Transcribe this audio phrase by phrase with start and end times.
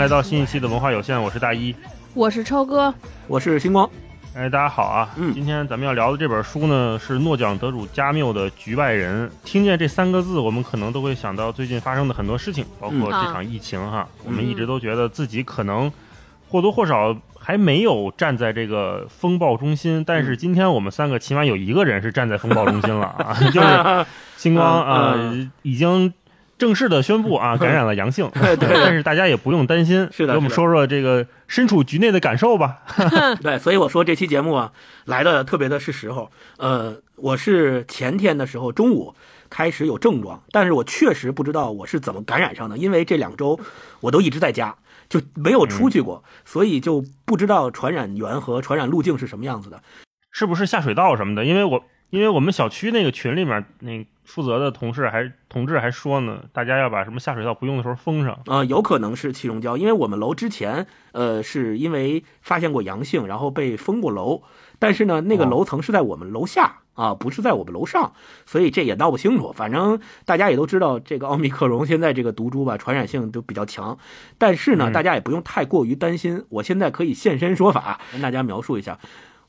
[0.00, 1.76] 来到新一期的文化有限，我是大一，
[2.14, 2.92] 我是超哥，
[3.28, 3.86] 我是星光。
[4.34, 5.10] 哎，大家好啊！
[5.18, 9.28] 嗯今天咱们要聊的这本书呢，是诺奖得主加缪的《局外人》。
[9.44, 14.08] 听见这三个字，我们可能都会想到最近发生的很多事情，包括嗯这场疫情哈。
[14.24, 15.92] 我们一直都觉得自己可能
[16.48, 24.06] 或多或少还没有站在这个风暴中心，但是今天我们三个起码有一个人是站在风暴中心了啊， 就是
[24.38, 26.10] 星光啊、嗯已经。
[26.60, 32.80] 正式的宣布啊， 感染了阳性，对对但是大家也不用担心，是的是的给我们说说这个身处局内的感受吧。
[33.42, 34.72] 对，所以我说这期节目啊，
[35.06, 36.30] 来的特别的是时候。
[36.58, 39.14] 呃，我是前天的时候中午
[39.48, 43.58] 开始有症状，但是我确实不知道我是怎么感染上的，因为这两周
[44.00, 44.76] 我都一直在家，
[45.08, 49.82] 就没有出去过，所以就不知道传染源和传染路径是什么样子的。
[50.30, 51.44] 是不是下水道什么的？
[51.44, 58.38] 因为我因为我们小区那个群里面那负责的同事还同志还说呢，大家要把什么下水道不用的时候封上。
[58.46, 64.42] 呃，有可能是气溶胶，因为我们楼之前呃是因为发现过阳性，然后被封过楼，
[64.78, 68.12] 但是呢，那个哦楼层是在我们楼下啊，不是在我们楼上，
[68.46, 69.52] 所以这也闹不清楚。
[69.52, 73.98] 反正大家也都知道，这个奥密克戎现在这个毒株吧，传染性都比较强，
[74.38, 76.44] 但是呢，嗯大家也不用太过于担心。
[76.50, 78.98] 我现在可以现身说法，跟大家描述一下。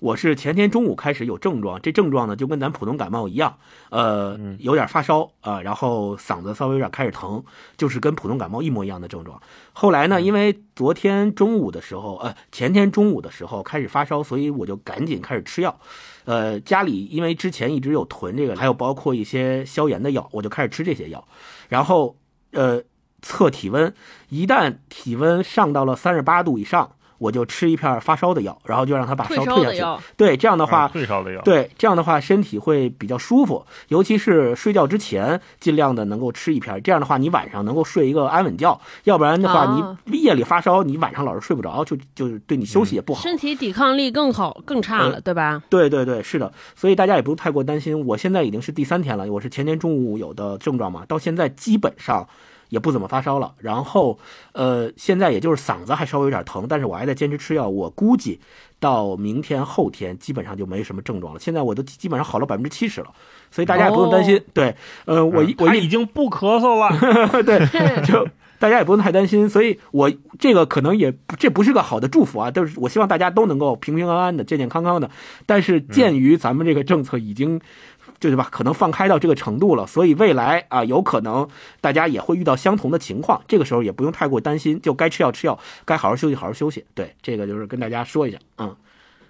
[0.01, 3.55] 我是前天中午开始有症状，这症状呢就跟咱普通感冒一样，
[3.91, 7.43] 呃，有点发烧啊、然后嗓子稍微有点开始疼，
[7.77, 9.39] 就是跟普通感冒一模一样的症状。
[9.73, 15.79] 后来呢，因为昨天中午的时候，呃，前天中午的时候开始发烧，所以我就赶紧开始吃药。
[16.25, 21.23] 呃，家里因为之前一直有囤这个，还有包括一些消炎的药，我就开始吃这些药。
[21.69, 22.15] 然后，
[22.53, 22.81] 呃，
[23.21, 23.93] 测体温，
[24.29, 29.55] 一旦体温上到了三十八度以上，我就吃一片发烧的药，然后就让他把烧退下去。
[29.59, 31.39] 烧的药，对，这样的话啊，退烧的药。
[31.43, 36.81] 对，这样的话身体会比较舒服，尤其是睡觉之前，尽量的能够吃一片。
[36.81, 43.21] 这样的话，你晚上能够睡一个安稳觉，要不然的话，啊你夜里发烧，你晚上老是睡不着，就就对你休息也不好。
[43.21, 45.61] 身体抵抗力更好更差了，对吧？
[45.69, 48.03] 对对对，是的，所以大家也不用太过担心。
[48.07, 52.27] 我现在已经是第三天了，我是前天中午有的症状嘛，到现在基本上
[52.71, 53.53] 也不怎么发烧了。
[53.59, 54.17] 然后，
[54.53, 57.67] 呃，现在也就是嗓子还稍微有点疼，但是我还在坚持吃药。
[57.67, 58.39] 我估计
[58.79, 61.39] 到明天后天基本上就没什么症状了。
[61.39, 63.07] 现在我都基本上好了百分之七十了，
[63.51, 64.41] 所以大家也不用担心。
[64.53, 64.73] 对，
[65.05, 66.89] 呃，我我一已经不咳嗽了。
[67.43, 67.67] 对，
[68.07, 68.25] 就
[68.57, 75.11] 大家也不用太担心，所以我这个可能也这不是个好的祝福啊，但是我希望大家都能够平平安安的、健健康康的。
[75.45, 77.59] 但是鉴于咱们这个政策已经。
[78.21, 78.47] 对吧？
[78.51, 81.47] 可能放开到这个程度了，所以未来啊，有可能
[81.81, 83.41] 大家也会遇到相同的情况。
[83.47, 86.85] 这个时候也不用太过担心，就该吃药吃药，该好好休息好好休息。
[86.93, 88.75] 对，这个就是跟大家说一下，嗯，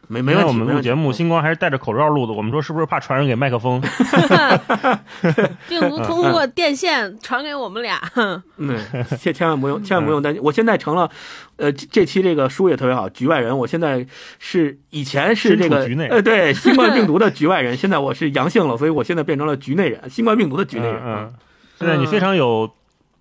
[0.07, 0.47] 没没问题。
[0.47, 2.33] 我们录节目，星光还是戴着口罩录的。
[2.33, 3.81] 我们说是不是怕传染给麦克风？
[5.69, 8.77] 病毒通过电线传给我们俩，哼 嗯，
[9.17, 10.41] 千千万不用，千万不用担心。
[10.43, 11.09] 我现在成了，
[11.57, 13.57] 呃，这这期这个书也特别好，局外人。
[13.57, 14.05] 我现在
[14.39, 20.97] 是以前是这个局内呃，对新冠病毒的局外人， 现在我是阳性了，所以我现在变成了局内人，新冠病毒的局内人。
[21.03, 21.33] 嗯嗯，
[21.79, 22.69] 现在你非常有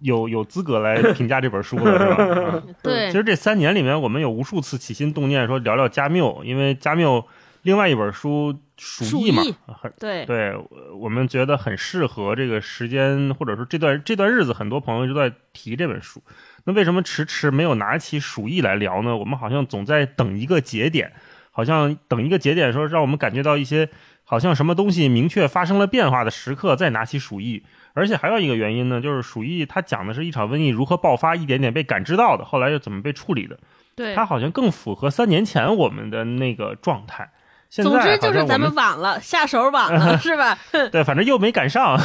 [0.00, 2.16] 有有资格来评价这本书了，是吧？
[2.66, 7.26] 嗯对其，实这三年里面，我们有无数次起心动念说聊聊加缪，因为加缪
[7.62, 16.22] 另外一本书《鼠疫》嘛，很对，对，我我们觉得很适合这个时间，或者说这段这段日子，很多朋友就在提这本书。
[16.64, 19.16] 那为什么迟迟没有拿起《鼠疫》来聊呢？
[19.16, 21.12] 我们好像总在等一个节点，
[21.50, 23.88] 好像等一个节点，说让我们感觉到一些
[24.24, 27.58] 好像什么东西明确发生了变化的时刻，再拿起《鼠疫》。
[27.94, 33.58] 而且还有一个原因呢，就是《鼠疫》它讲的是一场瘟疫如何爆发，一点点被感知到的，后来又怎么被处理的。
[33.96, 37.30] 对它，好像更符合三年前我们的那个状态。
[37.68, 40.58] 现在总之就是咱们晚了，下手晚了， 是吧？
[40.90, 41.97] 对，反正又没赶上，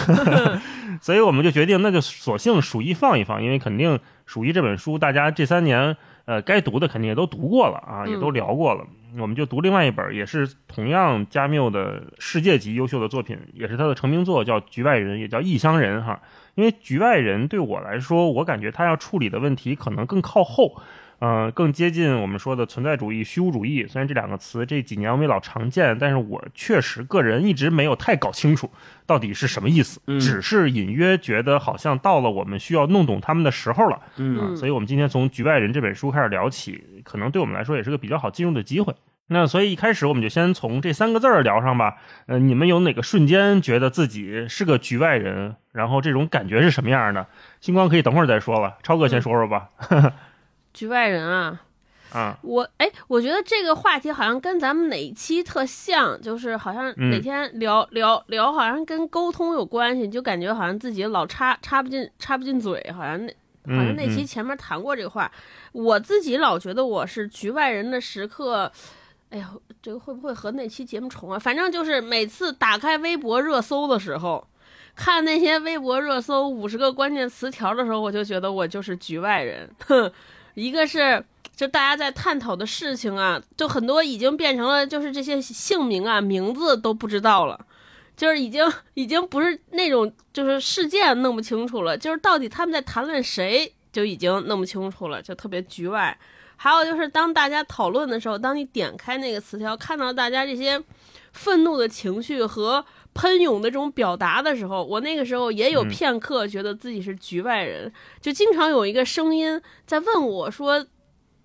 [1.02, 8.86] 所以我们就决定，那就索性鼠疫放一放，因为肯定鼠疫这本书，大家这三年呃该读的肯定也都读过了啊，也都聊过了。
[9.18, 16.20] 我们就读另外一本，也是同样加缪的世界级优秀的作品，也是他的成名作，叫《局外人》，也叫《异乡人》哈。
[16.56, 20.82] 因为《局外人》对我来说，我感觉他要处理的问题可能更靠后。
[21.20, 23.86] 嗯、更接近我们说的存在主义、虚无主义。
[23.88, 28.70] 虽然这两个词这几年我们也老常见，但是我确实个人一直没有太搞清楚
[29.06, 34.00] 到底是什么意思，嗯只是隐约觉得好像到了我们需要弄懂他们的时候了。
[34.18, 38.94] 嗯嗯所以我们今天从《局外人》这本书开始聊起，可能对我们来说也是个比较好进入的机会。
[39.28, 41.96] 那所以一开始我们就先从这三个字儿聊上吧。
[42.28, 45.56] 呃，你们有哪个瞬间觉得自己是个局外人？
[45.72, 47.26] 然后这种感觉是什么样的？
[47.60, 49.70] 星光可以等会儿再说了，超哥先说说吧。
[50.76, 51.62] 局外人啊，
[52.12, 63.34] 啊，我哎，我觉得这个话题好像跟咱们哪一期特像，就是好像嗯哪天聊、聊聊，好像跟沟通有关系，就感觉好像自己老插插不进插不进嘴，好像那
[63.76, 65.32] 好像那期嗯前面谈过这个话。
[65.72, 68.72] 我自己老觉得我是局外人的时刻。
[69.32, 69.52] 哎呀，
[69.82, 71.40] 这个会不会和那期节目重啊？
[71.40, 74.48] 反正就是每次打开微博热搜的时候，
[74.96, 79.70] 看那些微博热搜五十个关键词条的时候，我就觉得我就是局外人。
[79.88, 80.10] 哼，
[80.56, 81.24] 一个是
[81.56, 87.66] 就大家在探讨的事情啊，就很多已经变成了就是这些姓名啊、名字都不知道了。
[88.18, 96.18] 就是已经已经不是那种就是事件弄不清楚了，就是到底他们在谈论谁就已经弄不清楚了，就特别局外。
[96.58, 100.84] 还有就是当大家讨论的时候，当你点开那个词条，看到大家这些
[101.32, 107.90] 愤怒的情绪和喷涌的这种表达的时候，我那个时候也有嗯片刻觉得自己是局外人，
[108.20, 110.86] 就经常有一个声音在问我说。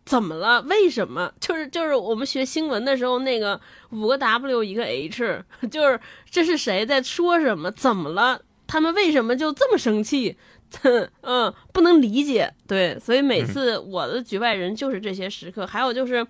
[0.06, 0.60] 怎么了？
[0.62, 1.32] 为什么？
[1.38, 3.60] 就是就是我们学新闻的时候，那个
[3.90, 7.70] 五个 W 一个 H， 就是这是谁在说什么？
[7.70, 8.40] 怎么了？
[8.66, 10.36] 他们为什么就这么生气？
[11.22, 12.52] 嗯，不能理解。
[12.66, 16.26] 对，所以每次我的局外人就是这些时刻，还有就是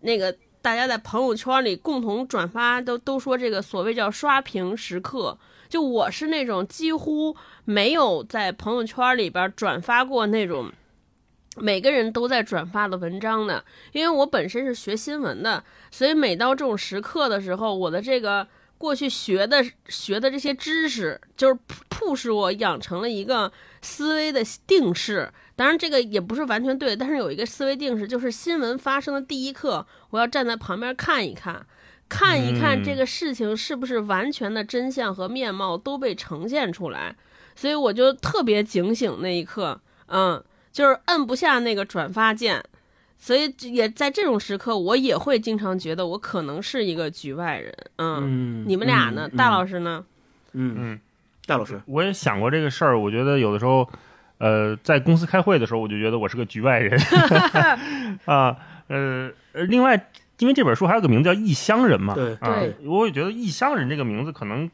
[0.00, 5.36] 那个大家在朋友圈里共同转发，都都说这个所谓叫刷屏时刻。
[5.68, 7.34] 就我是那种几乎
[7.64, 10.70] 没有在朋友圈里边转发过那种。
[11.58, 13.62] 每个人都在转发的文章的，
[13.92, 18.48] 因为我本身是学新闻的，所以每到这种时刻的时候，我的这个
[18.82, 21.56] 过去学的学的这些知识，就是
[21.92, 25.32] 促使我养成了一个思维的定式。
[25.54, 31.64] 当然，这个也不是完全对，但是有一个思维定式，就是新闻发生的第一刻，我要站在旁边看一看，
[32.08, 37.14] 看一看这个事情是不是完全的真相和面貌都被呈现出来。
[37.54, 40.42] 所以我就特别警醒那一刻，嗯。
[40.72, 42.64] 就是摁不下那个转发键，
[43.22, 47.72] 所以也在这种时刻，我也会经常觉得我可能是一个局外人。
[47.98, 49.30] 嗯，你们俩呢？
[49.32, 50.04] 嗯、大老师呢？
[50.54, 51.00] 嗯嗯，
[51.46, 52.98] 大老师，我也想过这个事儿。
[52.98, 53.88] 我觉得有的时候，
[54.38, 57.00] 呃，在公司开会的时候，我就觉得我是个局外人
[58.26, 58.56] 啊。
[58.88, 59.30] 呃，
[59.68, 64.68] 另外，因为这本书还有个名字叫《异乡人》嘛，对，啊，我也觉得“异乡人”这个名字可能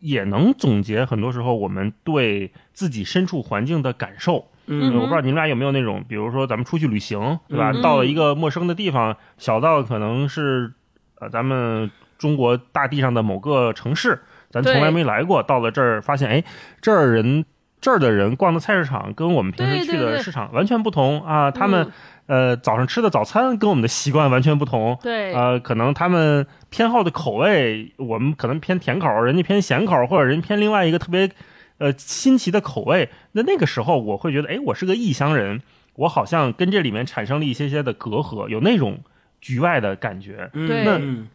[0.00, 4.48] 也能总结很多时候我们对自己身处环境的感受。
[4.80, 7.72] 嗯，我不知道你们俩有没有那种，比如说咱们出去旅行，对吧？
[7.74, 10.72] 嗯、到了一个陌生的地方，小到可能是
[11.18, 16.44] 呃咱们中国大地上的某个城市，咱从来没来过，到了这儿发现，哎，
[16.80, 17.44] 这儿人
[17.80, 21.90] 这儿的人逛的菜市场跟我们平时去的市场完全不同啊，他们、
[22.26, 31.30] 嗯、呃早上吃的早餐跟我们的习惯完全不同，对，呃，可能他们偏好的口味，我们可能偏甜口，人家偏咸口，或者人偏另外一个特别。
[31.82, 35.62] 呃，新奇的口味，那那个时候我会觉得，哎，我是个异乡人，
[35.96, 39.00] 我好像跟这里面产生了一些些的隔阂，有那种
[39.40, 40.48] 局外的感觉。
[40.52, 41.26] 嗯，那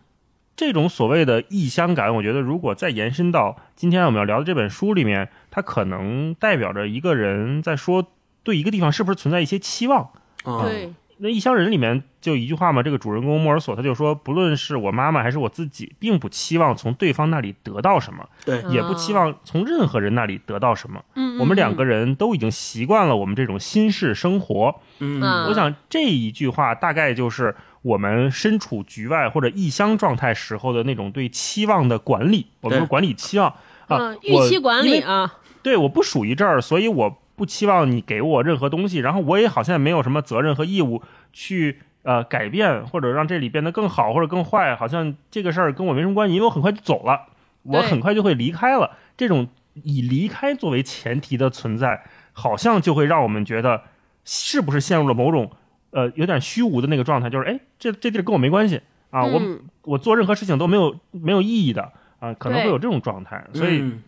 [0.56, 8.08] 这种所谓的异乡感，我觉得如果再延伸到今天我们要聊的这本书里面，它可能代表着一个人在说
[8.44, 10.12] 对一个地方是不是存在一些期望。
[10.46, 10.94] 哦、对。
[11.20, 21.04] 那《异乡人》里面就一句话嘛，这个主人公莫尔索他就说，不论是我妈妈还是我自己，并不期望从对方那里得到什么，对，也不期望从任何人那里得到什么。
[21.16, 24.76] 嗯，我们两个人都已经习惯了我们这种新式生活。
[25.00, 32.48] 嗯，嗯我想这一句话大概就是我们身处局外或者异乡状态时候的那种对期望的管理。
[32.62, 33.50] 我们说管理期望
[33.88, 41.02] 啊，嗯，预期管理啊，对，我不属于这儿，所以我不期望你给我任何东西，然后我也好像没有什么责任和义务
[41.32, 41.80] 去。
[42.04, 47.26] 呃，改变或者让这里变得更好或者更坏，好像这个事儿跟我没什么关系，因为我很快就走了，
[47.64, 48.92] 我很快就会离开了。
[49.18, 53.82] 这种以离开作为前提的存在，好像就会让我们觉得
[54.24, 55.52] 是不是陷入了某种
[55.92, 58.80] 呃有点虚无的那个状态，就是哎，这这地儿跟我没关系
[59.10, 63.46] 啊，嗯、我我做任何事情都没有没有意义的啊，可能会有这种状态。
[63.52, 64.04] 所以，嗯、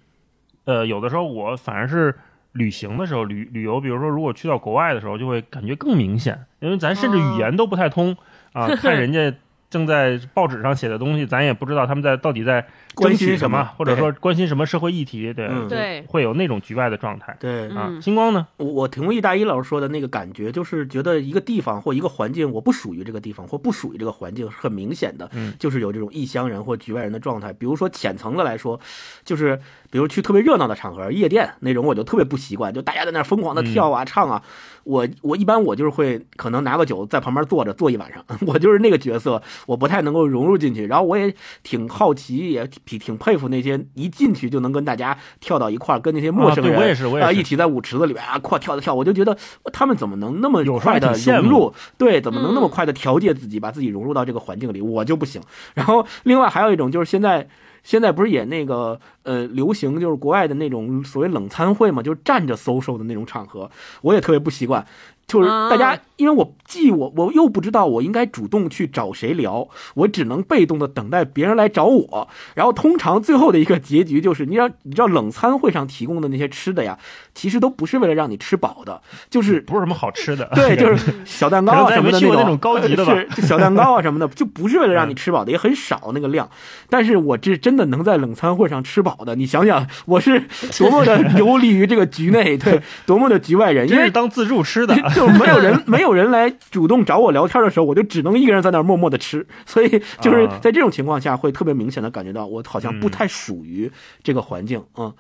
[0.64, 2.18] 呃，有的时候我反而是。
[2.54, 8.16] 旅行的时候，旅旅游，比如说，如果去到国外的时候，就会感觉更明显，因为咱甚至语言都不太通、
[8.54, 8.76] 哦、啊。
[8.82, 9.32] 看人家
[9.70, 12.66] 正在报纸上写的东西，咱也不知道他们在到底在
[13.00, 17.36] 争取什么，或者说关心什么社会议题，对、嗯、对，会有那种局外的状态。
[17.40, 18.48] 对啊，嗯、星光呢？
[18.58, 27.52] 我我同意大一老师说的那个感觉，就是觉得一个地方或一个环境，我不属于这个地方或不属于这个环境，是很明显的，嗯，就是有这种异乡人或局外人的状态。
[27.54, 28.80] 比如说浅层的来说，
[29.24, 29.60] 就是。
[29.92, 34.40] 比如去特别热闹的场合，夜店那种，我就特别不习惯，就大家在那疯狂的跳啊、嗯、唱啊。
[34.84, 40.86] 我我一般我就是会可能拿个酒在旁边坐着坐一晚上， 我就是那个角色，我不太能够融入进去。
[40.86, 49.38] 然后我也挺好奇，也挺挺佩服那些一进去就能跟大家跳到一块儿，跟那些陌生人啊，我也是，我也是啊一起在舞池子里边啊快跳的跳，我就觉得
[49.72, 51.74] 他们怎么能那么快的融入？
[51.98, 54.82] 对，怎么能那么嗯快的调节自己，把自己融入到这个环境里？
[54.82, 55.42] 我就不行。
[55.76, 57.48] 然后另外还有一种就是现在。
[57.82, 64.86] 现在不是也那个呃流行就是国外的那种所谓冷餐会嘛，就是站着 social 的那种场合，我也特别不习惯。
[65.30, 72.28] 就是大家，因为我既我我又不知道我应该主动去找谁聊，我只能被动的等待别人来找我。
[72.56, 76.98] 然后通常最后的一个结局就是，你知道你知道冷餐会上提供的那些吃的呀，
[77.34, 80.50] 其实都不是为了让你吃饱的，就是不是什么好吃的。
[80.56, 86.50] 对，就是小蛋糕啊什么的那种高级的吧，是小蛋糕啊什么的， 就不是为了让你吃饱的，也很少那个量。
[86.90, 90.42] 但是我这真的能在冷餐会上吃饱的，你想想我是
[90.78, 96.00] 多么的 游离于这个局内，对，多么的局外人，因为当自助吃的，就没有人 没。
[96.00, 99.46] 有人来主动找我聊天的时候，我就只能一个人在那儿默默的吃。
[99.66, 103.92] 所以就是在这种情况下，会特别明显的感觉到我好像不太属于
[104.24, 104.84] 这个环境。
[104.96, 105.14] 嗯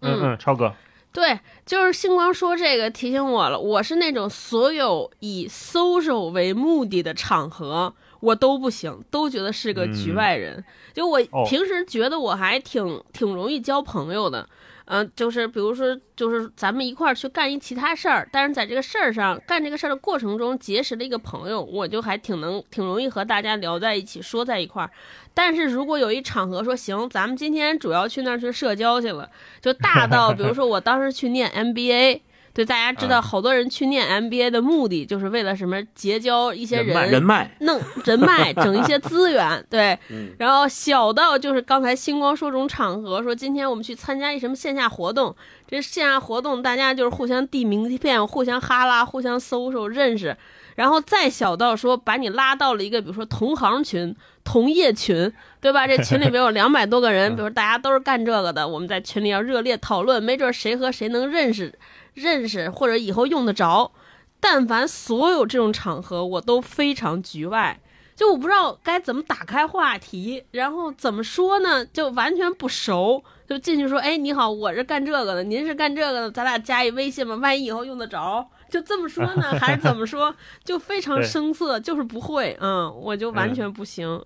[0.00, 0.72] 嗯嗯，超哥，
[1.12, 3.58] 对，就是星光说这个提醒我了。
[3.58, 10.64] 我是那种所有以 social 为目的的场合，我都不行，都觉得是个局外人。
[10.92, 14.48] 就我平时觉得我还挺挺容易交朋友的。
[14.86, 24.90] 嗯，就是比如说，就是咱们一块儿去干一其他事儿，但是在这个事儿上干这个事儿的过程中结识了一个朋友，我就还挺能挺容易和大家聊在一起，说在一块儿。
[25.32, 32.20] 但是如果有一场合说行，咱们今天主要去那儿去社交去了，就大到比如说我当时去念 MBA。
[32.54, 35.82] 对，大家知道，好多人去念 MBA 的目的就是为了什么？
[35.92, 39.66] 结交一些人，人脉，弄人脉， 整一些资源。
[39.68, 39.98] 对，
[40.38, 45.34] 然后小到就是刚才星光说这种场合，说今天我们去参加一什么线下活动，
[45.66, 50.36] 这线下活动大家就是互相递名片，互相哈拉，互相搜搜认识。
[50.76, 55.86] 然后再小到说把你拉到了一个比如说同行群、同业群，对吧？
[55.86, 61.72] 这群里边有 两百多个人，比如大家都是干这个的，我们在群里要热烈讨论，没准谁和谁能认识。
[62.14, 63.92] 认识或者以后用得着，
[64.40, 67.80] 但凡所有这种场合，我都非常局外。
[68.16, 71.84] 就我不知道该怎么打开话题，然后怎么说呢？
[71.86, 80.32] 就完全不熟，就进去说：“哎，你好，我是干这个的，您是干这个的，咱俩加一微信吧，万一以后用得着。”就这么说呢， 还是怎么说？
[80.64, 82.56] 就非常生涩，就是不会。
[82.60, 84.22] 嗯，我就完全不行。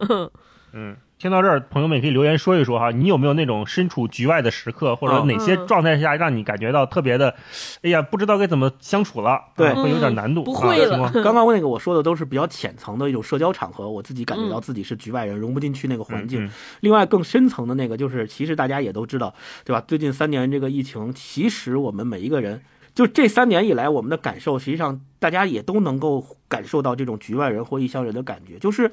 [0.75, 0.95] 嗯。
[1.19, 7.35] 听到这儿，朋友们也可以留言说一说哈，你有没有那种身处局外的时刻，或者哪些状态下让你感觉到特别的，
[7.83, 9.41] 哎呀，不知道该怎么相处了？
[9.57, 10.45] 对，会有点难度。
[10.45, 11.11] 不会了。
[11.25, 16.49] 刚刚那个我说的都是比较浅层的一种社交场合，我自己感觉到自己是局外人，融不进去那个环境。
[16.83, 19.35] 另外更深层的那个，就是其实大家也都知道，
[19.65, 19.83] 对吧？
[19.89, 22.63] 最近三年这个疫情，其实我们每一个人，
[22.95, 28.93] 就这三年以来，我们的感受，实际上大家也都能够感受到这种局外人或异乡人的感觉，就是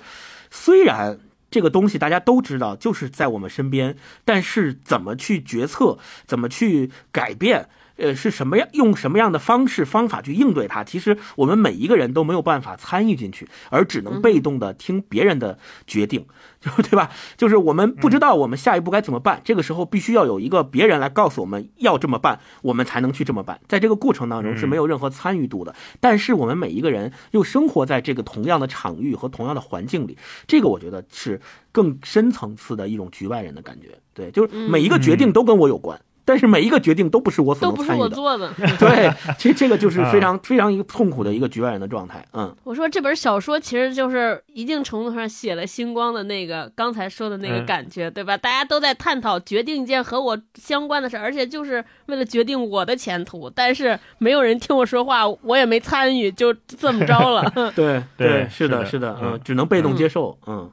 [0.50, 1.20] 虽然。
[1.55, 3.95] 这个东西大家都知道，就是在我们身边，
[4.25, 5.97] 但是怎么去决策，
[6.27, 7.69] 怎么去改变？
[7.97, 10.83] 呃，是什么样用什么样的方式方法去应对它？
[10.83, 16.25] 其实我们每一个人都没有办法参与进去，而只能被动的听别人的决定，
[16.59, 17.09] 就对吧？
[17.37, 23.59] 就是我们不知道我们下一步该怎么办，这个时候必须要有一个别人来告诉我们要这么办，我们才能去这么办。
[23.67, 31.39] 在这个过程当中是没有任何参与度的，但是我们每一个人又生活在这个同样的场域和同样的环境里，这个我觉得是
[31.71, 33.97] 更深层次的一种局外人的感觉。
[34.13, 35.99] 对，就是每一个决定都跟我有关。
[36.25, 38.51] 但是每一个决定都不是我所能参与的，都不是我做的。
[38.79, 42.25] 对，其实这个就是非常非常一个痛苦的一个局外人的状态。
[42.34, 48.36] 嗯，我说这本小说其实就是一定程度上写了星光的那个刚才说的那个感觉，对吧？
[48.36, 57.51] 大家都在探讨决定一件和我相关的事，而且就是为了决定我的前途，但是没有人听我说话，我也没参与，就这么着了。
[57.75, 60.70] 对对，是的，是的，嗯，只能被动接受，嗯。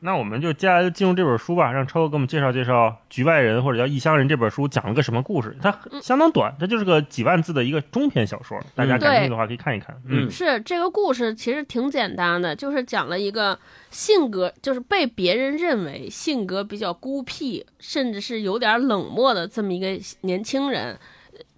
[0.00, 5.56] 那我们就接下来就进入这本书吧，让超哥给我们介绍介绍《局外人》或者叫《异乡人》这本书讲了个什么故事。
[5.60, 10.00] 它相当短，它就是个几万字的一个中篇小说，大家感兴趣的话可以看一看。
[10.06, 13.58] 嗯，是这个故事其实挺简单的，就是讲了一个
[13.90, 20.96] 性格就是被别人认为性格比较孤僻，甚至是有点冷漠的这么一个年轻人，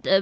[0.01, 0.19] 呃，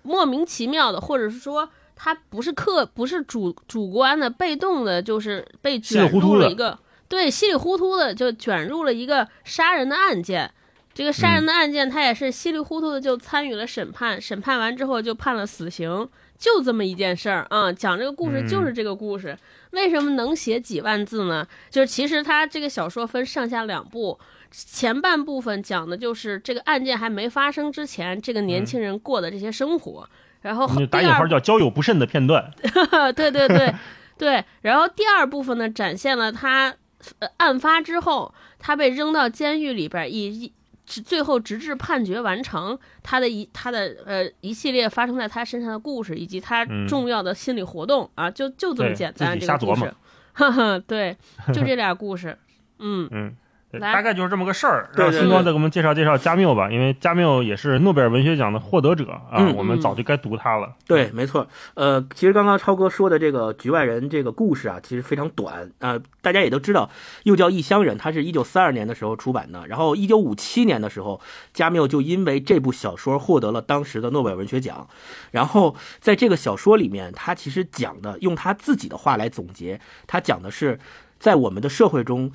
[0.00, 6.78] 莫名其妙的，或者是说他不是客不是主主观的，被动的，就是被卷入了一个。
[7.10, 10.48] 对，稀里糊涂的就卷入了一个杀人的案件，
[10.94, 17.72] 这个杀人的案件他也是稀里糊涂的就参与了审判，审判完之后就判了死刑，就这么一件事儿啊。
[17.72, 19.36] 讲这个故事就是这个故事，
[19.72, 21.44] 为什么能写几万字呢？
[21.68, 24.16] 就是其实他这个小说分上下两部，
[24.52, 30.08] 前半部分讲的就是这个案件还没发生之前，这个年轻人过的这些生活，
[30.42, 32.52] 然后打引号叫交友不慎的片段。
[33.16, 33.74] 对对对
[34.16, 36.72] 对，然后第二部分呢，展现了他。
[37.18, 40.52] 呃，案发之后，他被扔到监狱里边，以一
[40.84, 49.94] 最后直至判决完成，他的一他的呃一系列发生在他身上的故事，以及他重要的心理活动啊，就就这么简单这个故事，
[50.32, 51.16] 哈哈，对，
[51.54, 52.36] 就这俩故事，
[52.80, 53.08] 嗯
[53.78, 54.90] 大概就是这么个事儿。
[54.94, 60.74] 让新庄对再给我们介绍介绍加缪吧，因为加缪也是诺贝尔文学奖的获得者啊，嗯我们早就该读他了。
[60.86, 61.46] 对，没错。
[61.74, 66.90] 呃，其实刚刚超哥说的这个《局外人》这个故事啊，其实非常短啊、呃大家也都知道，
[67.22, 69.66] 又叫《异乡人》，它是一九四二年的时候出版的。
[69.66, 71.18] 然后一九五七年的时候，
[71.54, 74.86] 加缪就因为这部小说获得了当时的诺贝尔文学奖。
[75.30, 80.78] 然后在这个小说里面，他其实讲的，用他自己的话来总结，他讲的是
[81.18, 82.30] 在我们的社会中。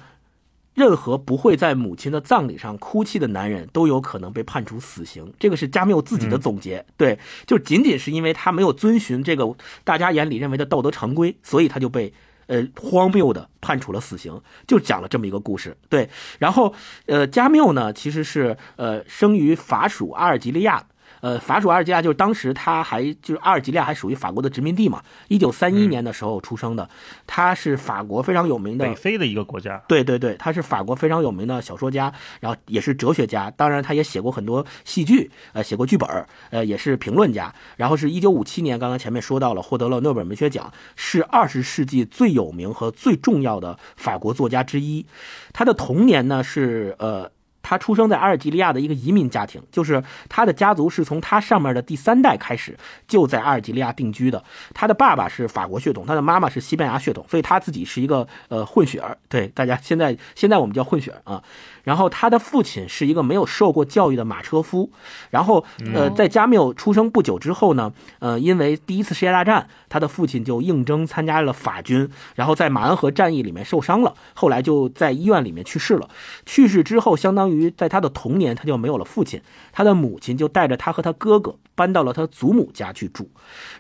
[0.75, 5.33] 任何不会在母亲的葬礼上哭泣的男人，都有可能被判处死刑。
[5.39, 6.85] 这个是加缪自己的总结。
[6.97, 7.17] 对，
[7.47, 9.51] 就仅仅是因为他没有遵循这个
[9.83, 12.13] 大家眼里认为的道德常规，所以他就被
[12.47, 14.39] 呃荒谬的判处了死刑。
[14.67, 15.75] 就讲了这么一个故事。
[15.87, 16.73] 对，然后
[17.05, 20.85] 呃，加缪呢其实是呃生于法属阿尔及利亚。
[21.25, 25.01] 呃，法属阿尔及利亚就是当时他还就是阿尔及利亚还属于法国的殖民地嘛。
[25.27, 26.87] 一九三一年的时候出生的，
[27.25, 36.07] 他是法国非常有名的北非的一个国家，对对对，他是法国非常有名的小说家，然后也是哲学家，当然他也写过很多戏剧，呃，写过剧本，
[36.51, 37.51] 呃，也是评论家。
[37.75, 45.03] 然后是一九五七年，刚刚前面说到了，获得了诺贝尔文学奖，是二十世纪最有名和最重要的法国作家之一。
[45.51, 47.31] 他的童年呢是呃。
[47.67, 54.43] 他出生在阿尔及利亚的一个移民家庭，就是他的家族是从他上面的第三代开始就在阿尔及利亚定居的。
[54.71, 59.17] 他的爸爸是法国血统，他的妈妈是西班牙血统，所以他自己是一个呃混血儿。
[59.27, 61.41] 对，大家现在现在我们叫混血儿啊。
[61.85, 64.91] 然后他的父亲是一个没有受过教育的马车夫。
[65.29, 65.63] 然后
[65.93, 76.09] 呃，在加缪出生不久之后呢，呃，因为第一次世界大战，他的父亲就应征参加了法军，然后在马恩河战役里面受伤了，后来就在医院里面去世了。
[76.45, 79.39] 去世之后，相当于在他的童年他就没有了父亲，
[79.71, 83.29] 他的母亲就带着他和他哥哥搬到了他祖母家去住。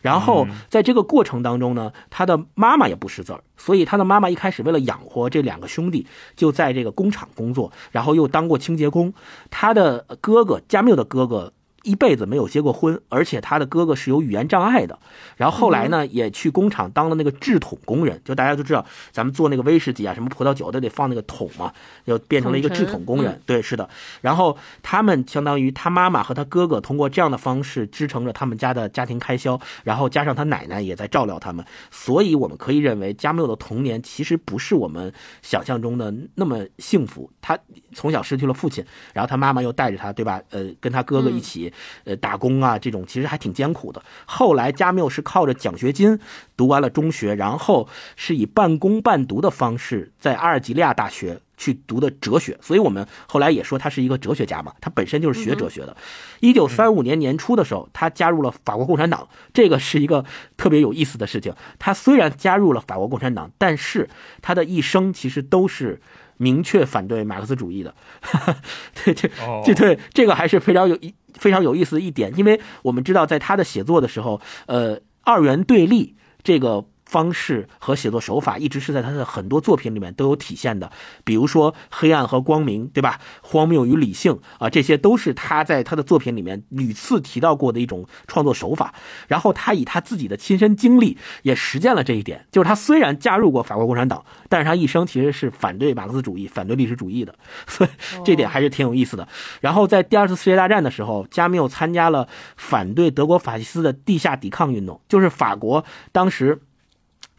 [0.01, 6.05] 然后在这个过程当中呢，他的妈妈也不识字儿，所以他的妈妈一开始为了养活这两个兄弟，
[6.35, 9.13] 就在这个工厂工作，然后又当过清洁工。
[9.49, 11.53] 他的哥哥加缪的哥哥。
[11.85, 14.99] 一辈子没有结过婚，而且他的哥哥是有语言障碍的。
[15.37, 18.19] 然后后来呢，也去工厂当了那个制桶工人。
[18.25, 21.71] 就大家都知道，咱们做那个威士忌啊，什么葡萄酒都得放那个桶嘛，
[22.05, 23.39] 就变成了一个制桶工人。
[23.45, 23.87] 对，是的。
[24.21, 37.29] 然后他们相当于他妈妈和他哥哥通过这样的方式支撑着他们家的家庭开销，然后加上他奶奶也在照料他们，所以我们可以认为加缪的童年其实不是我们想象中的那么幸福。
[37.41, 37.57] 他
[37.93, 40.41] 从小失去了父亲，然后他妈妈又带着他，对吧？
[40.49, 41.71] 呃，跟他哥哥一起。
[42.03, 44.01] 呃，打工啊，这种其实还挺艰苦的。
[44.25, 46.19] 后来加缪是靠着奖学金
[46.55, 55.95] 读完了中学，然后是以半工半读的方式在阿尔及利亚大学去读的哲学，所以我们后来也说他是一个哲学家嘛，他本身就是学哲学的。
[56.39, 60.25] 一九三五年年初的时候，他加入了法国共产党，这个是一个
[60.57, 61.53] 特别有意思的事情。
[61.79, 64.09] 他虽然加入了法国共产党，但是
[64.41, 66.01] 他的一生其实都是。
[66.37, 67.95] 明确反对马克思主义的，
[69.05, 69.29] 对这
[69.63, 70.99] 这对这个还是非常有
[71.35, 76.85] 非常有意思的一点，因为我们知道在他的写作的时候，呃，二元对立这个。
[77.05, 80.91] 方式和写作手法一直是在他的很多作品里面都有体现的，
[81.23, 83.19] 比如说黑暗和光明，对吧？
[83.41, 88.93] 荒谬与理性啊，这些都是他在他的作品里面屡次提到过的一种创作手法。
[89.27, 97.35] 然后他以他自己的亲身经历也实践了这一点，就是他虽然加入过法国共产党，但是他一生其实是反对马克思主义、反对历史主义的，
[97.67, 97.89] 所 以
[98.25, 99.27] 这点还是挺有意思的。
[99.61, 106.59] 然后在第二次世界大战的时候，加缪参加了反对德国法西斯的地下抵抗运动，就是法国当时。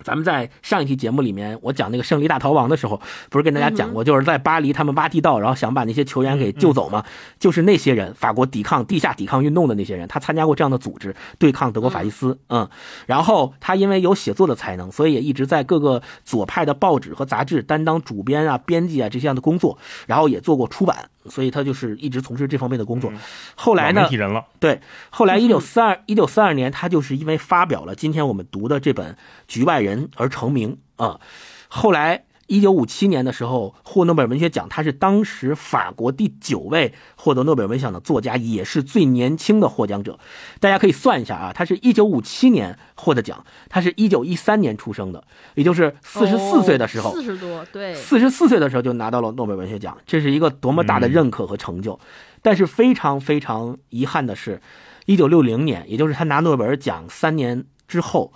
[0.03, 7.05] 咱们在上一期节目里面，我讲那个胜利大逃亡的时候，不是跟大家讲过，就是在巴黎他们挖地道，然后想把那些球员给救走吗？
[7.39, 12.39] 就是那些人，法国抵抗地下抵抗运动的那些人，他参加过这样的组织，对抗德国法西斯。
[12.49, 12.69] 嗯，
[13.07, 21.09] 然后他因为有写作的才能，所以也一直在各个左派的报纸和杂志担当主编啊、编辑啊这些样的工作，然后也做过出版。
[21.29, 23.12] 所以他就是一直从事这方面的工作。
[23.55, 24.03] 后来呢？
[24.03, 24.45] 媒体人了。
[24.59, 29.12] 对，后来一九四二一九四二年，他就是因为发表了今天我们读的这本
[29.47, 31.21] 《局外人》而成名啊。
[31.69, 40.19] 后来一九五七年的时候获诺贝尔文学奖，他是当时法国第九位获得诺贝尔文学奖的作家，也是最年轻的获奖者。
[40.61, 51.99] 大家可以算一下啊，他是一九五七年获的奖，他是一九一三年出生的，也就是四十四岁的时候，四十多，对，四十四岁的时候就拿到了诺贝尔文学奖，这是一个多么大的认可和成就。
[52.43, 54.61] 但是非常非常遗憾的是，
[55.07, 58.33] 一九六零年，也就是他拿诺贝尔奖三年之后，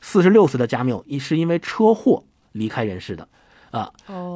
[0.00, 3.28] 四十六岁的加缪是因为车祸离开人世的。
[3.70, 3.90] 啊，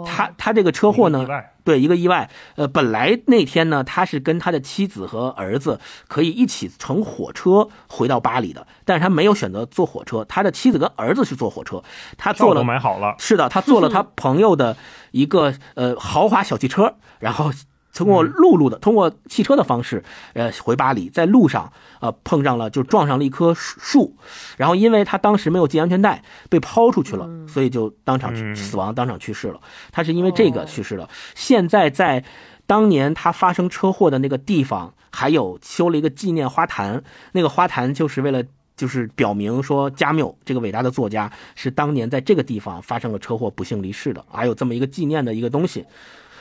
[0.06, 1.26] 他他这个车祸呢
[1.64, 11.82] 对一个意外，呃，本来那天呢，他是跟他的妻子和儿子可以一起乘火车回到巴黎的，但是他没有选择坐火车，他的妻子跟儿子是坐火车，
[12.18, 14.76] 他坐了买好了，是的，他坐了他朋友的
[15.10, 17.50] 一个呃豪华小汽车，然后
[17.94, 20.02] 通过陆路的、通过汽车的方式，
[20.34, 24.16] 呃回巴黎，在路上呃碰上了就撞上了一棵树树，
[24.56, 29.60] 然后因为他当时没有系安全带，被抛出去了，所以就当场死亡，当场去世了。
[29.92, 31.08] 他是因为这个哦去世了。
[31.34, 32.24] 现在在
[32.66, 37.02] 当年他发生车祸的那个地方，还有修了一个纪念花坛，
[37.32, 38.42] 那个花坛就是为了。
[38.76, 45.86] 就是表明说，加缪这个伟大的作家是当年在这个地方发生了车祸，不幸离世的，还有这么一个纪念的一个东西。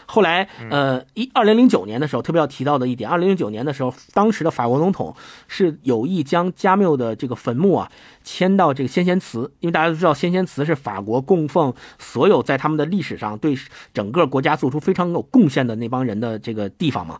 [0.05, 5.15] 后来，呃，一二零零九年的时候，特别要提到的一点，二零零九年的时候，当时的法国总统
[5.47, 7.91] 是有意将加缪的这个坟墓啊
[8.23, 13.57] 迁到这个先贤祠，因为大家都知道先贤祠是法国供奉所有在他们的历史上对
[13.93, 17.19] 整个国家做出非常有贡献的那帮人的这个地方嘛。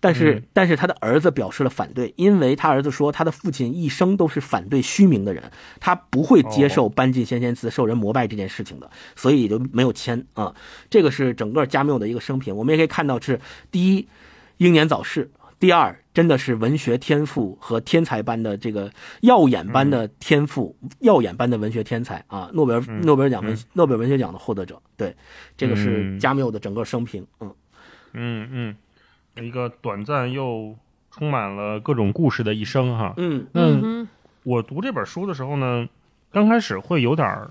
[0.00, 5.42] 但是嗯，但是他的儿子表示了反对，因为他儿子说他的父亲一生都是反对虚名的人，
[5.80, 10.54] 他不会接受搬进先贤祠受人膜拜这件事情的，所以也就没有签啊。
[10.88, 14.08] 这个是整个加缪的一个生平，我们也可以看到是第一，
[14.58, 15.30] 英年早逝。
[15.60, 18.88] 第二，真的是文学天赋和天才般的这个
[19.22, 22.48] 耀眼般的天赋，耀眼般的文学天才啊！
[22.54, 25.12] 诺贝尔诺贝尔奖文诺贝尔文学奖的获得者，对，
[25.56, 27.52] 这个是嗯加缪的整个生平，嗯
[28.12, 28.76] 嗯嗯，
[29.44, 30.74] 一个短暂又
[31.10, 33.14] 充满了各种故事的一生哈。
[33.16, 34.06] 嗯那，
[34.44, 35.88] 我读这本书的时候呢，
[36.30, 37.50] 刚开始会有点儿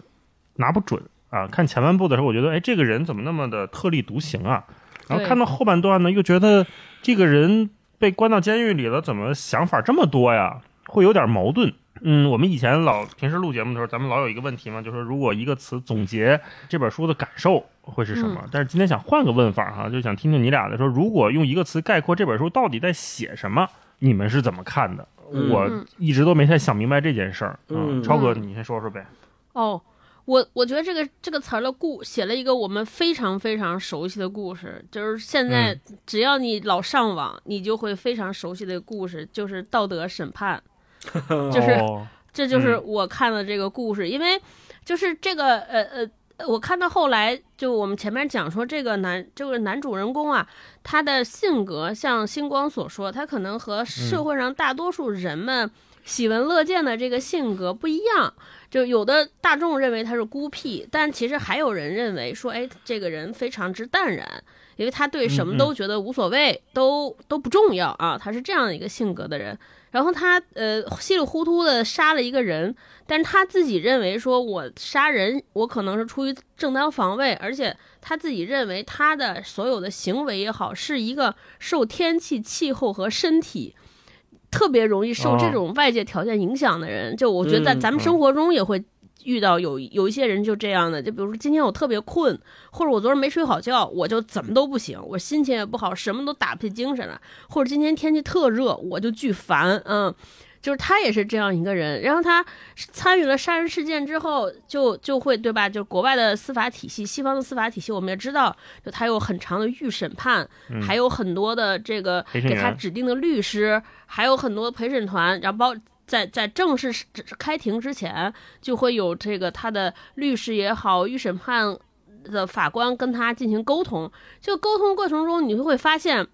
[0.55, 1.47] 拿不准啊。
[1.47, 4.65] 看前半部的时候，我觉得，哎，这个人怎么那么的特立独行啊？
[5.07, 6.65] 然后看到后半段呢，又觉得
[7.01, 10.61] 这个人被关到监狱里了，怎么想法这么多呀？
[10.87, 11.73] 会有点矛盾。
[12.01, 18.43] 嗯，我们以前老平时录节目的时候，咱们老有一个问题嘛，就是如果一个词总结这本书的感受会是什么？
[18.51, 23.67] 但是今天想换个问法哈，就想听听你俩的说，如果用一个词概括这本书到底在写什么，
[23.99, 25.07] 你们是怎么看的？
[25.29, 27.59] 嗯我一直都没太想明白这件事儿。
[27.67, 29.05] 嗯超哥，你先说说呗。
[29.51, 29.81] 哦，
[30.23, 40.63] 我我觉得这个这个词儿的故写了一个我们非常非常熟悉的故事，就是现在只要你老上网，你就会非常熟悉的故事，就是道德审判。
[41.53, 44.39] 就是哦 这就是嗯我看的这个故事，因为
[44.85, 50.47] 就是这个呃呃，我看到后来就我们前面讲说这个男这个男主人公啊，
[50.83, 55.69] 他的性格像星光所说，他可能和社会上大多数人们
[56.03, 58.33] 喜闻乐见的这个性格不一样。
[58.69, 64.27] 就有的大众认为他是孤僻，但其实还有人认为说，哎，这个人非常之淡然，
[64.75, 69.57] 因为他对什么都觉得无所谓，都都不重要啊，他是这样的一个性格的人。
[69.97, 72.75] 然后他呃稀里糊涂的杀了一个人，
[73.07, 83.75] 但是他自己认为说，我杀人我可能是出于正当防卫，而且他自己认为他的所有的行为也好，是一个受天气、气候和身体
[84.51, 87.17] 特别容易受这哦种外界条件影响的人。
[87.17, 88.85] 就我觉得在嗯咱们生活中也会
[89.27, 92.39] 遇到有有一些人就这样的，就比如说今天我特别困，
[92.71, 100.15] 或者我昨儿没睡好觉，我就怎么都不行，我心情也不好，什么都打不起精神来，或者今天天气特热，我就巨烦，嗯。
[100.59, 102.43] 就是他也是这样一个人，然后他
[102.75, 105.69] 参与了杀人事件之后，就就会对吧？
[105.69, 110.45] 就国外的司法体系，西方的司法体系，我们也知道，就他有很长的预审判，
[110.81, 115.73] 还有很多的这个给他指定的律师，还有很多陪审团，然后包
[116.07, 116.91] 在在正式
[117.37, 121.77] 开庭之前，就会有这个他的律师也好，预审判
[122.23, 124.11] 的法官跟他进行沟通。
[124.41, 126.25] 就沟通过程中，你就会发现，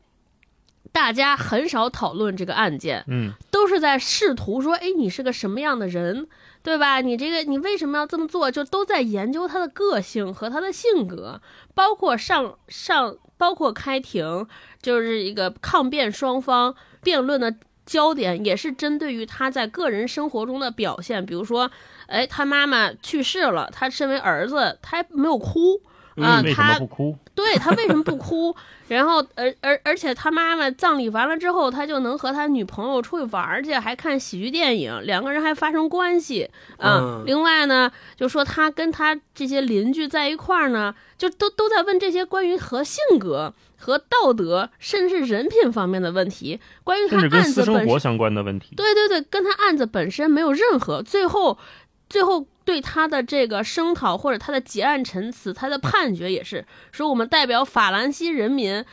[0.92, 6.28] 大家很少讨论这个案件，嗯都是在试图说，哎，你是个什么样的人，
[6.62, 7.02] 对吧？
[7.02, 8.52] 你这个你为什么要这么做？
[8.52, 11.42] 就都在研究他的个性和他的性格，
[11.74, 14.48] 包括上上，包括开庭，
[14.82, 17.56] 就是一个抗辩双方辩论的
[17.86, 21.26] 焦点，也是针对于他在个人生活中的表现。
[21.26, 21.70] 比如说，
[22.08, 25.82] 哎，他妈妈去世了，他身为儿子，他还没有哭。
[26.16, 27.18] 啊、他不哭？
[27.34, 28.56] 对他为什么不哭？
[28.88, 36.52] 然后，而而而且他妈妈葬礼完了之后，他就能和他女朋友出去玩儿去，还看喜剧电影，两个人还发生关系。
[36.78, 43.52] 啊嗯另外呢，就说他跟他这些邻居在一块儿呢，就都都在问这些关于和性格、
[43.84, 47.52] 和道德，甚至人品方面的问题，关于他案子本身。
[47.54, 48.74] 私生活相关的问题。
[48.76, 51.58] 对对对，跟他案子本身没有任何，最后，
[52.10, 58.84] 最后对他的这个声讨或者他的结案陈词，他的判决也是说我们代表法兰西人民，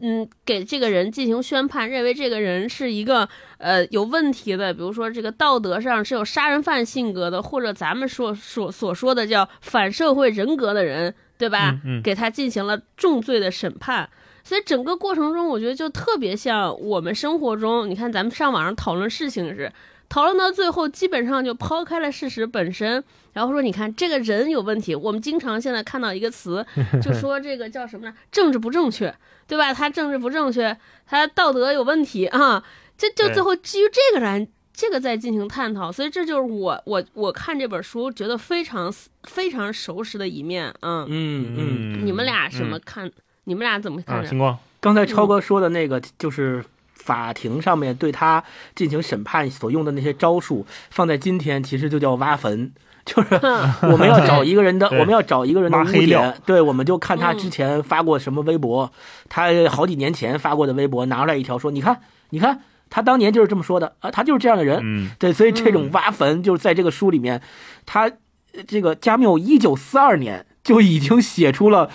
[0.00, 11.70] 嗯，给这个人进行宣判，认为这个人是一个呃有问题的，比如说这个道德上是有杀人犯性格的，或者咱们说所所说的叫反社会人格的人，对吧？
[11.70, 14.10] 嗯嗯给他进行了重罪的审判。
[14.46, 19.72] 所以整个过程中，我觉得就特别像我们生活中，你看咱们上网上讨论事情时，
[20.08, 24.94] 讨论到最后，基本上就抛开了事实本身，然后说你看这个人有问题。
[24.94, 26.64] 我们经常现在看到一个词，
[27.02, 28.14] 就说这个叫什么呢？
[28.30, 29.12] 政治不正确，
[29.48, 29.74] 对吧？
[29.74, 32.62] 他政治不正确，他道德有问题啊。
[32.96, 40.68] 这就最后基于这个来这个在进行探讨，所以这就是我我我看这本书觉得非常非常熟识的一面。
[40.80, 42.06] 啊，嗯嗯。
[42.06, 43.10] 你们俩什么看？
[43.46, 44.22] 你们俩怎么看啊？
[44.22, 44.28] 着？
[44.28, 48.42] 星光，刚才超哥说的那个，就是法庭上面对他
[48.74, 52.72] 进行审判所用的那些招数，放在今天其实就叫挖坟。
[53.04, 53.36] 就是
[53.82, 58.90] 我们要找一个人的，我们要找一个人的 黑点，对，我们就看他之前发过什么微博，
[59.28, 67.40] 他好几年前发过的微博，拿出来一条说，你看，你看，他当年就是这么说的啊，他就是这样的人，嗯，对，所以这种挖坟就是在这个书里面，
[67.86, 68.10] 他
[68.54, 71.88] 呃这个加缪一九四二年就已经写出了，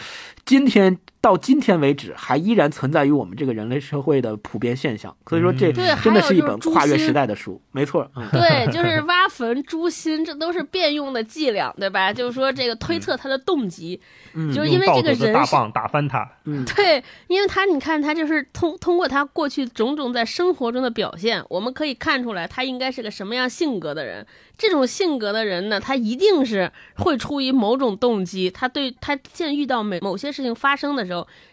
[0.45, 5.15] 今天到今天为止还依然存在于我们这个人类社会的普遍现象。
[5.29, 8.09] 所以说这嗯对真的是一本跨越时代的书，没错。
[8.15, 12.11] 嗯对， 就是挖坟、诛心，这都是变用的伎俩，对吧？
[12.11, 14.01] 就是说这个推测他的动机，
[14.33, 15.33] 嗯就是因为这个人
[15.73, 24.25] 打翻他，嗯对，因为他你看他就是通通过他过去种种在生活中的表现，我们可以看出来他应该是个什么样性格的人。
[24.57, 31.10] 这种性格的人呢，他一定是会出于某种动机，他对他现遇到某某些事情发生的时候，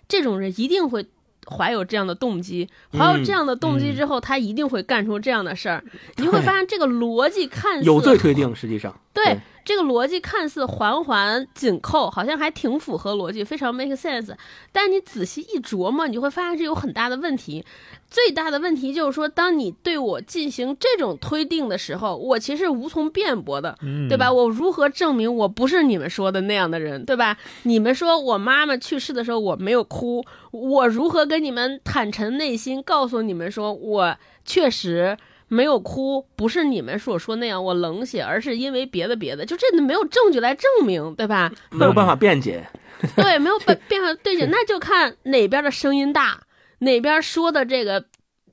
[0.08, 1.06] 这种人一定会。
[1.50, 5.82] 怀有这样的动机，怀有这样的动机之后，他一定会干出这样的事儿。
[6.16, 8.94] 你会发现这个逻辑看似有罪推定，实际上
[9.24, 14.34] 对这个逻辑看似环环紧扣，好像还挺符合逻辑，非常 make sense。
[14.72, 17.62] 但你仔细一琢磨，你就会发现是有很大的问题。
[18.08, 24.32] 最大的问题就是说，当你对我进行这种推定的时候，我其实无从辩驳的，嗯对吧？
[24.32, 27.36] 我如何证明我不是你们说的那样的人，对吧？
[27.64, 35.18] 你们说我妈妈去世的时候我没有哭，我如何跟你们坦诚内心，告诉你们说我确实。
[35.48, 41.50] 没有哭，不是你们所说那样我冷血，而是因为别的别的，就这没有证据来证明，对吧？
[41.70, 42.66] 没有办法辩解。
[43.14, 46.40] 对，没有变变化对解， 那就看哪边的声音大，
[46.80, 48.06] 哪边说的这个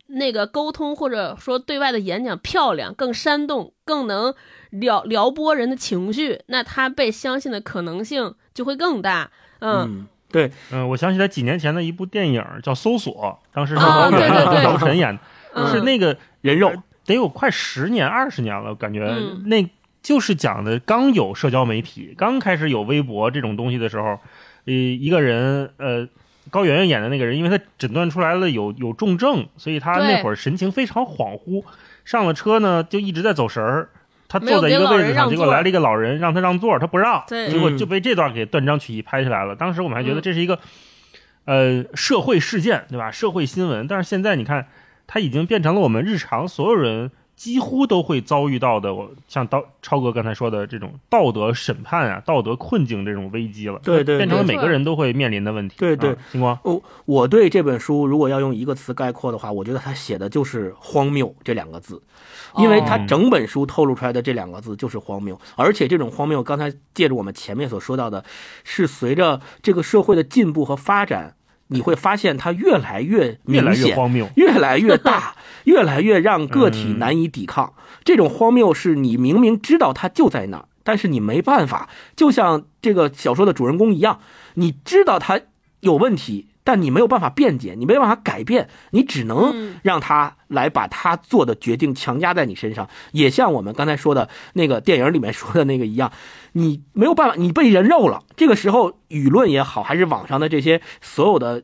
[0.08, 4.36] 那个沟通或者说对外的演讲漂亮，更煽动，更能
[4.70, 9.32] 撩撩拨人的情绪，那他被相信的可能性就会更大。
[9.60, 13.14] 嗯，嗯，对，嗯，我想起来几年前的一部电影叫《搜索》，
[13.56, 15.22] 当时是啊高圆圆和对对对姚晨演的，
[15.56, 16.72] 嗯是那个人肉，
[17.06, 19.68] 得有快十年、二十年了，感觉、嗯那
[20.02, 24.20] 就是讲的刚有社交媒体，刚开始有微博这种东西的时候，
[24.66, 26.08] 呃，一个人，呃，
[26.52, 31.64] 高圆圆演的那个人，因为他诊断出来了有有重症，所以他那会儿神情非常恍惚，
[32.04, 33.90] 上了车呢就一直在走神儿。
[34.28, 39.56] 他坐在一个位置上，结果来了一个老人，让他让座，他不让，结果嗯就被这段给断章取义拍下来了。
[39.56, 40.60] 当时我们还觉得嗯这是一个、
[41.46, 43.12] 呃社会事件，对吧？
[43.12, 44.68] 社会新闻，但是现在你看，
[45.08, 55.76] 它已经变成了我们日常所有人几乎都会遭遇到的，我像刀超哥刚才说的这种道德审判啊、道德困境这种危机了，对对变成了每个人都会面临的问题。
[55.78, 56.12] 对对。
[56.12, 56.18] 啊。
[56.32, 62.02] 星光，我，我对这本书如果要用一个词概括的话，我觉得他写的就是荒谬这两个字，
[62.56, 68.24] 因为他哦整本书透露出来的这两个字就是荒谬，而且这种荒谬，刚才借着我们前面所说到的，
[68.64, 71.36] 是随着这个社会的进步和发展，
[71.68, 74.30] 你会发现它越来越越来明显，越荒谬。
[74.36, 77.74] 越来越大， 越来越让个体难以抵抗。
[78.04, 84.20] 这种荒谬是你明明知道它就在那儿，但是你没办法，就像这个小说的主人公一样，
[84.56, 85.42] 你知道他
[85.80, 92.90] 有问题，但你没有办法辩解，你没办法改变，你只能嗯让他来把他做的决定强加在你身上。
[93.12, 96.12] 也像我们刚才说的那个电影里面说的那个一样，
[96.54, 98.24] 你没有办法，你被人肉了。
[98.36, 101.64] 这个时候，舆论也好，还是网上的这些所有的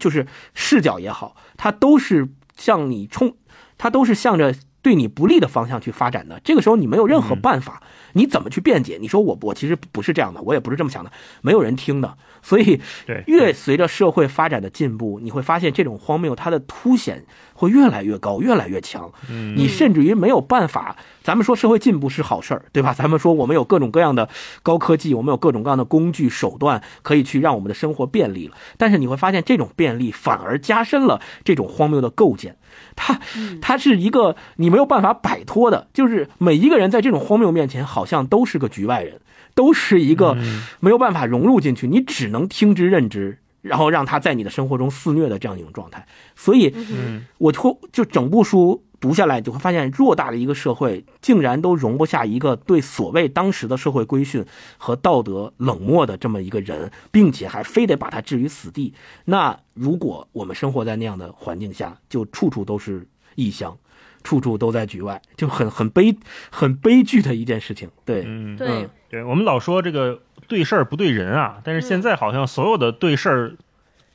[0.00, 3.36] 就是视角也好，它都是向你冲，
[3.78, 6.40] 它都是向着对你不利的方向去发展的。
[6.42, 7.80] 这个时候你没有任何办法，
[8.16, 8.96] 你怎么去辩解？
[8.98, 12.16] 你说我我其实不是这样的，我也不是这么想的，没有人听的。
[12.42, 17.24] 所以对，越随着社会发展的进步，你会发现这种荒谬它的凸显
[17.56, 19.10] 会越来越高，越来越强。
[19.30, 20.96] 嗯你甚至于没有办法。
[21.24, 22.94] 咱们说社会进步是好事儿，对吧？
[22.94, 24.28] 咱们说我们有各种各样的
[24.62, 28.54] 高科技，我们有各种各样的工具手段，可以去让我们的生活便利了。
[28.76, 32.56] 但是你会发现，这种便利反而加深了这种荒谬的构建。
[32.94, 33.20] 它，
[33.60, 39.20] 它是一个你没有办法摆脱的，就是每一个人在这种荒谬面前，好像都是个局外人，
[39.56, 40.36] 都是一个
[40.78, 43.38] 没有办法融入进去，你只能听之任之。
[43.66, 54.44] 然后让他在你的生活中肆虐的这样一种状态，所以嗯我就就整部书读读下来，就会发现偌大的一个社会，竟然都容不下一个对所谓当时的社会规训
[54.78, 58.92] 和道德冷漠的这么一个人，并且还非得把他置于死地。
[59.26, 63.78] 那如果我们生活在那样的环境下，就处处都是异乡，
[64.24, 66.16] 处处都在局外，就很很悲
[66.50, 67.88] 很悲剧的一件事情。
[68.04, 73.52] 对，嗯，对嗯，对，我们老说这个对事儿不对人啊，但是现在好像所有的对事儿，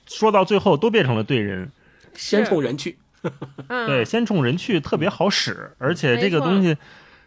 [0.05, 1.71] 说到最后都变成了对人。
[2.13, 2.97] 先冲人去。
[3.67, 6.75] 嗯对，先冲人去特别好使，而且这个东西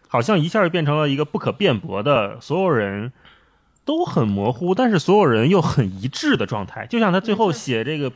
[0.09, 3.12] 好像一下就变成了一个不可辩驳的，所有人
[3.85, 6.85] 都很模糊，但是所有人又很一致的状态。
[6.87, 8.11] 就像他最后写这个，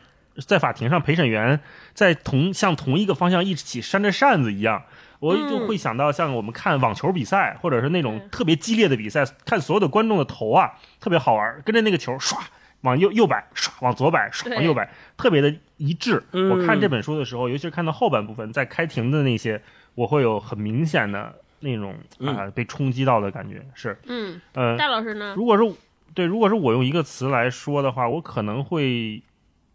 [0.44, 1.60] 在法庭上陪审员
[1.94, 4.82] 在同向同一个方向一起扇着扇子一样。
[5.18, 12.38] 我就会想到，像我们看网球比赛，或者是那种特别激烈的比赛，看所有的观众的头啊，特别好玩，跟着那个球唰
[12.82, 16.22] 往右右摆，唰往左摆，唰往右摆，特别的一致。
[16.32, 19.60] 嗯我看这本书的时候，尤其是看到后半部分，在开庭的那些，
[19.96, 23.66] 我会有很明显的那种啊、被冲击到的感觉。
[23.74, 25.34] 是，嗯，呃，戴老师呢？
[25.36, 25.74] 如果是
[26.14, 29.20] 对，如果是我用一个词来说的话，我可能会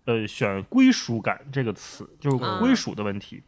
[0.06, 3.44] 呃选归属感这个词，就是嗯归属的问题。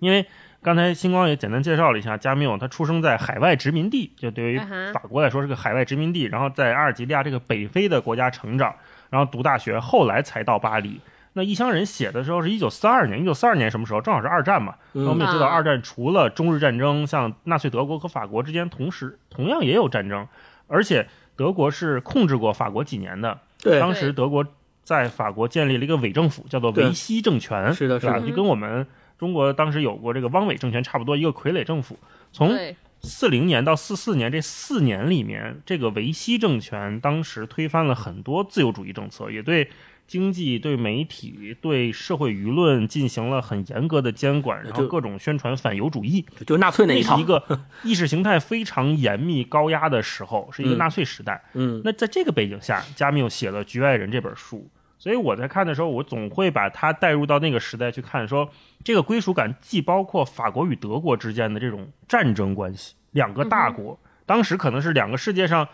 [0.00, 0.24] 因为
[0.68, 4.58] 刚才星光也简单介绍了一下加缪，他出生在海外殖民地，就对于
[4.92, 8.74] 法国来说是个海外殖民地，然后在阿尔及利亚这个北非的国家成长，
[9.08, 11.00] 然后读大学，后来才到巴黎。
[11.32, 14.00] 那《异乡人》写的时候是一九四二年，一九四二年什么时候？
[14.02, 14.74] 正好是二战嘛。
[14.92, 20.28] 那我们也知道，啊二战除了中日战争，像纳粹德国和法国之间同时同样也有战争，
[20.66, 23.38] 而且德国是控制过法国几年的。
[23.62, 23.80] 对。
[23.80, 24.44] 当时德国
[24.84, 28.20] 在法国建立了一个伪政府，叫做维希政权，是的是的。
[28.20, 28.86] 就跟我们
[29.18, 31.98] 中国当时有过这个汪伪政权差不多，一个傀儡政府。
[32.32, 39.68] 从对，四零年到四四年这四年里面，这个维希政权当时推翻了很多自由主义政策，也对
[40.06, 46.24] 经济、对媒体、对社会舆论进行了很严格的监管，然后各种宣传反犹主义。
[46.46, 47.26] 就纳粹那一套那是一。
[47.26, 51.42] 个意识形态非常严密、高压的时候，是一个嗯纳粹时代。
[51.54, 54.68] 嗯那在这个背景下，加缪写了《局外人》这本书，
[55.08, 58.50] 所以我在看的时候，我总会把它带入到那个时代去看，说
[58.84, 65.66] 这个归属感既包括法国与德国之间的这种战争关系，两个大国、当时可能是两个世界上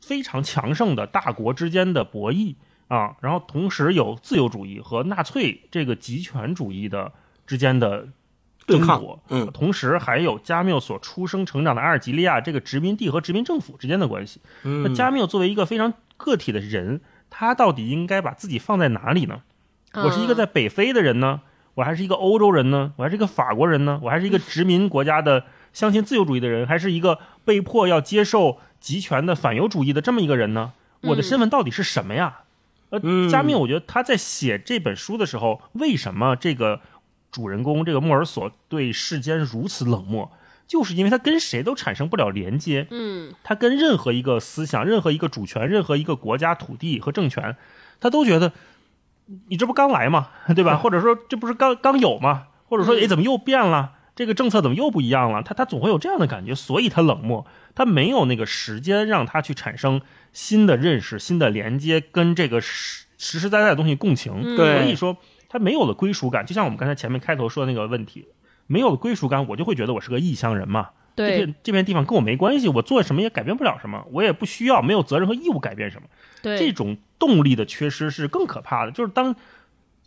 [0.00, 2.54] 非常强盛的大国之间的博弈
[2.88, 7.12] 啊，然后同时有自由主义和纳粹这个极权主义的
[7.46, 8.08] 之间的
[8.64, 9.46] 对抗嗯。
[9.52, 14.40] 同时还有加缪所出生成长的阿尔及利亚这个殖民地和殖民政府之间的关系。
[14.62, 17.02] 那嗯，加缪作为一个非常个体的人，
[17.36, 19.42] 他到底应该把自己放在哪里呢？
[19.92, 21.40] 嗯我是一个在北非的人呢，
[21.74, 30.72] 我还是一个欧洲人呢，我还是一个法国人呢，我还是一个殖民国家的相信自由主义的人，还是一个被迫要接受集权的反犹主义的这么一个人呢？
[31.02, 32.42] 我的身份到底是什么呀？
[32.90, 36.80] 呃，嗯加缪，我觉得他在写这本书的时候，为什么这个
[37.32, 40.30] 主人公这个莫尔索对世间如此冷漠？
[40.74, 47.56] 就是因为他跟谁都产生不了连接，嗯，他跟任何一个思想、任何一个主权、任何一个国家、土地和政权，
[48.00, 48.50] 他都觉得
[49.48, 50.30] 你这不刚来吗？
[50.56, 50.76] 对吧？
[50.76, 52.48] 或者说这不是刚刚有吗？
[52.66, 53.92] 或者说，嗯哎，怎么又变了？
[54.16, 55.44] 这个政策怎么又不一样了？
[55.44, 60.00] 他他总会有这样的感觉，所以他冷漠，他没有那个时间让他去产生
[60.32, 64.32] 新的认识、新的连接，跟这个实实实在在的东西共情。
[64.42, 65.16] 嗯所以说
[65.48, 68.26] 他没有了归属感，就像我们刚才前面开头说的那个问题，
[68.66, 70.90] 没有归属感，我就会觉得我是个异乡人嘛。
[71.16, 76.08] 这对片这片地方跟我没关系，我做什么也改变不了什么，我也不需要，没有责任和义务改变什么。
[76.42, 78.90] 对这，种动力的缺失是更可怕的。
[78.90, 79.36] 就是当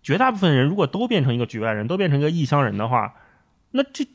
[0.04, 3.14] 绝大部分人如果都变成一个局外人，都变成一个异乡人的话，
[3.72, 4.06] 那这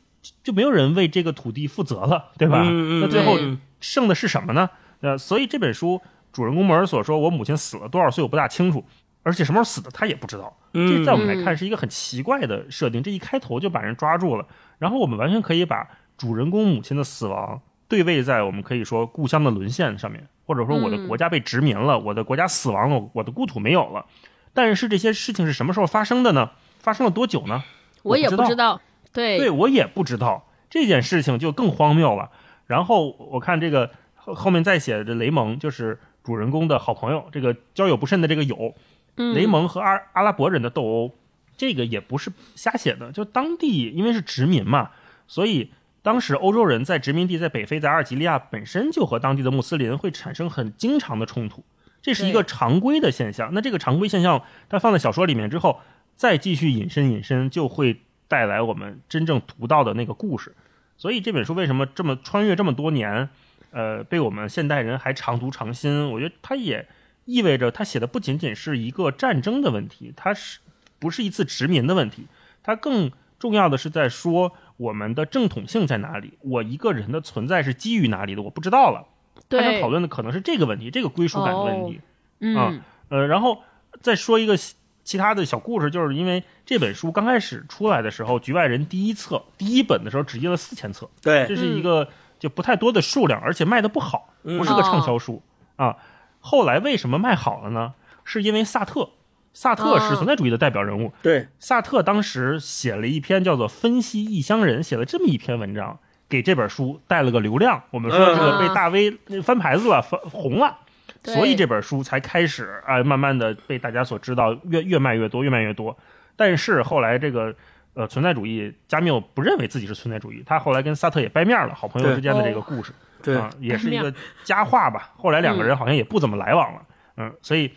[0.42, 2.62] 就没有人为这个土地负责了，对吧？
[2.62, 4.68] 嗯嗯那最后嗯剩的是什么呢？
[5.00, 6.00] 呃，所以这本书
[6.30, 8.84] 主人公莫尔所说：“我母亲死了多少岁我不大清楚，
[9.22, 14.46] 而且什么时候死的他也不知道。”这在我们来看是一个很奇怪的设定，这一开头就把人抓住了。
[14.78, 24.06] 然后我们完全可以把主人公母亲的死亡对位在我们可以说故乡的沦陷上面，或者说我的嗯国家被殖民了，我的国家死亡了，我的故土没有了。
[24.54, 26.50] 但是这些事情是什么时候发生的呢？
[26.80, 27.62] 发生了多久呢？
[28.02, 28.80] 我也不知道
[29.12, 32.30] 对对我也不知道这件事情就更荒谬了。
[32.66, 38.74] 然后我看这个后后面再写的雷蒙，就是主人公的好朋友，这个交友不慎的这个友，嗯
[39.16, 41.14] 雷蒙和阿阿拉伯人的斗殴，
[41.56, 44.90] 这个也不是瞎写的，就当地因为是殖民嘛，
[45.26, 45.70] 所以
[46.02, 51.62] 当时欧洲人在殖民地，在北非，在阿尔及利亚本身就和当地的穆斯林会产生很经常的冲突，
[52.00, 53.54] 这是一个常规的现象。
[53.54, 55.80] 那这个常规现象，它放在小说里面之后，
[56.16, 60.54] 再继续引申引申，就会带来我们真正读到的那个故事。
[60.96, 63.28] 所以这本书为什么这么穿越这么多年，
[63.70, 66.10] 呃，被我们现代人还常读常新？
[66.10, 66.88] 我觉得它也
[67.24, 70.60] 意味着他写的不仅仅是一个战争的问题，它是
[70.98, 72.26] 不是一次殖民的问题？
[72.62, 76.34] 它更重要的是在说我们的正统性在哪里？
[76.40, 78.42] 我一个人的存在是基于哪里的？
[78.42, 79.06] 我不知道了。
[79.48, 82.00] 他想讨，论的可能是这个问题，这个归属感的问题。
[82.40, 82.74] 嗯啊
[83.08, 83.62] 呃，然后
[84.00, 92.08] 再说一个其其他的小故事，就是因为这本书刚开始出来的时候，《局外人》第一册第一本的时候只印了四千册，对这，是一个
[92.38, 95.42] 就不太多的数量，而且卖的不好，不是个畅销书、
[95.76, 95.96] 啊。
[96.42, 97.94] 后来为什么卖好了呢？
[98.24, 99.08] 是因为萨特，
[99.54, 101.12] 萨特是哦存在主义的代表人物。
[101.22, 107.82] 对，萨特当时写了一篇叫做《分析异乡人》，写了这么一篇文章，给这本书带了个流量。
[107.90, 109.10] 我们说这个被大 V
[109.42, 110.78] 翻牌子了，翻红了。
[111.24, 115.96] 所以这本书才开始啊、慢慢的被大家所知道，越越卖越多，越卖越多。
[116.34, 117.54] 但是后来这个
[117.94, 124.12] 呃存在主义，加缪不认为自己是存在主义，他后来跟萨特也掰面了，好朋友之间的这个故事，对啊，也是一个
[124.44, 125.12] 佳话吧。
[125.16, 126.86] 后来两个人好像也不怎么来往了，
[127.16, 127.70] 嗯，所以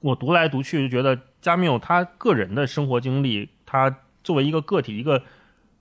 [0.00, 5.22] 我读来读去就觉得加缪他个人的生活经历，他作为一个个体，一个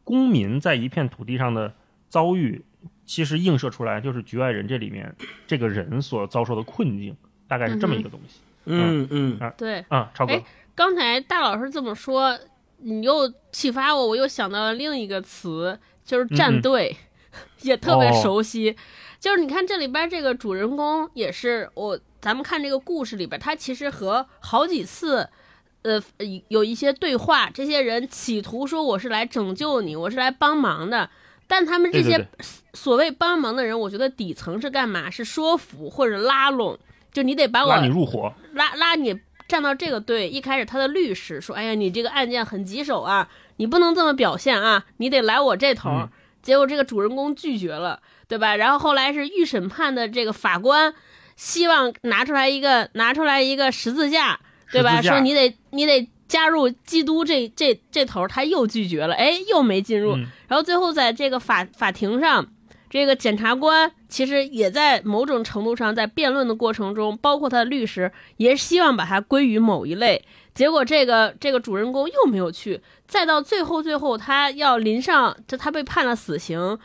[0.03, 1.74] 公民在一片土地上的
[2.09, 2.64] 遭遇，
[3.05, 7.16] 其实映射出来就是《局外人》这里面这个人所遭受的困境，
[7.47, 8.41] 大概是这么一个东西。
[8.66, 9.86] 嗯嗯啊，对。
[9.89, 10.43] 啊，超哥哎，
[10.76, 12.38] 刚才大老师这么说，
[12.84, 16.96] 你又启发我，我又想到了另一个词，就是战队，
[17.62, 18.76] 也特别哦熟悉。
[19.20, 25.30] 就是你看这里边这个主人公也是我，咱们看这个故事里边，他其实和好几次。
[25.84, 26.00] 呃，
[26.50, 31.10] 有一些对话，这些人企图说我是来拯救你，我是来帮忙的，
[31.48, 32.24] 但他们这些
[32.76, 35.10] 所谓帮忙的人，我觉得底层是干嘛？
[35.10, 36.78] 是说服或者拉拢，
[37.12, 39.20] 就你得把我拉你入伙，拉拉你
[39.52, 43.28] 站到这个队，一开始他的律师说：“哎呀，你这个案件很棘手啊，
[43.58, 45.89] 你不能这么表现啊，你得来我这头。
[45.89, 46.10] 嗯
[46.41, 48.56] 结果这个主人公拒绝了，对吧？
[48.56, 50.91] 然后后来是预审判的这个法官
[51.36, 54.39] 希望拿出来一个拿出来一个十字架，
[54.72, 54.99] 对吧？
[55.04, 60.16] 说你得你得加入基督这这这头，他又拒绝了，哎，又没进入。
[60.16, 62.47] 嗯然后最后在这个法法庭上，
[62.92, 70.24] 这个检察官其实也在某种程度上在辩论的过程中，包括他的律师也希望把他归于某一类。
[70.54, 76.78] 结果这个这个主人公又没有去，再到最后最后他要临上，就他被判了死刑，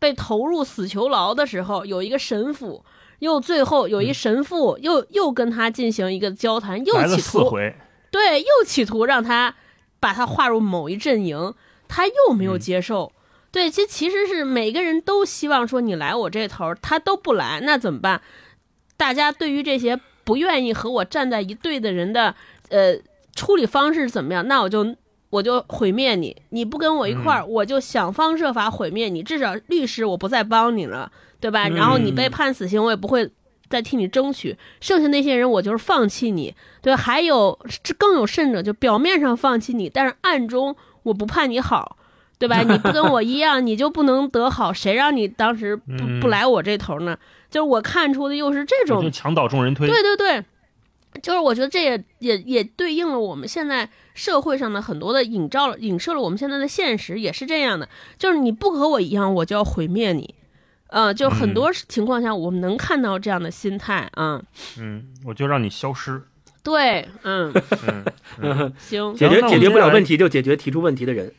[0.00, 2.84] 被投入死囚牢的时候，有一个神父。
[3.20, 7.76] 又最后有一神父又又跟他进行一个交谈，又企图四回，
[8.10, 9.54] 对，又企图让他
[10.00, 11.54] 把他划入某一阵营，
[11.86, 13.12] 他又没有接受。
[13.52, 18.20] 对，这其实是每个人都希望说你来我这头，他都不来，那怎么办？
[18.96, 22.34] 大家对于这些不愿意和我站在一队的人的
[22.70, 22.96] 呃
[23.36, 24.48] 处理方式怎么样？
[24.48, 24.96] 那我就
[25.28, 29.22] 我就毁灭你，你不跟我一块儿，我就想方设法毁灭你。
[29.22, 31.68] 至少律师我不再帮你了，对吧？
[31.68, 33.30] 然后你被判死刑，我也不会
[33.68, 34.56] 再替你争取。
[34.80, 36.54] 剩下那些人，我就是放弃你。
[36.80, 41.96] 对，还有这更有甚者，就表面上放弃你，但是暗中我不盼你好，
[42.42, 42.60] 对吧？
[42.62, 47.16] 你不跟我一样， 你就不能得好，谁让你当时不嗯不来我这头呢？
[47.48, 50.44] 就是我看出的又是这种就墙倒众人推，对对对，
[51.22, 57.88] 就是我觉得这也也也对应了我们现在社会上的很多的映照了，影射了我们现在的现实，也是这样的，
[58.18, 60.34] 就是你不和我一样，我就要毁灭你。
[60.88, 64.42] 呃，就很多情况下，我们能看到这样的心态啊、
[64.78, 66.20] 嗯，我就让你消失，
[66.62, 67.52] 对，嗯，
[68.40, 71.32] 嗯， 行，解决解决不了问题就解决提出问题的人。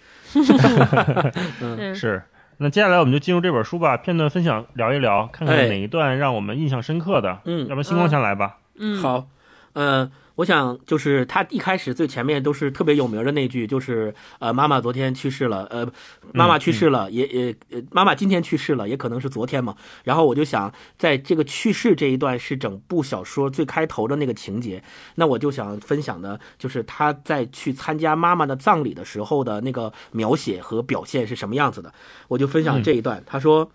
[1.62, 2.24] 嗯，是。
[2.58, 7.40] 那接下来我们就进入这本书吧，片段分享聊一聊，看看哎哪一段让我们印象深刻的。
[7.46, 8.58] 嗯要不星光先来吧。
[8.78, 9.28] 嗯，好，
[9.74, 15.88] 嗯、我想就是他一开始最前面都是特别有名的那句，就是呃，妈妈昨天去世了，呃，
[16.34, 19.76] 妈妈去世了，也也呃，妈妈今天去世了，也可能是昨天嘛。
[20.04, 24.84] 然后我就想，在这个去世这一段是整部小说最开头的那个情节，
[25.16, 31.94] 那我就想分享的就是他在去参加妈妈的葬礼的时候的那个描写和表现是什么样子的，
[32.30, 33.24] 我就分享这一段。
[33.28, 33.70] 他说，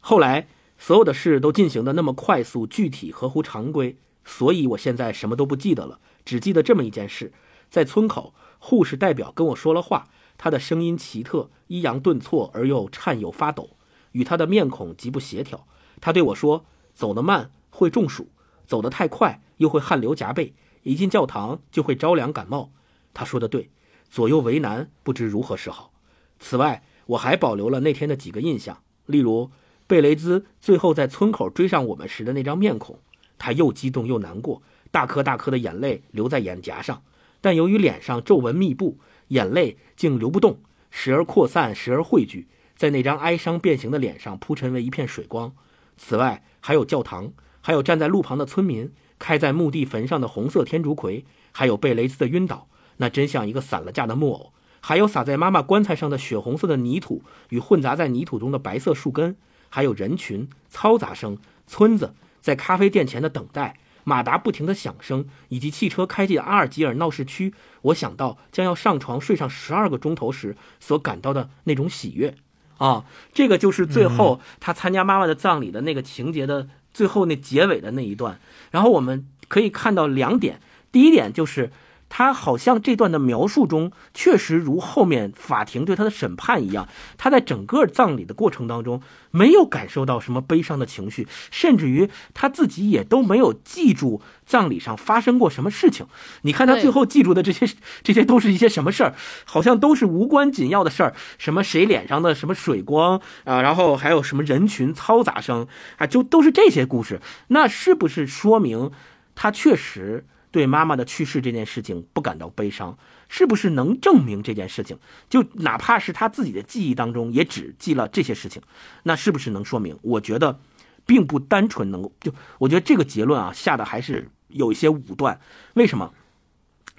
[0.00, 3.94] 后来所有的事都进行的那么快速、具体、合乎常规。
[4.30, 7.32] 所以我现在什么都不记得了，只记得这么一件事：
[7.70, 13.70] 在村口，护士代表跟我说了话，他的声音奇特，抑扬顿挫而又颤抖发抖，
[14.12, 15.66] 与他的面孔极不协调。
[16.02, 18.28] 他对我说：“走得慢会中暑，
[18.66, 22.70] 走得太快又会汗流浃背，一进教堂就会着凉感冒。”
[23.14, 23.70] 他说的对，
[24.10, 25.90] 左右为难，不知如何是好。
[26.38, 29.50] 此外，我还保留了那天的几个印象，例如
[29.86, 32.98] 贝雷兹最后在村口追上我们时的那张面孔。
[33.38, 37.02] 他又激动又难过，大颗大颗的眼泪流在眼颊上，
[37.40, 40.58] 但由于脸上皱纹密布，眼泪竟流不动，
[40.90, 45.52] 时而扩散，时而汇聚，在那张哀伤变形的脸上铺陈为一片水光。
[45.96, 52.68] 此外，还有教堂，还有站在路旁的村民，开在墓地坟上的红色天竺葵，还有贝雷兹的晕倒，
[52.98, 59.36] 那真像一个散了架的木偶，还有洒在妈妈棺材上的血红色的泥土与混杂在泥土中的白色树根，
[59.68, 61.36] 还有人群、嘈杂声、
[61.66, 72.34] 村子在咖啡店前的等待、马达不停的响声，以及汽车开进阿尔及尔闹市区，我想到将要上床睡上十二个钟头时所感到的那种喜悦。
[72.78, 78.40] 啊，这个就是最后他参加妈妈的葬礼的那个情节的最后那结尾的那一段。
[78.70, 80.60] 然后我们可以看到两点，
[80.92, 81.70] 第一点就是。
[82.08, 96.06] 他好像这段的描述中，确实如后面法庭对他的审判一样，他在整个葬礼的过程当中没有感受到什么悲伤的情绪，甚至于他自己也都没有记住葬礼上发生过什么事情。
[96.42, 97.68] 你看他最后记住的这些，
[98.02, 99.14] 这些都是一些什么事儿？
[99.44, 105.66] 好像都是无关紧要的事儿，什么谁脸上的什么水光啊，然后还有什么人群嘈杂声
[105.98, 107.20] 啊，就都是这些故事。
[107.48, 108.90] 那是不是说明
[109.34, 110.24] 他确实？
[110.50, 112.96] 对妈妈的去世这件事情不感到悲伤，
[113.28, 114.98] 是不是能证明这件事情？
[115.28, 118.62] 就哪怕是他自己的记忆当中也只记了这些事情，
[119.02, 119.98] 那是不是能说明？
[120.02, 120.58] 我觉得，
[121.06, 125.40] 并不单纯能够就，我觉得这个结论啊下的还是有一些武断。
[125.74, 126.12] 为什么？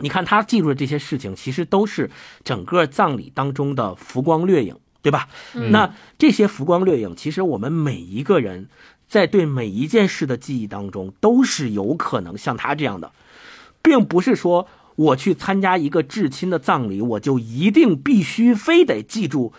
[0.02, 2.10] 你看他记住的这些事情，其实都是
[2.46, 5.28] 整个葬礼当中的浮光掠影，对吧？
[5.72, 8.70] 那这些浮光掠影，其实我们每一个人
[9.10, 13.12] 在对每一件事的记忆当中，都是有可能像他这样的。
[13.82, 19.52] 并不是说我去参加一个至亲的葬礼，我就一定必须非得记住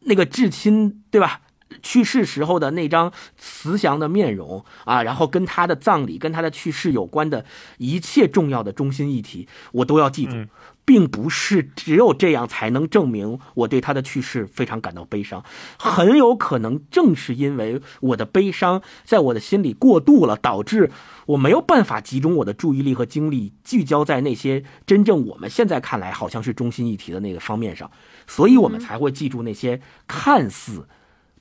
[0.00, 1.40] 那个至亲，对吧？
[1.82, 7.44] 去世时候的那张慈祥的面容啊，然后跟他的葬礼、跟他的去世有关的
[7.78, 10.36] 一切重要的中心议题，我都要记住。
[10.84, 15.42] 并不是只有这样才能证明我对他的去世非常感到悲伤，
[15.78, 20.90] 很有可能正是因为我的悲伤在我的心里过度了，导致
[21.26, 27.90] 我没有办法集中我的注意力和精力聚焦在那些真正我们现在看来好像是中心议题的那个方面上，
[28.26, 30.86] 所以我们才会记住那些看似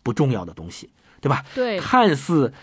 [0.01, 0.89] 不重要的东西，
[1.19, 1.43] 对吧？
[1.53, 2.53] 对，看似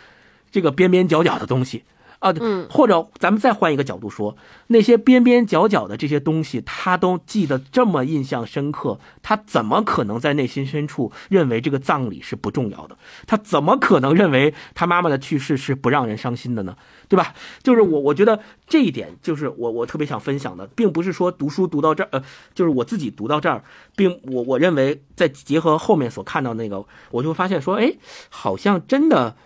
[0.51, 1.85] 这个边边角角的东西。
[2.21, 12.99] 啊，嗯，或者咱们再换一个角度说，那些边边角角的这些东西，他都记得这么印象深刻，他怎么可能在内心深处认为这个葬礼是不重要的？
[13.27, 16.77] 他怎么可能认为他妈妈的去世是不让人伤心的呢？
[17.09, 17.35] 对吧？
[17.63, 22.23] 就是我，我觉得这一点就是我我特别想分享的，并不是说读书读到这儿，呃，
[22.55, 23.65] 就是我自己读到这儿，
[23.97, 27.95] 并我我认为再结合后面所看到那个，我就发现说，哎，
[28.29, 29.37] 好像真的，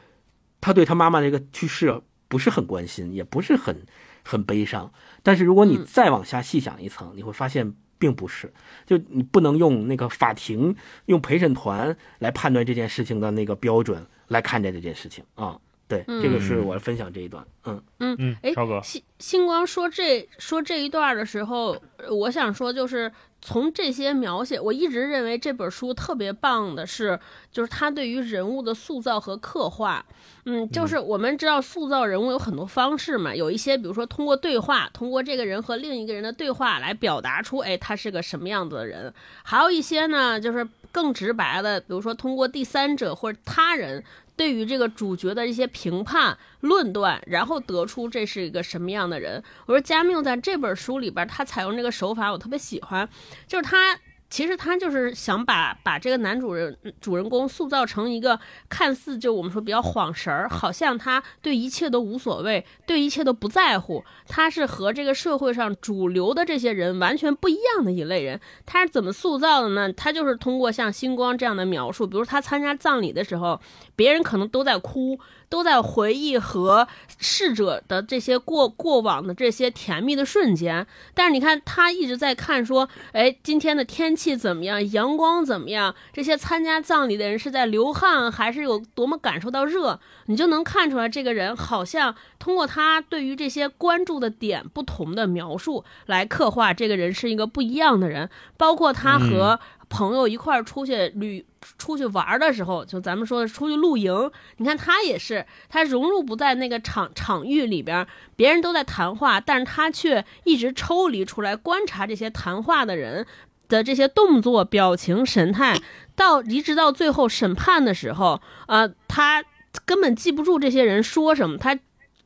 [0.60, 2.02] 他对他妈妈这个去世。
[2.35, 3.87] 不是很关心，也不是很
[4.24, 4.93] 很悲伤。
[5.22, 8.53] 但是如果你再往下细想一层，你会发现并不是。
[8.85, 10.74] 就你不能用那个法庭、
[11.07, 15.57] 用陪审团来判断这件事情的那个标准来看待这件事情啊。
[15.87, 17.47] 对，这个是我分享这一段。
[17.66, 21.80] 嗯嗯嗯，哎，超哥，星星光说这说这一段的时候，
[22.11, 23.12] 我想说就是。
[23.47, 27.20] 从这些描写，我一直认为这本书特别棒的是，
[27.53, 30.03] 就是他对于人物的塑造和刻画。
[30.47, 39.12] 嗯，就是我们知道塑造人物有很多方式嘛，有一些比如说通过对话，通过这个人和另一个人的对话来表达出，哎，他是个什么样子的人。
[39.42, 44.03] 还有一些呢，就是更直白的，比如说通过第三者或者他人。
[44.37, 49.43] 对于这个主角的一些评判、论断，然后得出这是一个什么样的人。
[49.66, 53.09] 我说加缪在这本书里边，他采用这个手法，我特别喜欢，
[53.47, 53.99] 就是他。
[54.35, 64.03] 其实他就是想把把这个男主人主人公塑造成一个看似就我们说比较晃神儿，好像他对一切都无所谓，对一切都不在乎。
[64.26, 68.41] 他是和这个社会上主流的这些人完全不一样的一类人。
[68.66, 69.93] 他是怎么塑造的呢？
[69.93, 73.61] 他就是通过像星光这样的描述，比如他参加葬礼的时候，
[73.95, 75.16] 别人可能都在哭。
[75.49, 76.88] 都在回忆和
[77.18, 84.92] 逝者的这些过过往的这些甜蜜的瞬间，但是你看他一直在看说，哎，今天的天气怎么样？
[84.92, 85.95] 阳光怎么样？
[86.12, 90.01] 这些参加葬礼的人是在流汗还是有多么感受到热？
[90.26, 99.61] 你就能看出来，这个人好像通过他对于这些关注的点不同的描述来刻画这个人是一个不一样的人，包括他和。
[99.95, 101.47] 朋友一块儿出去旅、
[101.78, 113.24] 出去玩的时候，就咱们说的出去露营，你看他也是，他融入不在那个场场域里边，别人都在谈话，但是他却一直抽离出来观察这些谈话的人
[113.68, 115.80] 的这些动作、表情、神态，
[116.16, 119.45] 到一直到最后审判的时候，啊，他
[119.86, 121.78] 根本记不住这些人说什么，他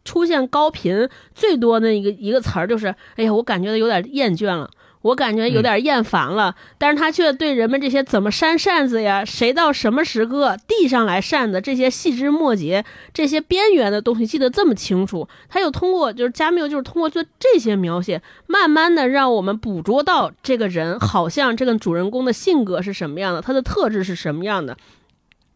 [0.06, 4.70] 出现高频最多的一个一个词儿就是，哎呀，我感觉到有点厌倦了。
[5.08, 6.54] 我感觉有点厌烦了。
[6.78, 15.28] 但是他却对人们这些怎么扇扇子呀，谁到什么时刻递上来扇子这些细枝末节、这些边缘的东西记得这么清楚。
[15.48, 24.76] 他又通过就是加缪，就是通过做这些描写，慢慢的让我们捕捉到这个人好像这个主人公的性格是什么样的，他的特质是什么样的。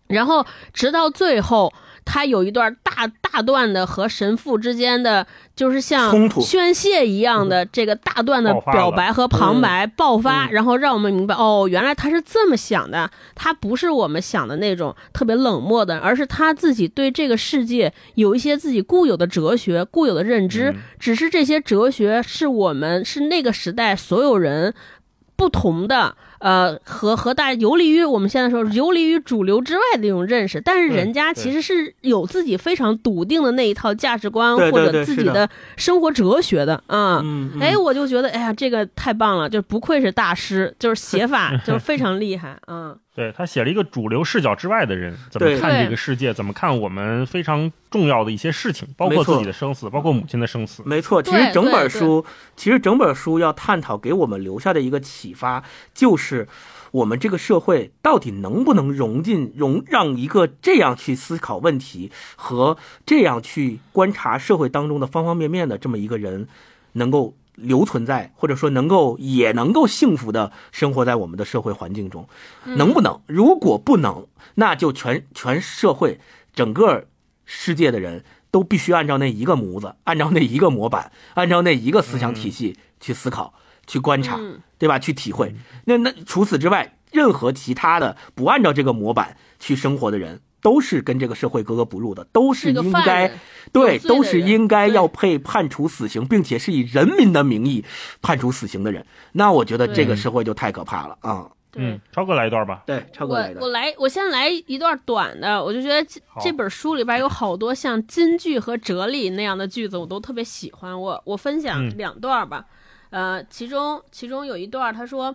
[0.09, 0.45] 然后
[0.75, 1.73] 直到最后，
[2.05, 10.53] 他有一段大大段的和神父之间的，就是像宣泄一样的这个大段的表白和旁白爆发，嗯。
[10.53, 20.81] 然后让我们明白，哦，原来他是这么想的，他不是我们想的那种特别冷漠的，而是他自己对这个世界有一些自己固有的哲学、固有的认知，嗯。
[20.99, 24.75] 只是这些哲学是我们是那个时代所有人
[25.37, 37.21] 不同的，呃，和和大游离于我们现在说游离于主流之外的一种认识，但是人家其实是有自己非常笃定的那一套价值观或者自己的生活哲学的啊。
[37.23, 42.95] 嗯，嗯哎，我就觉得，哎呀，这个太棒了，就不愧是大师，就是写法 就是非常厉害啊。
[43.15, 50.83] 对他写了一个主流视角之外的人怎么看这个世界，怎么看我们非常重要的一些事情，包括自己的生死，包括母亲的生死。
[50.87, 52.25] 没错，其实整本书，
[52.57, 56.49] 其实整本书要探讨给我们留下的一个启发，就是
[56.93, 66.49] 我们这个社会到底能不能融进容让一个这样去思考问题和这样去观察社会当中的方方面面的这么一个人，
[66.93, 72.29] 能够留存在，或者说能够也能够幸福的生活在我们的社会环境中，
[72.65, 73.21] 能不能？
[73.27, 76.21] 如果不能，那就全全社会
[76.55, 77.07] 整个
[77.45, 83.55] 世界的人都必须按照那一个模子，按照那一个模板，按照那一个思想体系去思考、
[83.87, 84.99] 去观察，嗯对吧？
[84.99, 85.55] 去体会。
[85.85, 93.31] 那那除此之外，任何其他的不按照这个模板去生活的人，都是跟这个社会格格不入的，都是应该
[93.73, 97.85] 对，都是应该要被判处死刑，并且是以人民的名义
[98.23, 99.05] 判处死刑的人。
[99.33, 101.51] 那我觉得这个社会就太可怕了啊！
[101.73, 102.83] 对嗯，超哥来一段吧。
[102.87, 103.73] 对，超哥来的我我。
[103.73, 111.01] 来，我先来一段短的，我就觉得这这本书里边有好多像金句和哲理那样的句子，我都特别喜欢。
[111.01, 112.65] 我我分享嗯两段吧，
[113.11, 115.35] 呃，其中其中有一段他说。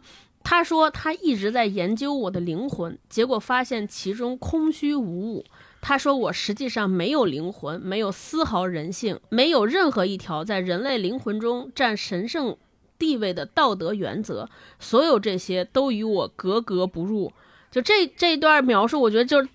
[0.50, 5.44] 他说他一直在研究我的灵魂，结果发现其中空虚无物。
[5.82, 12.56] 他说我实际上没有灵魂，没有丝毫人性，没有任何一条在人类灵魂中占神圣
[12.98, 14.50] 地位的道德原则。
[14.80, 17.34] 所有这些都与我格格不入。
[17.70, 19.50] 就这这一段描述，我觉得就是，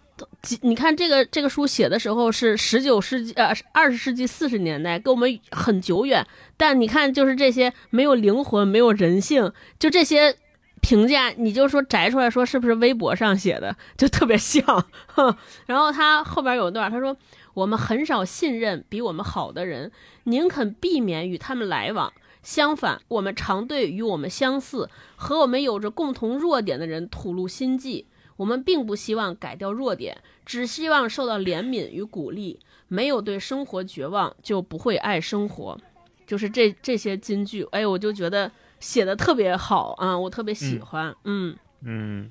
[0.61, 6.27] 你看这个这个书写的时候是十九世纪呃二十世纪四十年代，跟我们很久远。
[6.59, 10.37] 但你看，就是这些没有灵魂、没有人性，就这些
[10.83, 14.63] 评价，你就说摘出来说是不是微博上写的，就特别像。
[15.07, 17.17] 哼然后他后边有一段，他说
[17.55, 19.91] 我们很少信任比我们好的人，
[20.25, 22.13] 宁肯避免与他们来往。
[22.43, 28.07] 相反，我们常对与我们相似、和我们有着共同弱点的人吐露心迹。
[28.37, 32.59] 我们并不希望改掉弱点，只希望受到怜悯与鼓励。
[32.89, 35.79] 没有对生活绝望，就不会爱生活。
[36.27, 38.51] 就是这这些金句，哎，我就觉得
[38.83, 41.15] 写的特别好啊，我特别喜欢。
[41.25, 42.31] 嗯嗯，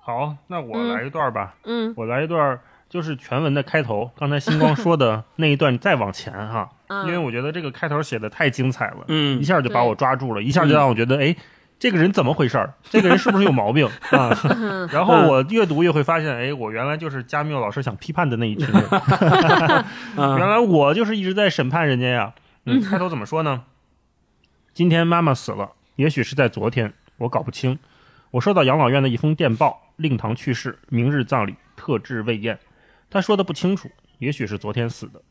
[0.00, 1.54] 好，那我嗯来一段吧。
[1.64, 2.58] 嗯我来一段，
[2.88, 4.10] 就是全文的开头。
[4.18, 6.68] 刚才星光说的 那一段，你再往前哈，
[7.06, 11.34] 因为嗯，我觉得这个开头写的太精彩了，嗯一下就把我抓住了，一下就让我觉得，哎，
[11.78, 12.74] 这个人怎么回事儿？
[12.82, 14.30] 这个人是不是有毛病啊？
[14.90, 22.34] 然后我越读越会发现，哎，我原来就是加缪老师想批判的那一群人，啊原来我就是一直在审判人家呀。
[22.64, 23.62] 嗯，开头怎么说呢？
[24.74, 27.78] 今天妈妈死了，也许是在昨天，我搞不清。
[28.30, 32.58] 我收到养老院的一封电报，令堂去世，明日葬礼，特制未宴。
[33.08, 35.22] 他说的不清楚，也许是昨天死的。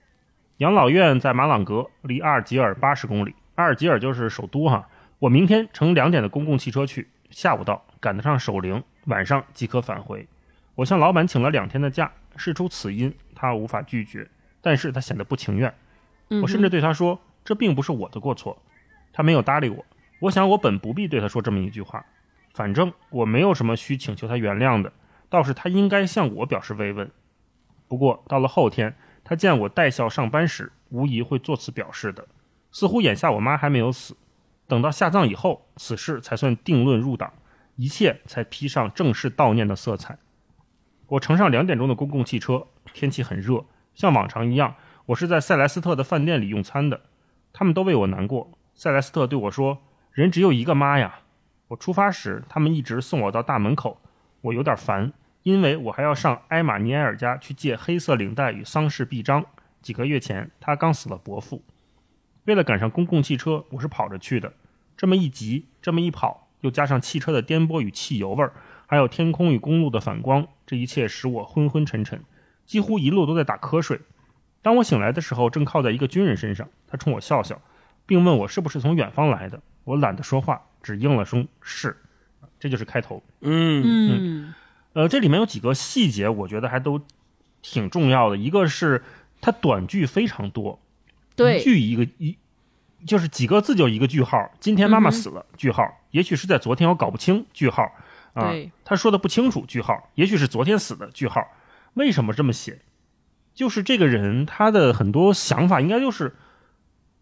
[0.57, 3.35] 养老院在马朗格，离阿尔及尔八十公里。
[3.55, 4.87] 阿尔及尔就是首都哈。
[5.19, 10.27] 我明天乘两点的公共汽车去，下午到，赶得上守灵，晚上即可返回。
[10.73, 14.27] 我向老板请了两天的假，事出此因，他无法拒绝，
[14.61, 15.71] 但是他显得不情愿。
[16.31, 18.59] 嗯我甚至对他说：“这并不是我的过错。”
[19.13, 19.85] 他没有搭理我。
[20.19, 22.05] 我想我本不必对他说这么一句话，
[22.53, 24.91] 反正我没有什么需请求他原谅的，
[25.29, 27.11] 倒是他应该向我表示慰问。
[27.87, 32.27] 不过到了后天，他见我带孝上班时，无疑会作此表示的。
[32.71, 34.17] 似乎眼下我妈还没有死，
[34.67, 37.31] 等到下葬以后，此事才算定论入党，
[37.75, 40.17] 一切才披上正式悼念的色彩。
[41.07, 47.01] 我乘上两点钟的公共汽车，天气很热，像往常一样，我是在塞莱斯特的饭店里用餐的。
[47.53, 48.51] 他们都为我难过。
[48.73, 49.83] 塞莱斯特对我说
[50.15, 51.19] ：“人只有一个妈呀。”
[51.69, 53.99] 我出发时，他们一直送我到大门口，
[54.41, 55.11] 我有点烦，
[55.43, 59.45] 因为我还要上埃马尼埃尔家去借黑色领带与丧事臂章。
[59.81, 61.63] 几个月前，他刚死了伯父。
[62.45, 64.53] 为了赶上公共汽车，我是跑着去的。
[64.95, 68.53] 这么一急，这么一跑，又加上汽车的颠簸与汽油味儿，
[68.85, 72.21] 还有天空与公路的反光，这一切使我昏昏沉沉，
[72.65, 73.99] 几乎一路都在打瞌睡。
[74.61, 77.59] 当我醒来的时候，正靠在一个军人身上，他冲我笑笑，
[78.05, 79.61] 并问我是不是从远方来的。
[79.83, 81.95] 我懒得说话，只应了声“是”。
[82.59, 83.21] 这就是开头。
[83.41, 84.53] 嗯嗯
[84.93, 87.01] 呃，这里面有几个细节，我觉得还都
[87.61, 88.37] 挺重要的。
[88.37, 89.03] 一个是
[89.41, 90.79] 它短句非常多，
[91.33, 92.37] 一对，句一个一，
[93.05, 94.51] 就是几个字就一个句号。
[94.59, 95.83] 今天妈妈死了，句号。
[96.11, 97.91] 也许是在昨天，我搞不清，句号。
[98.33, 98.53] 啊，
[98.83, 100.09] 他说的不清楚，句号。
[100.15, 101.45] 也许是昨天死的，句号。
[101.93, 102.79] 为什么这么写？
[103.53, 106.35] 就是这个人他的很多想法应该就是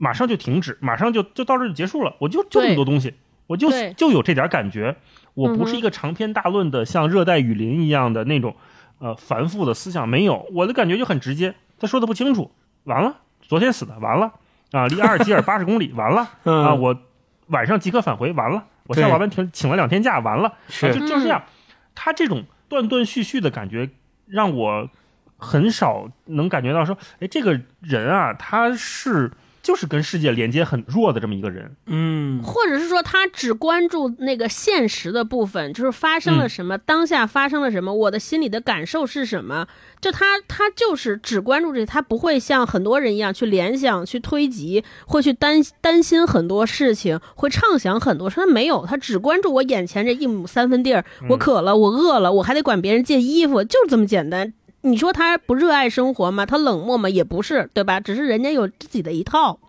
[0.04, 2.14] 马上就停止，马上就就到这儿就结束了。
[2.20, 3.14] 我就就这么多东西，
[3.48, 4.98] 我就就有这点感觉。
[5.34, 8.54] 我不是一个长篇大论的像热带雨林一样的那种
[9.00, 10.46] 呃繁复的思想，没有。
[10.52, 12.52] 我的感觉就很直接，他说的不清楚，
[12.84, 14.34] 完了，昨天死的，完了
[14.72, 17.00] 啊，离阿尔及尔八十公里， 完了嗯啊，我
[17.48, 20.50] 晚上即刻返回，完了，我下对完班请请了两天假，完了。
[20.50, 21.44] 啊，就就是这样。
[21.96, 23.90] 他这种断断续续的感觉，
[24.28, 24.90] 让我
[25.38, 29.32] 很少能感觉到说，哎，这个人啊，他是
[29.64, 31.76] 就是跟世界连接很弱的这么一个人。
[31.88, 39.68] 嗯或者是说他只关注那个现实的部分，就是发生了什么，当下发生了什么，我的心里的感受是什么。
[40.02, 48.36] 就他他就是只关注这些，他不会像很多人一样去联想、去推及，会去担担心很多事情，会畅想很多事。
[48.36, 54.54] 他没有，他只关注我眼前这一亩三分地儿，我渴了，我饿了，我还得管别人借衣服，就是这么简单。
[54.84, 56.46] 你说他不热爱生活吗？
[56.46, 57.10] 他冷漠吗？
[57.10, 58.00] 也不是，对吧？
[58.00, 59.60] 只是人家有自己的一套。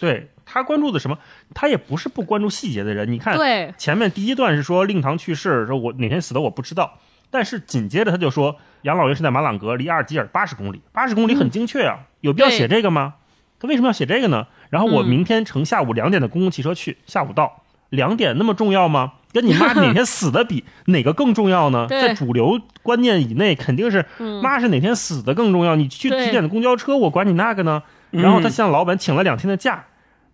[0.00, 1.18] 对他关注的什么？
[1.54, 3.10] 他也不是不关注细节的人。
[3.10, 6.98] 你看，对，前面第一段是说令堂去世，说我哪天死的我不知道，
[7.30, 13.14] 但是紧接着他就说养老院是在马朗格，离阿尔及尔八十公里，八十公里很精确啊，有必要写这个吗？
[13.58, 14.46] 他为什么要写这个呢？
[14.70, 17.63] 然后我嗯明天乘下午两点的公共汽车去，下午到，
[17.94, 19.14] 两点那么重要吗？
[19.32, 21.86] 跟你妈哪天死的比， 哪个更重要呢？
[21.88, 25.74] 在主流观念以内，肯定是嗯，妈是哪天死的更重要。
[25.74, 27.82] 你去对几点的公交车，我管你那个呢？
[28.12, 29.86] 嗯然后他向老板请了两天的假，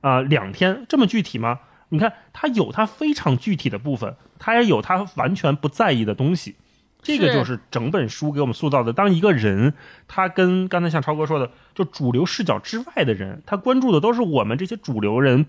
[0.03, 1.61] 啊、两天这么具体吗？
[1.89, 6.57] 你看他有他非常具体的部分，他也有他完全不在意的东西。
[7.01, 8.93] 这个就是整本书给我们塑造的。
[8.93, 9.73] 当一个人，
[10.07, 15.47] 他跟刚才像超哥说的，就主流视角之外的人，他关注的都是我们这些主流人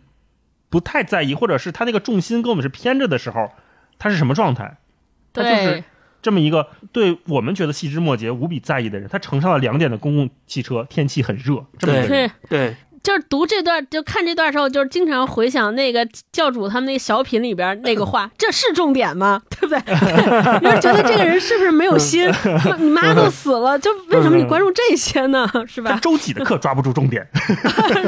[0.72, 3.52] 不太在意，或者是他那个重心跟我们是偏着的时候，
[4.00, 4.78] 他是什么状态？
[5.32, 5.84] 他就是对，
[6.24, 12.32] 这么一个对我们觉得细枝末节、无比在意的人，他乘上了两点的公共汽车，天气很热，这么对。
[12.50, 12.76] 对。
[13.04, 19.42] 就是读这段，就看这段的时候，就是经常回想那个教主他们那个小品里边那个话， 这是重点吗？
[19.50, 19.82] 对不对？
[20.62, 22.32] 就是觉得这个人是不是没有心？
[22.78, 25.50] 你妈都死了，就为什么你关注这些呢？
[25.68, 25.98] 是吧？
[26.00, 27.28] 周几的课抓不住重点，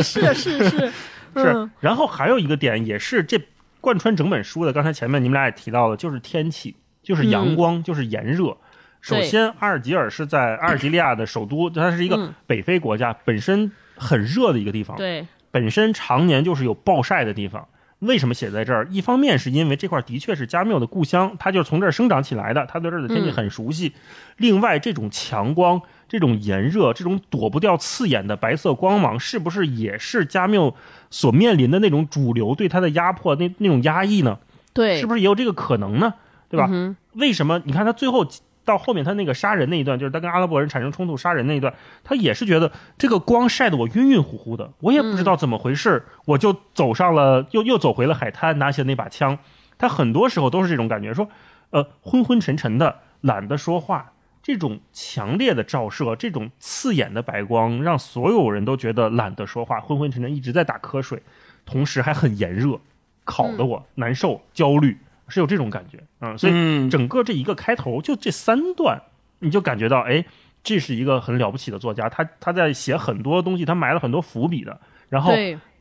[0.04, 0.92] 是是是，
[1.36, 1.72] 是嗯。
[1.80, 3.40] 然后还有一个点，也是这
[3.82, 8.58] 贯穿整本书的，刚才前面你们俩也提到了，就是天气，就是阳光，就是炎热。
[9.02, 17.68] 首先，阿尔及尔是在阿尔及利亚的首都，它是一个嗯北非国家，本身很热的一个地方，对，本身常年就是有暴晒的地方。
[18.00, 18.86] 为什么写在这儿？
[18.90, 23.94] 一方面是因为这块的确是加缪的故乡，他就是从这儿生长起来的，他对这儿的天气嗯很熟悉。
[24.36, 25.82] 另外，这种强光、
[26.14, 30.76] 这种炎热、这种躲不掉刺眼的白色光芒，是不是也是加缪
[31.10, 34.38] 所面临的那种主流对他的压迫、那那种压抑呢？
[34.74, 36.14] 对，是不是也有这个可能呢？
[36.50, 36.68] 对吧？
[36.70, 37.60] 嗯为什么？
[37.66, 38.28] 你看他最后
[38.64, 49.40] 到后面，他那个杀人那一段，就是他跟阿拉伯人产生冲突杀人那一段，他也是觉得这个光晒得我晕晕乎乎的，我也不知道怎么回事，我就走上了，又又走回了海滩，拿起了那把枪。
[49.80, 51.28] 他很多时候都是这种感觉，说，
[51.72, 54.13] 呃，昏昏沉沉的，懒得说话。
[54.44, 61.24] 这种强烈的照射，这种刺眼的白光，让所有人都觉得懒得说话，昏昏沉沉，一直在打瞌睡，
[61.66, 62.78] 同时还很炎热，
[63.24, 64.98] 烤得我难受、焦虑，
[65.30, 69.02] 是有这种感觉啊、所以嗯，整个这一个开头就这三段，
[69.40, 70.26] 你就感觉到，哎，
[70.62, 74.78] 这是一个很了不起的作家，他他在写很多东西，他埋了很多伏笔的。
[75.08, 75.32] 然后，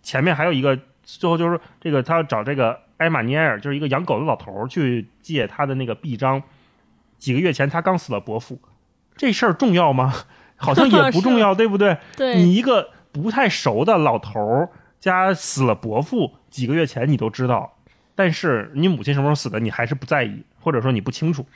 [0.05, 6.41] 前面还有一个，最后就是这个他要找这个埃马尼埃尔，就是一个养狗的老头儿去借他的那个臂章。
[7.23, 8.61] 几个月前他刚死了伯父，
[9.17, 10.13] 这事儿重要吗？
[10.59, 11.97] 好像也不重要， 对不对？
[12.17, 14.69] 对，你一个不太熟的老头儿
[14.99, 17.77] 家死了伯父，几个月前你都知道，
[18.17, 21.47] 但是你母亲什么时候死的，你还是不在意，或者说你不清楚，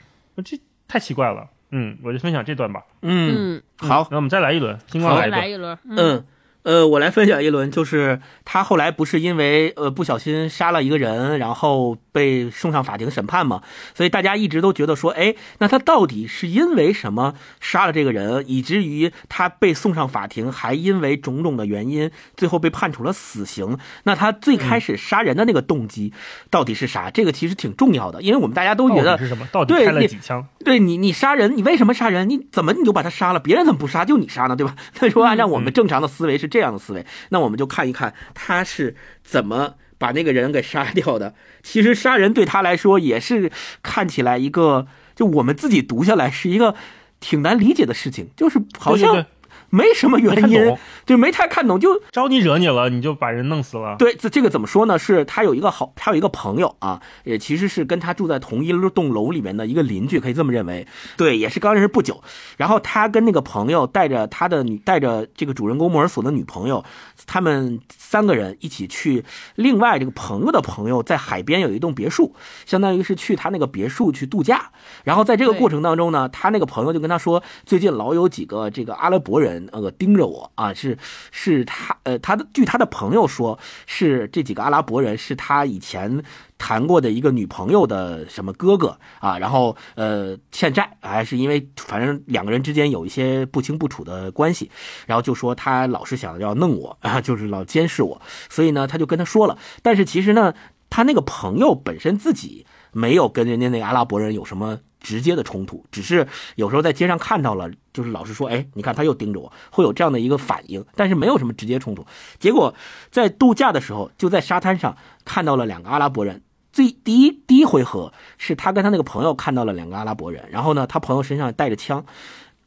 [0.45, 0.57] 这
[0.87, 1.49] 太奇怪了。
[1.71, 2.81] 嗯，我就分享这段吧。
[3.01, 5.41] 嗯，嗯，好，那我们再来一轮，星光来一段。
[5.41, 6.25] 再来一轮，嗯嗯
[6.67, 13.61] 呃，我来分享一轮，就是他后来不是因为呃不小心杀了一个人，然后被送上法庭审判嘛，
[13.95, 23.77] 所以大家一直都觉得说，哎，那他到底是因为什么杀了这个人，以至于他被送上法庭，还因为种种的原因，最后被判处了死刑？
[24.03, 26.11] 那他最开始杀人的那个动机
[26.49, 27.09] 到底是啥？
[27.09, 29.47] 这个其实挺重要的，因为我们大家都觉得是什么？
[29.53, 30.45] 到底开了几枪？
[30.65, 32.29] 对你，你杀人，你为什么杀人？
[32.29, 33.39] 你怎么你就把他杀了？
[33.39, 34.03] 别人怎么不杀？
[34.03, 34.55] 就你杀呢？
[34.57, 34.75] 对吧？
[34.93, 41.35] 所以说按照我们正常的思维是这这样的思维，那我们就看一看他是怎么把那个人给杀掉的。
[41.61, 43.51] 其实杀人对他来说也是
[43.83, 46.73] 看起来一个，就我们自己读下来是一个
[47.19, 49.23] 挺难理解的事情，就是好像。
[49.69, 53.95] 没什么原因，就没太看懂，就招你惹你了，你就把人弄死了。
[53.99, 54.97] 对，这这个怎么说呢？
[54.97, 60.87] 是他有一个好，他有一个朋友啊，也其实是跟他住在同一栋楼里面的一个邻居，可以这么认为。
[61.17, 62.21] 对，也是刚认识不久。
[62.55, 66.85] 然后他跟那个朋友带着他的女，带着这个主人公莫尔索的女朋友，
[67.25, 72.33] 他们三个人一起去另外这个朋友的朋友在海边有一栋别墅，
[72.65, 74.71] 相当于是去他那个别墅去度假。
[75.03, 79.56] 然后在这个过程当中呢，他那个朋友就跟他说，最近老有几个这个阿拉伯人。
[79.71, 80.97] 那个盯着我啊，是
[81.31, 86.23] 是他呃，他的据他的朋友说，是这几个阿拉伯人是他以前
[86.57, 94.69] 谈过的一个女朋友的什么哥哥啊，然后呃欠债，还是因为反正两个人之间有一些不清不楚的关系，
[95.05, 100.53] 然后就说他老是想要弄我啊，就是老监视我，所以呢他就跟他说了，但是其实呢，
[100.89, 104.79] 他那个朋友本身自己没有跟人家那个阿拉伯人有什么。
[105.07, 106.27] 直接的冲突，只是
[106.57, 112.05] 有时候在街上看到了，就是老是说，哎，你看他又盯着我，会有这样的一个反应，但是没有什么直接冲突。
[112.39, 112.75] 结果
[113.09, 116.41] 在度假的时候，就在沙滩上看到了两个阿拉伯人。
[116.73, 122.03] 最第一第一回合是他跟他那个朋友看到了两个阿拉伯人，然后呢，他朋友身上带着枪，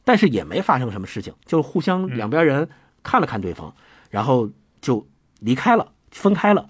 [0.03, 2.67] 但是也没发生什么事情，就互相两边人
[3.03, 3.71] 看了看对方，
[4.09, 4.49] 然后
[4.81, 5.07] 就
[5.39, 6.67] 离开了，分开了。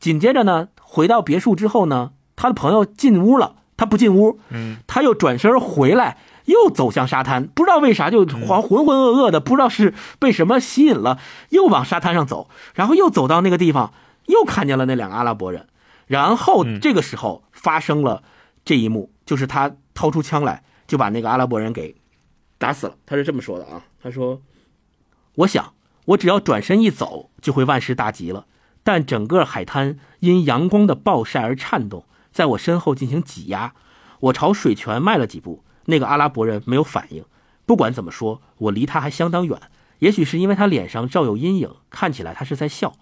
[0.00, 3.54] 紧接着呢，回到别墅之后呢，他的朋友进屋了。
[3.80, 11.18] 他不进屋，嗯，他又转身回来，又走向沙滩，不知道为啥就黄浑浑噩噩的，不知道是被什么吸引了，
[11.48, 13.94] 又往沙滩上走，然后又走到那个地方，
[14.26, 15.66] 又看见了那两个阿拉伯人，
[16.06, 18.22] 然后这个时候发生了
[18.66, 21.96] 这一幕，就是他掏出枪来就把那个阿拉伯人给
[22.58, 22.96] 打死了。
[23.06, 24.42] 他是这么说的啊，他说
[25.36, 25.72] ：“我想
[26.04, 28.44] 我只要转身一走就会万事大吉了，
[28.84, 33.74] 但整个海滩因阳光的暴晒而颤动。”在我身后进行挤压，
[34.20, 37.24] 我朝水泉迈了几步，那个阿拉伯人没有反应。
[37.66, 39.60] 不管怎么说，我离他还相当远。
[40.00, 42.94] 也许是因为他脸上照有阴影，看起来他是在笑。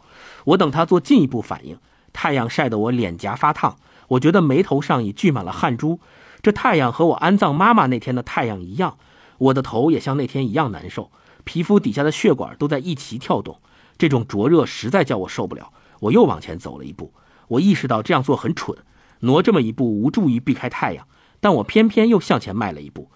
[0.45, 1.79] 我等他做进一步反应，
[2.13, 3.77] 太阳晒得我脸颊发烫，
[4.09, 6.01] 我觉得眉头上已聚满了汗珠。
[6.43, 8.99] 这太阳和我安葬妈妈那天的太阳一样，
[9.39, 11.11] 我的头也像那天一样难受，
[11.45, 13.61] 皮肤底下的血管都在一起跳动。
[13.97, 15.73] 这种灼热实在叫我受不了。
[16.01, 17.13] 我又往前走了一步，
[17.49, 18.77] 我意识到这样做很蠢。
[19.21, 21.07] 挪这么一步无助于避开太阳，
[21.41, 23.11] 但我偏偏又向前迈了一步。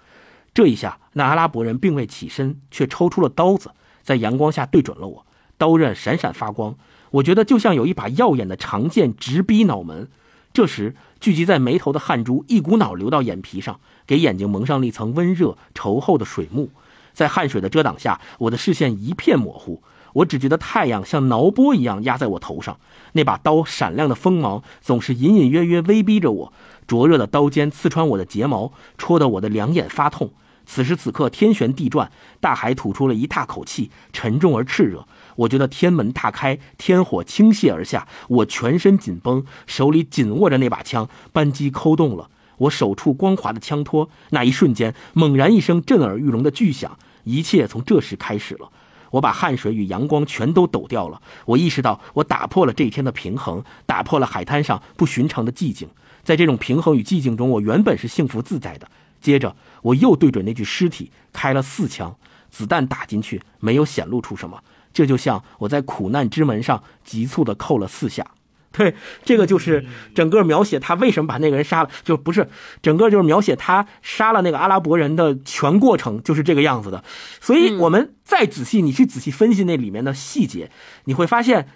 [0.54, 3.70] 这一下，那阿拉伯人并未起身，却抽出了刀子，
[4.02, 5.26] 在阳光下对准了我，
[5.56, 6.76] 刀刃闪闪发光。
[7.12, 10.08] 我觉得就像有一把耀眼的长剑直逼脑门。
[10.52, 16.70] 这时，聚集在眉头的汗珠一股脑流到眼皮上，给眼睛蒙上了一层温热稠厚的水幕。
[17.14, 19.82] 在汗水的遮挡下，我的视线一片模糊。
[20.14, 22.78] 我只觉得太阳像挠波一样压在我头上，
[23.12, 26.52] 那把刀闪亮的锋芒总是隐隐约约威逼着我，
[26.86, 30.30] 灼热的刀尖刺穿我的睫毛，戳得我的两眼发痛。
[30.64, 35.06] 此时此刻，天旋地转，大海吐出了一大口气，沉重而炽热。
[35.34, 42.30] 我觉得天门大开，天火倾泻而下，我全身紧绷，手里紧握着那把枪，扳机扣动了。
[42.58, 48.70] 我手触光滑的枪托，那一瞬间，猛然一声震耳欲聋的巨响，一切从这时开始了。
[49.12, 51.22] 我把汗水与阳光全都抖掉了。
[51.46, 55.88] 我意识到，我打破了这一天的平衡，打破了海滩上不寻常的寂静。
[56.24, 58.88] 在这种平衡与寂静中，我原本是幸福自在的。
[59.20, 62.16] 接着，我又对准那具尸体开了四枪，
[62.50, 64.60] 子弹打进去没有显露出什么，
[64.92, 68.26] 这就像我在苦难之门上急促地扣了四下。
[68.76, 72.48] 对，这个就是整个描写他为什么把那个人杀了，就不是
[72.80, 77.04] 整个就是描写他杀了那个阿拉伯人的全过程，就是这个样子的。
[77.38, 80.70] 所以，我们再仔细，你去仔细分析那里面的细节，
[81.04, 81.68] 你会发现，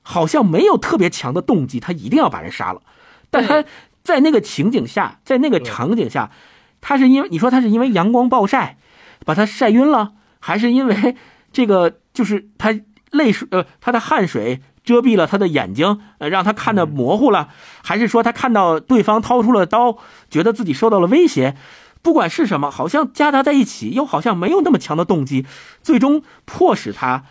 [0.00, 2.80] 好像没有特别强的动机，他一定要把人杀了。
[3.28, 3.62] 但他
[4.02, 6.30] 在那个情景下，在那个场景下，
[6.80, 8.78] 他是因为你说他是因为阳光暴晒
[9.26, 11.14] 把他晒晕了，还是因为
[11.52, 12.80] 这个就是他
[13.10, 14.62] 泪水呃他的汗水。
[14.88, 17.50] 遮蔽了他的眼睛，呃，让他看的模糊了，
[17.82, 19.98] 还是说他看到对方掏出了刀，
[20.30, 21.54] 觉得自己受到了威胁？
[22.00, 25.44] 不管是什么，好像夹杂在一起，又好像没有那么强的动机，
[25.82, 27.24] 最终迫使他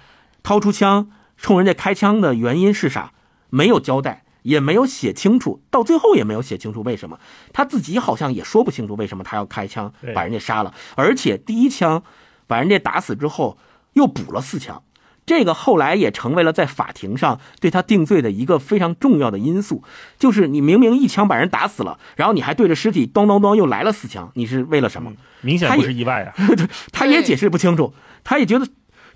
[0.43, 3.11] 掏出枪冲人家开枪的原因是啥？
[3.49, 7.17] 没有交代，也没有写清楚，到最后也没有写清楚为什么。
[7.53, 12.03] 他自己好像也说不清楚为什么他要开枪把人家杀了，而且第一枪
[12.45, 13.57] 把人家打死之后
[13.93, 14.83] 又补了四枪。
[15.27, 19.83] 这个后来也成为了在法庭上对他定罪的一个非常重要的因素，
[20.17, 25.11] 就是你明明一枪把人打死了，然后你还对着尸体咚咚咚又来了四枪，你是为了什么？
[25.41, 26.33] 明显不是意外啊。
[26.93, 28.65] 他也解释不清楚，他也觉得，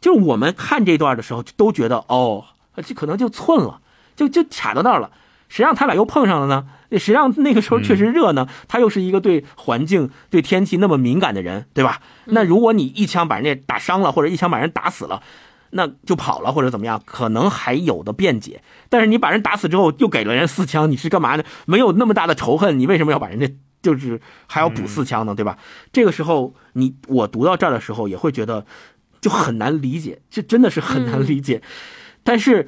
[0.01, 2.43] 就是我们看这段的时候都觉得，哦，
[2.85, 3.79] 这可能就寸了，
[4.15, 5.11] 就就卡到那儿了。
[5.47, 6.67] 谁让他俩又碰上了呢？
[6.97, 8.47] 谁让那个时候确实热呢？
[8.67, 12.01] 他又是一个对环境、对天气那么敏感的人，对吧？
[12.25, 15.21] 那如果你一枪把人家打伤了，或者一枪把人打死了，
[15.71, 18.61] 那就跑了或者怎么样，可能还有的辩解。
[18.89, 21.43] 但是你把人打死之后又给了人四枪，你是干嘛呢？
[21.65, 23.49] 没有那么大的仇恨，你为什么要把人家
[23.81, 25.33] 就是还要补四枪呢？
[25.33, 25.57] 对吧？
[25.91, 28.65] 这个时候你我读到这儿的时候也会觉得
[29.19, 31.61] 就很难理解，这真的是很难理解。
[32.23, 32.67] 但是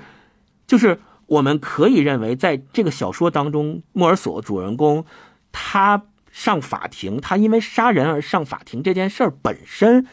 [0.66, 5.06] 就是我们可以认为，在这个小说当中，莫尔索主人公
[5.52, 10.08] 他上法庭，他因为杀人而上法庭这件事儿本身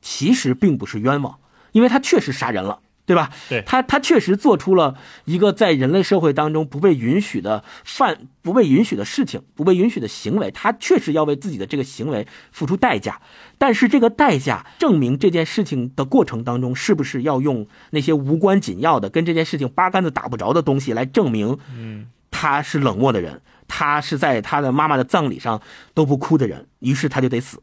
[0.00, 1.38] 其实并不是冤枉，
[1.72, 2.80] 因为他确实杀人了。
[3.06, 3.28] 对吧？
[3.48, 4.94] 对他，他确实做出了
[5.24, 13.20] 一个在人类社会当中不被允许的犯、不被允许的事情、不被允许的行为，他确实要为自己的这个行为付出代价。
[13.58, 21.58] 但是这个代价证明这件事情的过程当中，是不是要用那些无关紧要的、跟这件事情八竿子打不着的东西来证明？
[21.76, 25.60] 嗯，他是冷漠的人，他是在他的妈妈的葬礼上
[25.94, 27.60] 都不哭的人，于是他就得死。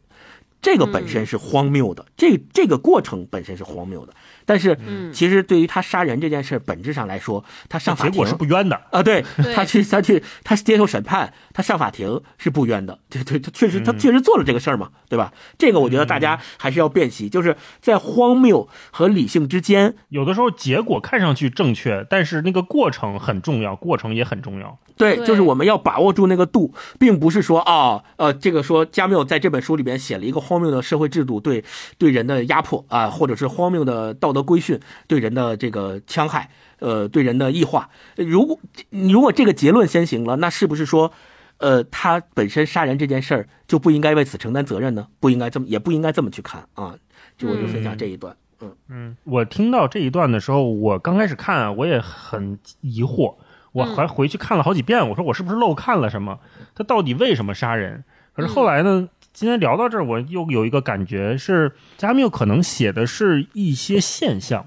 [0.61, 4.13] 这个本身是荒谬的，这这个过程本身是荒谬的。
[4.47, 8.81] 但是，嗯其实对于他杀人这件事本质上来说，他上法庭结果是不冤的。
[8.91, 15.33] 啊，对对他去他去他接受审判，他上法庭是不冤的，对对，他确实他嗯确实做了这个事儿嘛，对吧？
[15.57, 24.79] 这个我觉得大家还是要辨析，就是在荒谬和理性之间，有的时候结果看上去正确，但是那个过程很重要，过程也很重要。
[24.95, 31.63] 对，对就是我们要把握住那个度，并不是说啊，呃，这个说加缪在这本书里边写了一个荒谬的社会制度对
[31.99, 37.89] 对人的压迫啊，或者是荒谬的道德规训对人的这个戕害，呃，对人的异化。
[38.15, 38.59] 如果
[38.89, 41.11] 如果这个结论先行了，那是不是说，
[41.57, 45.07] 呃，他本身杀人这件事儿就不应该为此承担责任呢？
[45.19, 46.95] 不应该这么，也不应该这么去看啊。
[47.37, 53.35] 就我就分享这一段，嗯嗯，我听到这一段的时候，我刚开始看啊，我也很疑惑，
[53.73, 56.39] 我还回去看了好几遍，我说我是不是漏看了什么？
[56.73, 58.03] 他到底为什么杀人？
[58.33, 64.65] 可是后来呢，今天聊到这儿，我又有一个感觉是，加缪可能写的是一些现象，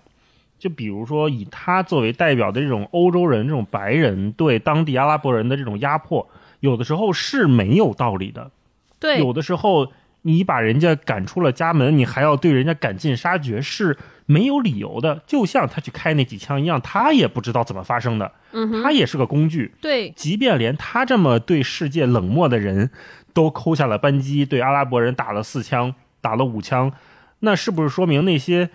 [0.60, 6.28] 就比如说以他作为代表的这种欧洲人、这种白人对当地阿拉伯人的这种压迫，
[6.60, 8.52] 有的时候是没有道理的。
[9.00, 9.90] 对有的时候
[10.22, 13.96] 你把人家赶出了家门，你还要对人家赶尽杀绝，是
[14.26, 15.20] 没有理由的。
[15.26, 19.74] 就像他去开那几枪一样，他也不知道怎么发生的，嗯，他也是个工具。
[19.80, 22.90] 对，即便连他这么对世界冷漠的人，
[23.32, 26.92] 都扣下了扳机，对阿拉伯人打了四枪，打了五枪，
[27.40, 28.70] 那是不是说明那些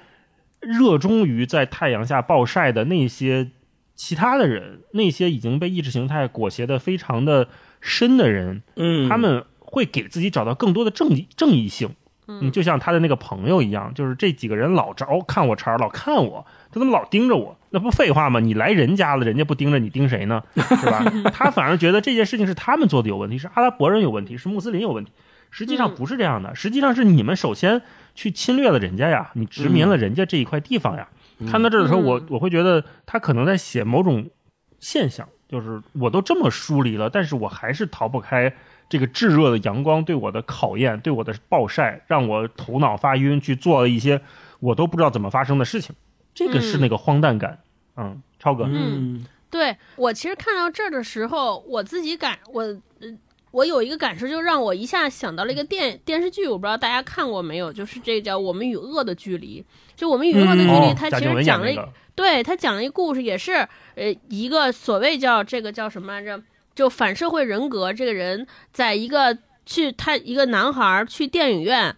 [0.60, 3.52] 热衷于在太阳下暴晒的那些
[3.96, 7.48] 其他的人，那些已经被意识形态裹挟的非常的
[7.80, 11.96] 深的人，嗯，他们会给自己找到更多的正义正义性。
[12.28, 17.58] 嗯就像他的那个朋友一样，就是这几个人老找看我茬儿，老看我，他怎么老盯着我？
[17.70, 18.40] 那不废话吗？
[18.40, 20.42] 你来人家了，人家不盯着你盯谁呢？
[20.56, 21.04] 是吧？
[21.34, 25.12] 他反而觉得这件事情是他们做的有问题，是阿拉伯人有问题，是穆斯林有问题。
[25.52, 27.82] 实际上不是这样的，实际上是你们首先
[28.14, 31.08] 去侵略了人家呀，你殖民了人家这一块地方呀。
[31.50, 34.30] 看到这儿的时候，我嗯我会觉得他可能在写某种
[34.80, 38.54] 现象，就是我都这么疏离了，但是我还是逃不开
[38.88, 44.22] 这个炙热的阳光对我的考验，对我的暴晒，让我头脑发晕，去做了一些
[44.60, 45.96] 我都不知道怎么发生的事情。
[46.34, 47.60] 这个是那个荒诞感。
[47.98, 53.08] 嗯，超哥，嗯对我其实看到这儿的时候，我自己感我呃
[53.52, 59.62] 我有一个感受，就让我一下想到了一个电电视剧，我不知道大家看过没有，就是这叫《我们与恶的距离》。
[59.96, 63.54] 就《我们与恶的距离》哦它其实讲了一演那个，对它讲了一个故事，也是
[63.96, 66.42] 呃一个所谓叫这个叫什么来着？
[66.76, 71.96] 就反社会人格这个人，在一个去他一个男孩去电影院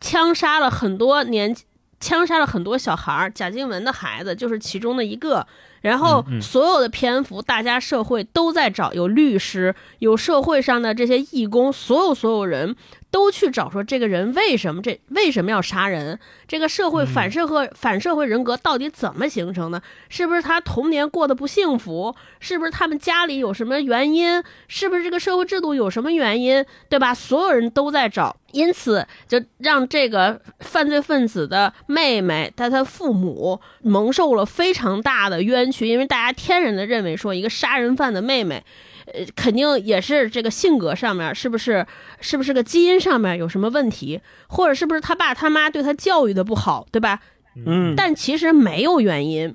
[0.00, 1.56] 枪杀了很多年，
[2.00, 5.46] 枪杀了很多小孩儿，贾静雯的孩子就是其中的一个。
[5.82, 12.74] 然后所有的篇幅，大家社会都在找，有律师，有社会上的这些义工，所有所有人
[13.10, 16.18] 都去找说这个人为什么这为什么要杀人？
[16.48, 19.82] 这个社会反社会、反社会人格到底怎么形成的？
[20.08, 22.14] 是不是他童年过得不幸福？
[22.40, 24.42] 是不是他们家里有什么原因？
[24.68, 26.64] 是不是这个社会制度有什么原因？
[26.88, 27.12] 对吧？
[27.12, 38.62] 所有人都在找，因此就让这个犯罪分子的妹妹，他他父母蒙受了非常大的冤屈，因为大家天然的认为说，一个杀人犯的妹妹，
[39.06, 41.86] 呃，肯定也是这个性格上面是不是
[42.20, 47.20] 是不是个基因上面有什么问题，或者是不是他爸他妈对他教育的不好，对吧？
[47.66, 49.54] 嗯，但其实没有原因，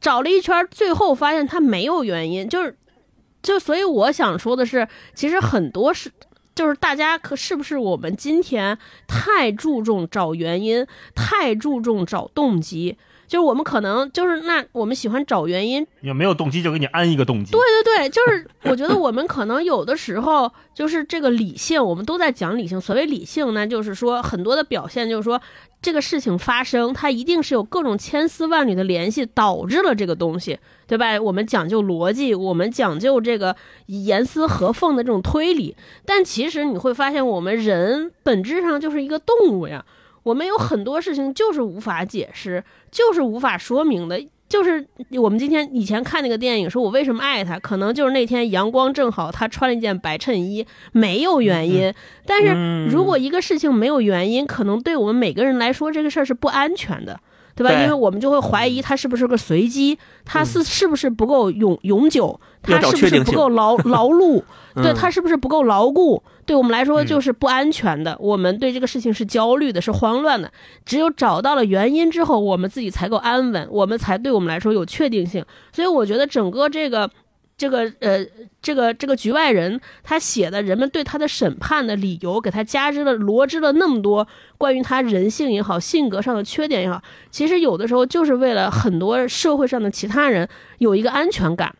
[0.00, 2.76] 找了一圈，最后发现他没有原因，就是，
[3.40, 6.10] 就所以我想说的是，其实很多是，
[6.56, 12.96] 就是大家可是不是我们今天太注重找原因，太注重找动机，
[13.26, 17.52] 就是我们可能就是那我们喜欢找原因，也没有动机就给你安一个动机。
[17.52, 22.80] 对对对，就是我觉得我们可能有的时候就是这个理性，我们都在讲理性。
[22.80, 25.40] 所谓理性呢，就是说很多的表现，就是说
[25.82, 31.20] 这个事情发生，它一定是有各种千丝万缕的联系导致了这个东西，对吧？
[31.20, 33.56] 我们讲究逻辑，我们讲究这个
[33.86, 35.76] 严丝合缝的这种推理。
[36.04, 39.84] 但其实你会发现，我们人本质上就是一个动物呀。
[40.26, 44.20] 我们有很多事情就是无法解释，就是无法说明的。
[44.48, 44.84] 就是
[45.20, 51.94] 我们今天以前看那个电影，说我为什么爱他，可能就是那天阳光正好，他穿了一件白衬衣，没有原因。
[52.24, 57.18] 但是如果一个事情没有原因，可能对我们每个人来说，这个事儿是不安全的，
[57.54, 57.70] 对吧？
[57.70, 66.20] 对因为我们就会怀疑他是不是个随机，他是是不是不够永永久，他是不是不够牢牢路，对嗯他是不是不够牢固？
[66.46, 70.50] 对我们来说嗯就是不安全的，我们对这个事情是焦虑的，是慌乱的。
[70.84, 75.44] 只有找到了原因之后，我们自己才够安稳，我们才对我们来说有确定性。
[75.72, 77.10] 所以我觉得整个这个。
[77.58, 78.22] 这个呃，
[78.60, 84.28] 这个这个局外人，他写的人们对他的审判的理由，给他加之了罗织了那么多
[84.58, 90.46] 关于他人性也好、性格上的缺点也好，其实有的时候就是为了很多社会上的其他人
[90.80, 91.74] 有一个安全感。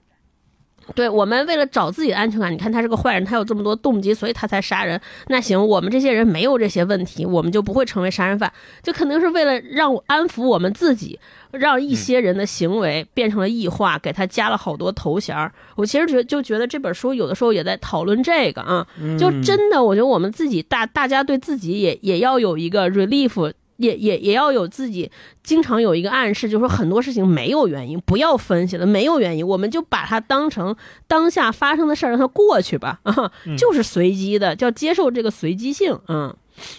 [0.94, 5.00] 对我们为了找自己的安全感，你看他是个坏人，他有这么多动机，所以他才杀人。
[5.26, 8.52] 那行，我们这些人没有这些问题，我们就不会成为杀人犯。
[8.82, 11.18] 就肯定是为了让安抚我们自己，
[11.50, 15.52] 让一些人的行为变成了异化，给他加了好多头衔儿。
[15.74, 18.86] 我其实觉就觉得这本书有的时候也在讨论这个啊，
[19.18, 23.52] 就真的，我觉得我们自己大大家对自己也也要有一个 relief。
[23.76, 25.10] 也也也要有自己
[25.42, 36.34] 经常有一个暗示，就是说很多事情没有原因，不要分析了，没有原因，我们就把它当成当下发生的事儿，让它过去吧，啊，就是随机的，叫接受这个随机性，嗯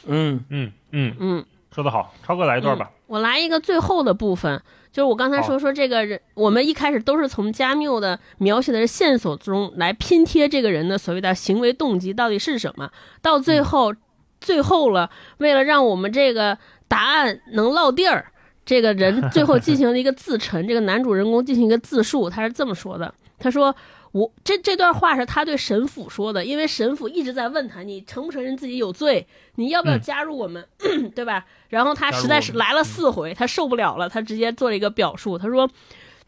[0.05, 1.45] 嗯嗯嗯，嗯。
[1.73, 2.89] 说得好，超哥来一段吧。
[3.05, 4.59] 我来一个最后的部分，
[4.91, 12.89] 就是我刚才说说这个人，我们一开始都是从加缪的描写的线索中来拼贴这个人的所谓的行为动机到底是什么，
[13.21, 13.93] 到最后，
[14.41, 16.57] 最后了，为了让我们这个
[16.87, 18.25] 答案能落地儿，
[18.65, 23.75] 这个人最后进行了一个自陈， 这个男主人公进行一个自述，他是这么说的，他说。
[24.13, 29.27] 我这这段话是他对神父说的，因为神父一直在问他，你承不承认自己有罪？
[29.55, 30.65] 你要不要嗯加入我们？
[31.13, 31.45] 对吧？
[31.69, 35.69] 然后他实在是来了四回，他受不了了，他直接做了一个表述，他说：“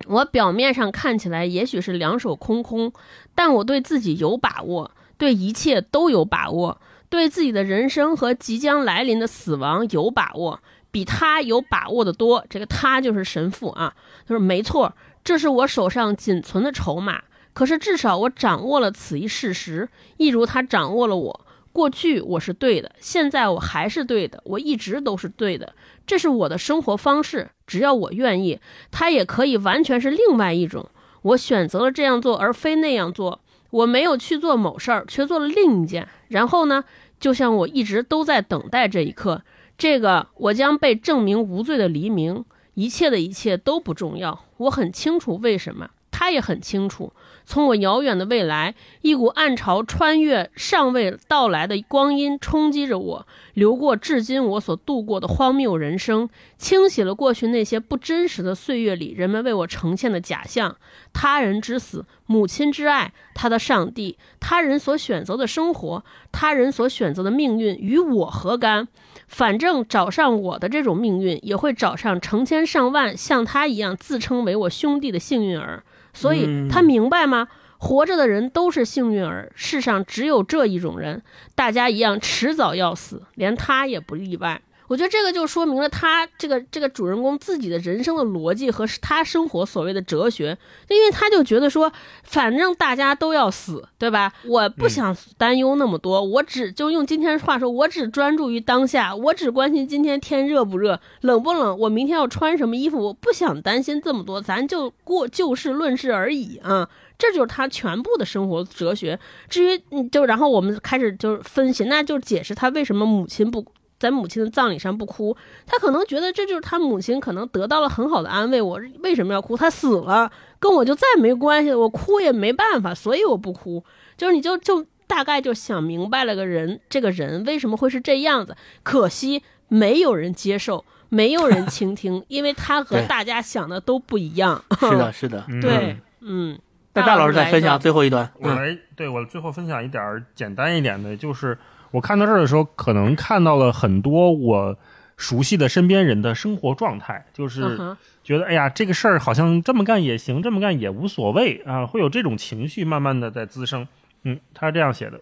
[0.07, 2.91] 我表面上看起来也许是两手空空，
[3.33, 6.79] 但我对自己有把握，对一切都有把握，
[7.09, 10.59] 对自己的人生和即将来临的死亡有把握，
[10.91, 12.45] 比他有把握的多。
[12.49, 13.93] 这个他就是神父啊。
[14.27, 17.23] 他说没错，这是我手上仅存的筹码。
[17.51, 21.45] 可是至少我掌握了此一事实，一如他掌握了我。
[21.71, 25.73] 过去我是对的，现在我还是对的，我一直都是对的。
[26.05, 28.59] 这是我的生活方式，只要我愿意，
[28.91, 30.89] 他也可以完全是另外一种。
[31.21, 33.41] 我选择了这样做，而非那样做。
[33.69, 36.07] 我没有去做某事儿，却做了另一件。
[36.27, 36.83] 然后呢，
[37.19, 39.43] 就像我一直都在等待这一刻，
[39.77, 42.45] 这个我将被证明无罪的黎明。
[42.75, 47.11] 一切的一切都不重要，我很清楚为什么，他也很清楚。
[47.49, 56.29] 从我遥远的未来，一股暗潮穿越尚未到来的光阴，冲击着我，流过至今我所度过的荒谬人生，
[56.59, 60.75] 清洗了过去那些不真实的岁月里人们为我呈现的假象。
[61.11, 68.87] 他人之死，母亲之爱，他的上帝，他人所选择的生活，他人所选择的命运，与我何干？
[69.27, 75.83] 反正找上我的这种命运，也会找上成千上万像他一样自称为我兄弟的幸运儿。
[76.13, 77.47] 所以他明白吗？
[77.77, 81.21] 活着的人都是幸运儿，世上只有这一种人，
[81.55, 84.61] 大家一样迟早要死，连他也不例外。
[84.89, 90.57] 我觉得这个就说明了他这个这个主人公自己的人生的逻辑和他生活所谓的哲学，
[90.89, 91.93] 因为他就觉得说，
[92.23, 94.33] 反正大家都要死，对吧？
[94.45, 106.89] 我不想担忧那么多，我只就用今天的话说，我只专注于当下，我只关心今天天热不热，冷不冷，我明天要穿什么衣服，我不想担心这么多，咱就过就事论事而已啊。
[107.19, 109.19] 这就是他全部的生活哲学。
[109.49, 113.63] 至于嗯，就然后我们开始就是分析，那就解释他为什么母亲不。
[113.99, 115.35] 在母亲的葬礼上不哭，
[115.65, 118.61] 他可能觉得这就是他母亲可能得到了很好的安慰。
[118.61, 119.57] 我为什么要哭？
[119.57, 121.77] 他死了，跟我就再没关系了。
[121.77, 123.83] 我哭也没办法，所以我不哭。
[124.15, 128.55] 就是你就就大概就想明白了个人，这个人为什么会是这样子。
[128.83, 134.63] 可惜没有人接受，没有人倾听，因为他和大家想的都不一样。
[134.79, 136.57] 是的，是的， 对，嗯。
[136.93, 141.57] 那大老师再分享最后一段，我来，对我最后分享一点简单一点的，就是。
[141.91, 144.77] 我看到这儿的时候，可能看到了很多我
[145.17, 147.77] 熟悉的身边人的生活状态，就是
[148.23, 153.87] 觉得哎呀，这个事儿好像这么干也行，这么干也无所谓啊，会有这种情绪慢慢的在滋生。
[154.23, 155.19] 嗯，他是这样写的。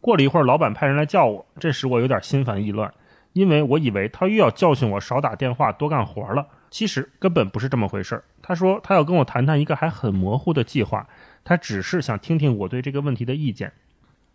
[0.00, 2.92] 过了一会儿，老板派人来叫我，这时我有点心烦意乱，
[3.34, 6.46] 因为我以为他又要教训我少打电话、多干活了。
[6.70, 8.24] 其实根本不是这么回事儿。
[8.40, 11.06] 他说他要跟我谈谈一个还很模糊的计划，
[11.44, 13.72] 他只是想听听我对这个问题的意见。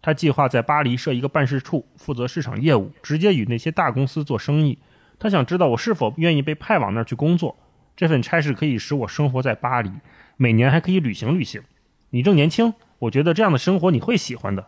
[0.05, 4.77] 他计划在巴黎设一个办事处，负责市场业务，直接与那些大公司做生意。
[5.17, 7.57] 他想知道我是否愿意被派往那儿去工作。
[7.95, 9.89] 这份差事可以使我生活在巴黎，
[10.37, 11.63] 每年还可以旅行旅行。
[12.11, 14.67] 你正年轻，我觉得这样的生活你会喜欢的。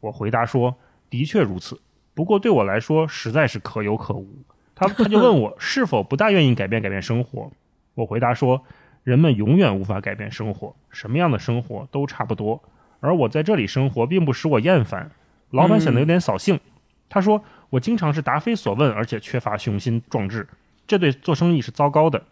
[0.00, 0.76] 我回答说
[1.10, 1.78] ：“的确如此，
[2.14, 4.26] 不过对我来说实在是可有可无。”
[4.74, 7.52] 他 他就问我是否不大愿意改变改变生活。
[7.94, 8.64] 我回答说
[9.04, 12.62] ：“人们永远无法改变生活，什么样的生活都差不多。”
[13.00, 15.10] 而我在这里生活并不使我厌烦，
[15.50, 16.58] 老板显得有点扫兴。
[17.08, 20.46] 他说我经常是答非所问，而且缺乏雄心壮志，
[20.86, 22.22] 这对做生意是糟糕的。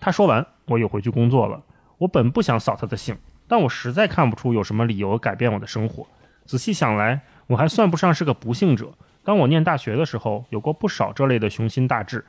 [0.00, 1.62] 他说完，我又回去工作了。
[1.98, 6.06] 我本不想扫他的兴，但我实在看不出有什么理由改变我的生活。
[6.46, 8.92] 仔细想来，我还算不上是个不幸者。
[9.22, 12.24] 当我念大学的时候，有过不少这类的雄心大志，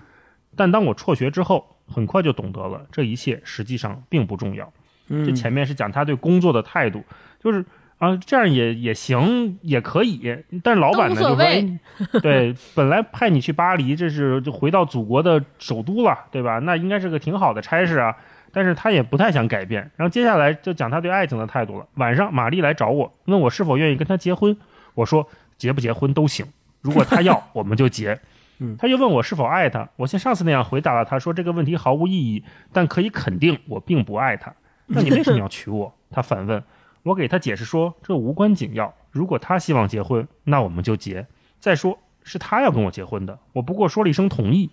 [0.58, 4.72] 但当我辍学之后，很快就懂得了这一切实际上并不重要。
[5.08, 7.04] 这前面是讲他对工作的态度。
[7.44, 7.66] 就是
[7.98, 10.36] 啊，这样也也行，也可以。
[10.64, 16.60] 但是老板呢，就说，对，本来派你去巴黎，这是就回到祖国的首都了，对吧？
[16.60, 18.16] 那应该是个挺好的差事啊。
[18.54, 19.90] 但是他也不太想改变。
[19.96, 21.86] 然后接下来就讲他对爱情的态度了。
[21.94, 24.58] 晚上，玛丽来找我，问我是否愿意跟他结婚。
[24.94, 25.26] 我说
[25.58, 26.46] 结不结婚都行，
[26.82, 28.20] 如果他要， 我们就结。
[28.60, 29.88] 嗯，他又问我是否爱他。
[29.96, 32.44] 我像上次那样回答了他，说这个问题毫无意义，
[32.74, 34.54] 但可以肯定我并不爱他。
[34.88, 35.94] 那你为什么要娶我？
[36.10, 36.62] 他反问。
[37.04, 38.94] 我给他解释说，这无关紧要。
[39.10, 41.26] 如果他希望结婚，那我们就结。
[41.60, 44.70] 再说，是他要跟我结婚的，我不过说了一声同意。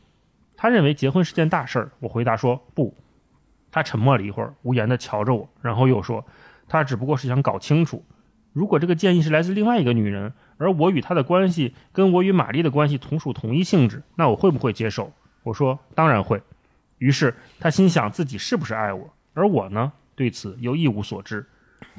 [0.57, 2.95] 他认为结婚是件大事儿，我回答说不。
[3.71, 6.25] 他沉默了一会儿，无言地瞧着我，然后又说，
[6.69, 8.05] 他只不过是想搞清楚，
[8.53, 15.13] 如果这个建议是来自另外一个女人，而我与她的关系跟我与玛丽的关系同属同一性质，那我会不会接受？
[15.45, 16.43] 我说当然会。
[16.99, 21.47] 于是他心想自己是不是爱我，而我呢，对此又一无所知。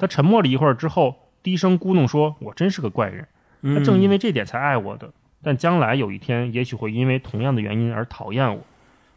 [0.00, 3.28] 他沉默了一会儿之后，低声咕哝说：“我真是个怪人。
[3.62, 5.12] 他正因为这点才爱我的，
[5.42, 8.62] 但将来有一天，也许会因为同样的原因而讨厌我。”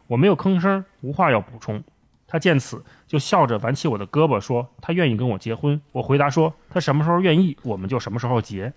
[0.06, 1.82] 我没有吭声，无话要补充。
[2.26, 8.72] 他见此，就笑着挽起我的胳膊说：“他愿意跟我结婚。”我回答说：“他什么时候愿意，我们就什么时候结。”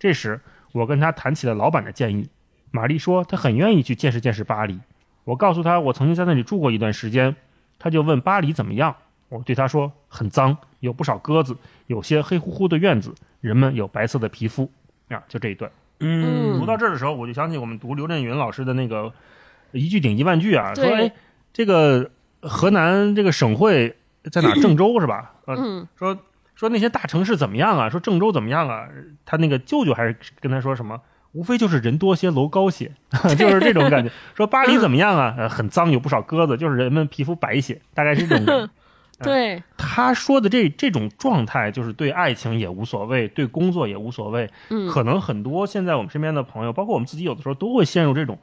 [0.00, 0.40] 这时，
[0.72, 2.30] 我跟他谈起了老板的建议。
[2.70, 4.78] 玛丽说：“她很愿意去见识见识巴黎。”
[5.24, 7.36] 我告诉他：“我曾经在那里住过一段时间。”
[7.78, 8.96] 他就问：“巴黎怎么样？”
[9.30, 14.70] 我对他说：“很脏，有不少鸽子，有些黑乎乎的院子，人们有白色的皮肤。”
[15.08, 15.70] 啊，就这一段。
[16.00, 19.12] 嗯，读到这儿的时候，我就想起我们读刘震云老师的那个
[19.72, 21.12] “一句顶一万句”啊，说：“哎，
[21.52, 22.10] 这个
[22.42, 23.96] 河南这个省会
[24.30, 24.52] 在哪？
[24.60, 25.34] 郑州是吧？
[25.46, 26.16] 嗯，说
[26.54, 27.88] 说那些大城市怎么样啊？
[27.90, 28.88] 说郑州怎么样啊？
[29.24, 31.00] 他那个舅舅还是跟他说什么？
[31.32, 32.90] 无非就是人多些，楼高些，
[33.38, 34.10] 就是这种感觉。
[34.34, 35.34] 说巴黎怎么样啊？
[35.38, 38.68] 呃，很脏，有不少鸽子，就是人们皮肤白些，大概是这种。
[39.24, 44.48] 对他说的这这种状态，就是对爱情也无所谓，对工作也无所谓。
[44.68, 48.38] 嗯，可能很多现在我们身边的朋友，包括我们自己，有的时候都会陷入这种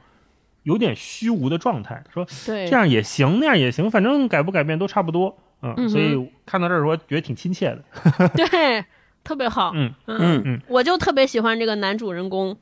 [0.62, 5.36] 有点虚无的状态，说对这样也行，那样也行，反正改不改变都差不多。
[5.62, 8.28] 嗯，所以看到这儿说，觉得挺亲切的。
[8.28, 8.84] 对，
[9.24, 9.72] 特别好。
[9.74, 12.56] 嗯嗯嗯，我就特别喜欢这个男主人公。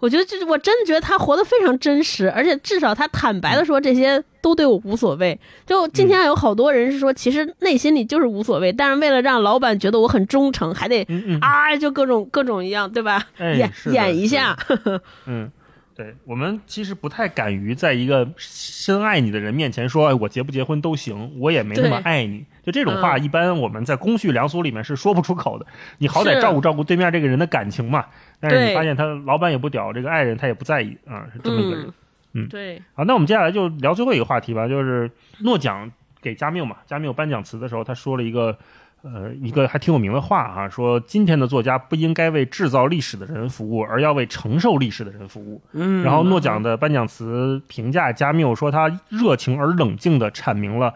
[0.00, 5.38] 我觉得这，我真觉得他活得非常真实，而且至少他坦白的说这些都对我无所谓。
[5.66, 11.06] 就今天有好多人是说，其实内心里就是无所谓，但是为了让老板觉得我很忠诚，还得
[11.40, 13.24] 啊，就各种各种一样，对吧？
[13.38, 14.56] 演演一下。
[15.26, 15.50] 嗯，
[15.94, 22.46] 对我们其实不太敢于在一个深爱你的人面前说，哎，我结不结婚都行，我也没那么爱你。
[22.62, 25.66] 就这种话，嗯一般我们在公序良俗里面是说不出口的。
[25.98, 28.04] 你好歹照顾照顾对面这个人的感情嘛。
[28.38, 31.86] 但是你发现他老板也不屌，这个爱人他也不在意啊，是这么一个人。
[31.86, 31.92] 嗯
[32.32, 35.10] 嗯对，好，那我们接下来就聊最后一个话题吧，就是
[35.40, 35.90] 诺奖
[36.22, 38.56] 给加缪嘛，加缪颁奖词的时候，他说了一个。
[39.02, 45.58] 呃，一个还挺有名的话啊，说今天的作家不应该为制造历史的人服务，而要为承受历史的人服务。
[45.72, 50.92] 嗯，然后诺奖的颁奖词评价加缪说，他热情而冷静地阐明了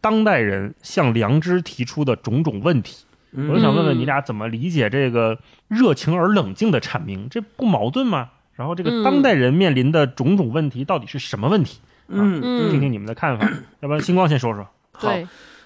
[0.00, 3.04] 当代人向良知提出的种种问题。
[3.32, 8.30] 嗯我就想问问你俩怎么理解这个热情而冷静的阐明，这不矛盾吗？
[8.56, 11.78] 然后这个嗯当代人面临的种种问题到底是什么问题？
[12.08, 13.48] 嗯嗯听听你们的看法。
[13.78, 14.66] 要不然星光先说说。
[14.90, 15.14] 好，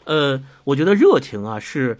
[0.04, 1.98] 呃，我觉得热情啊是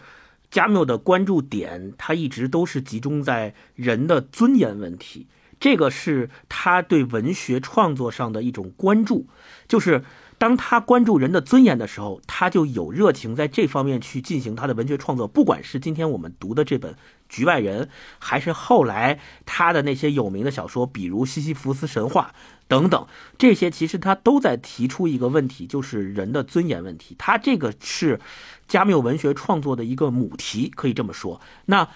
[0.51, 5.27] 加缪的关注点，他一直都是集中在人的尊严问题，
[5.59, 9.27] 这个是他对文学创作上的一种关注，
[9.67, 10.05] 就是。
[10.37, 15.27] 当他关注人的尊严的时候，他就有热情在这方面去进行他的文学创作。
[15.27, 16.93] 不管是今天我们读的这本
[17.29, 17.85] 《局外人》，
[18.19, 22.35] 还是后来他的那些有名的小说，比如《西西弗斯神话》
[22.69, 23.07] 等等，
[23.39, 27.15] 这些其实他都在提出一个问题，就是人的尊严问题。
[27.19, 28.21] 他这个是
[28.67, 31.41] 加缪文学创作的一个母题，可以这么说。
[31.67, 31.89] 那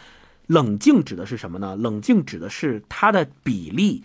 [0.46, 1.76] 冷静指的是什么呢？
[1.76, 4.02] 冷静指的是他的比例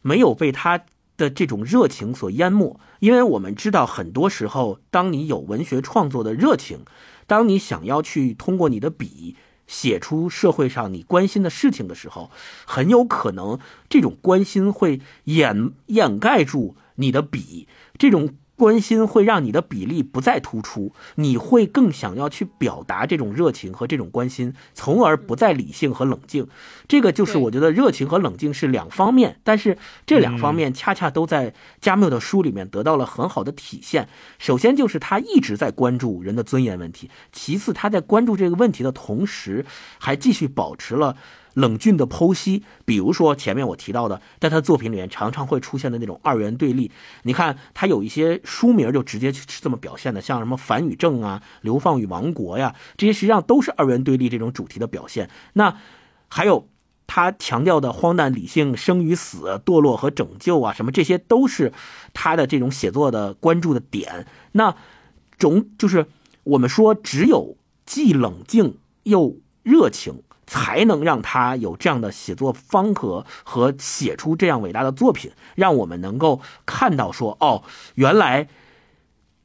[0.00, 0.80] 没有被他
[1.16, 6.80] 的这种热情所淹没，因为我们知道，很多时候，当你有文学创作的热情，
[7.26, 9.36] 当你想要去通过你的笔
[9.66, 12.30] 写出社会上你关心的事情的时候，
[12.66, 13.58] 很有可能
[13.88, 17.68] 这种关心会掩掩盖住你的笔，
[17.98, 18.34] 这种。
[18.62, 26.46] 关心会让你的比例不再突出，你会更想要去表达这种热情和这种关心，从而不再理性和冷静。
[26.86, 29.76] 这个就是我觉得热情和冷静是两方面，但是
[30.06, 34.08] 这两方面恰恰都在加缪的书里面得到了很好的体现。
[34.38, 39.66] 首先就是他一直在关注人的尊严问题，其次他在关注这个问题的同时，
[39.98, 41.16] 还继续保持了。
[41.54, 46.90] 冷峻的剖析，比如说前面我提到的，在他作品里面常常会出现的那种二元对立。
[47.24, 55.28] 你看他有一些书名就直接是这么表现的，像什么反与正啊、流放与亡国呀，这些实际上都是二元对立这种主题的表现。
[55.54, 55.76] 那
[56.28, 56.68] 还有
[57.06, 61.72] 他强调的荒诞理性、生与死、堕落和拯救啊，什么这些都是
[62.14, 64.26] 他的这种写作的关注的点。
[64.52, 64.74] 那
[65.38, 66.06] 种就是
[66.44, 70.22] 我们说，只有既冷静又热情。
[70.52, 77.62] 才能让他有这样的写作方格和写出这样伟大的作品，让我们能够看到说，哦，
[77.94, 78.48] 原来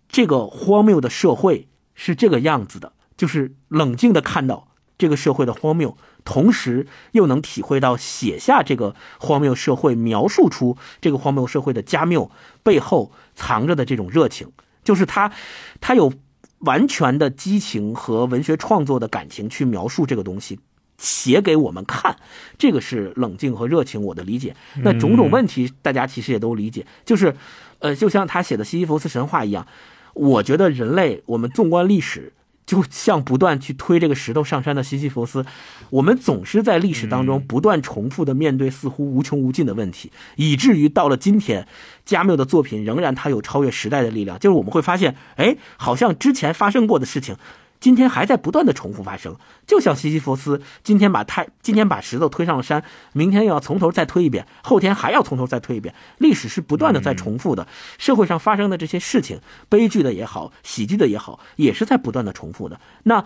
[0.10, 4.68] 这个荒谬的社会是这个样子的，就是冷静的看到
[4.98, 12.30] 这个社会的荒谬，同时又能体会到写下这个荒谬社会、描述出这个荒谬社会的加缪
[12.64, 14.52] 背后藏着的这种热情，
[14.84, 15.32] 就是他，
[15.80, 16.12] 他有
[16.60, 20.60] 完全的激情和文学创作的感情去描述这个东西。
[20.98, 22.18] 写给我们看，
[22.58, 24.56] 这个是冷静和热情，我的理解。
[24.84, 27.36] 那种种问题，大家其实也都理解，就是，
[27.80, 29.68] 呃，就像他写的《西西弗斯神话》一样，
[30.14, 32.34] 我觉得人类，我们纵观历史，
[32.66, 35.46] 就像不断去推这个石头上山的西西弗斯，
[35.92, 41.68] 我们总是在历史当中不断重复的面对似乎无穷无尽的问题，以至于到了今天，
[42.06, 47.36] 加缪的作品仍然它有超越时代的力量，就是我们会发现，哎，好像之前发生过的事情。
[47.80, 49.36] 今天还在不断的重复发生，
[49.68, 52.84] 就像西西弗斯今天把太今天把石头推上了山，
[53.14, 55.94] 明天又要从头再推一遍，后天还要从头再推一遍。
[56.18, 57.68] 历史是不断的在重复的，
[58.00, 59.40] 社会上发生的这些事情，
[59.70, 62.80] 悲剧的也好，喜剧的也好，也是在不断的重复的。
[63.04, 63.24] 那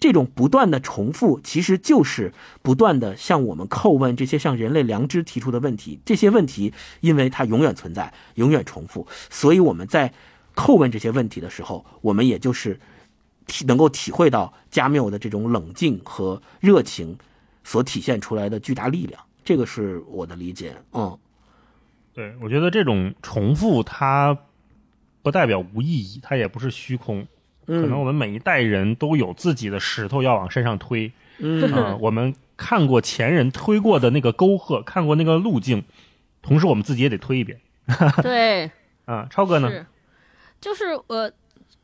[0.00, 6.00] 这种不断的重复，其实就是不断的向我们叩问这些向人类良知提出的问题。
[6.04, 10.12] 这些问题，因为它永远存在，永远重复，所以我们在
[10.56, 12.80] 叩问这些问题的时候，我们也就是。
[13.46, 17.16] 体能够体会到加缪的这种冷静和热情
[17.64, 20.74] 所体现出来的巨大力量，这个是我的理解。
[20.92, 21.18] 嗯，
[22.14, 24.36] 对，我觉得这种重复它
[25.22, 27.26] 不代表无意义，它也不是虚空。
[27.66, 31.12] 可能我们每一代人都有自己的石头要往身上推。
[31.38, 35.84] 嗯啊、我们看过前人推过的那个沟壑，看过那个路径，
[36.42, 37.60] 同时我们自己也得推一遍。
[38.22, 38.70] 对，
[39.04, 39.86] 啊，超哥呢？
[40.60, 41.30] 就是我。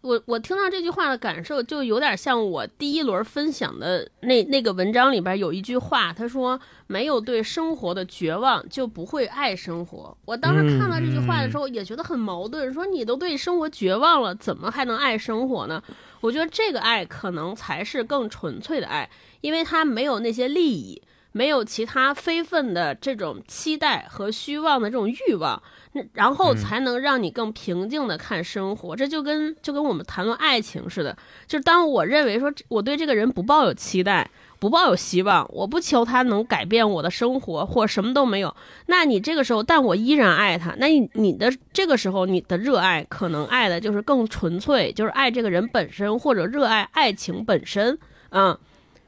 [0.00, 15.82] 我我听到这句话的感受，就有点像我第一轮分享的那那个文章里边有一句话，他说：“没有对生活的绝望，就不会爱生活。”我当时看到这句话的时候，也觉得很矛盾，说你都对生活绝望了，怎么还能爱生活呢？
[16.20, 19.10] 我觉得这个爱可能才是更纯粹的爱，
[19.40, 21.02] 因为它没有那些利益，
[21.32, 25.77] 没有其他非分的这种期待和虚妄的这种欲望，那
[26.12, 28.96] 然后才能让你更平静的看生活。
[28.96, 31.16] 这就跟就跟我们谈论爱情似的，
[31.46, 34.30] 就是当我认为说我对这个人不抱有期待。
[34.60, 38.52] 不抱有希望，我不求他能改变我的生活，或什么都没有。
[38.86, 40.74] 那你这个时候，但我依然爱他。
[40.80, 47.96] 那你你的这个时候，你的热爱可能爱的就是更纯粹，就是爱这个人本身，或者热爱爱情本身。
[48.30, 48.58] 嗯，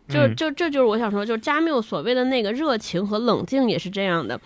[0.08, 4.40] 就就这就是我想说，就是加缪所谓的那个热情和冷静也是这样的。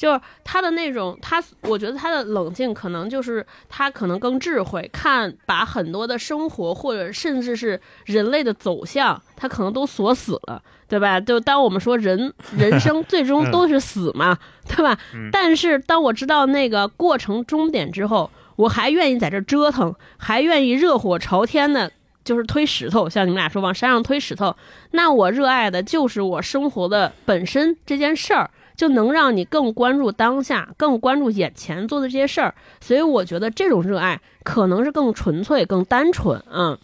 [0.00, 11.20] 就是他的那种，他我觉得他的冷静可能就是他可能更智慧，看把很多的生活或者甚至是人类的走向，他可能都锁死了，对吧？
[11.20, 14.98] 就当我们说人 人生最终都是死嘛，对吧？
[15.30, 21.92] 但是当我知道那个过程终点之后，我还愿意在这折腾，还愿意热火朝天的，
[22.24, 24.56] 就是推石头，像你们俩说往山上推石头，
[24.92, 28.48] 那我热爱的就是我生活的本身这件事儿。
[28.80, 36.42] 就能让你更关注当下，更关注眼前做的这些事儿，所以我觉得这种热爱可能是更纯粹、更单纯。
[36.50, 36.78] 嗯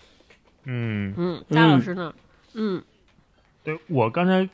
[0.67, 2.13] 嗯嗯，大老师呢？
[2.53, 2.83] 嗯，
[3.65, 4.47] 对我刚才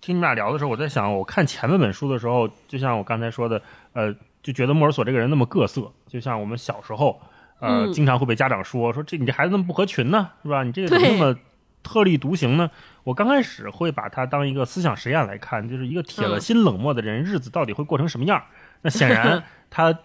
[0.00, 3.60] 听你们俩聊的时候，我在想，我看前面本书的时候，就像我刚才说的，
[3.92, 7.20] 呃，就觉得莫尔索这个人那么各色，就像我们小时候，
[7.60, 10.62] 呃，经常会被家长说说这你这孩子那么不合群呢，是吧？
[10.62, 11.38] 你这个怎么那么
[11.82, 12.70] 特立独行呢？
[13.06, 18.42] 我刚开始会把它当一个思想实验来看，就是一个铁了心冷漠的人，日子到底会过成什么样？
[18.82, 19.96] 那显然 他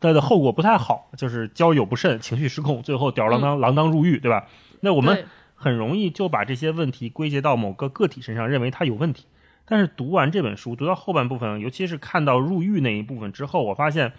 [0.00, 4.48] 他的后果不太好，就是交友不慎，情绪失控，最后吊儿郎当，锒铛入狱，对吧？
[4.80, 5.24] 那我们
[5.54, 9.26] 很容易就把这些问题归结到某个个体身上，认为他有问题。
[9.64, 14.14] 但是读完这本书，读到后半部分，尤其是看到入狱那一部分之后，我发现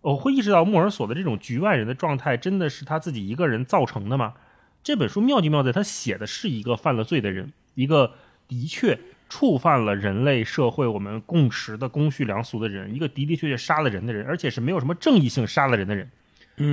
[0.00, 4.34] 我会意识到莫尔索的这种局外人的状态，真的是他自己一个人造成的吗？
[4.82, 8.14] 这本书妙就妙在，他写的是一个犯了罪的人，一个
[8.48, 8.98] 的确
[9.28, 16.10] 触犯了人类社会我们共识的公序良俗的人，一个的的确确杀了人的人，而且是没有什么正义性杀了人的人。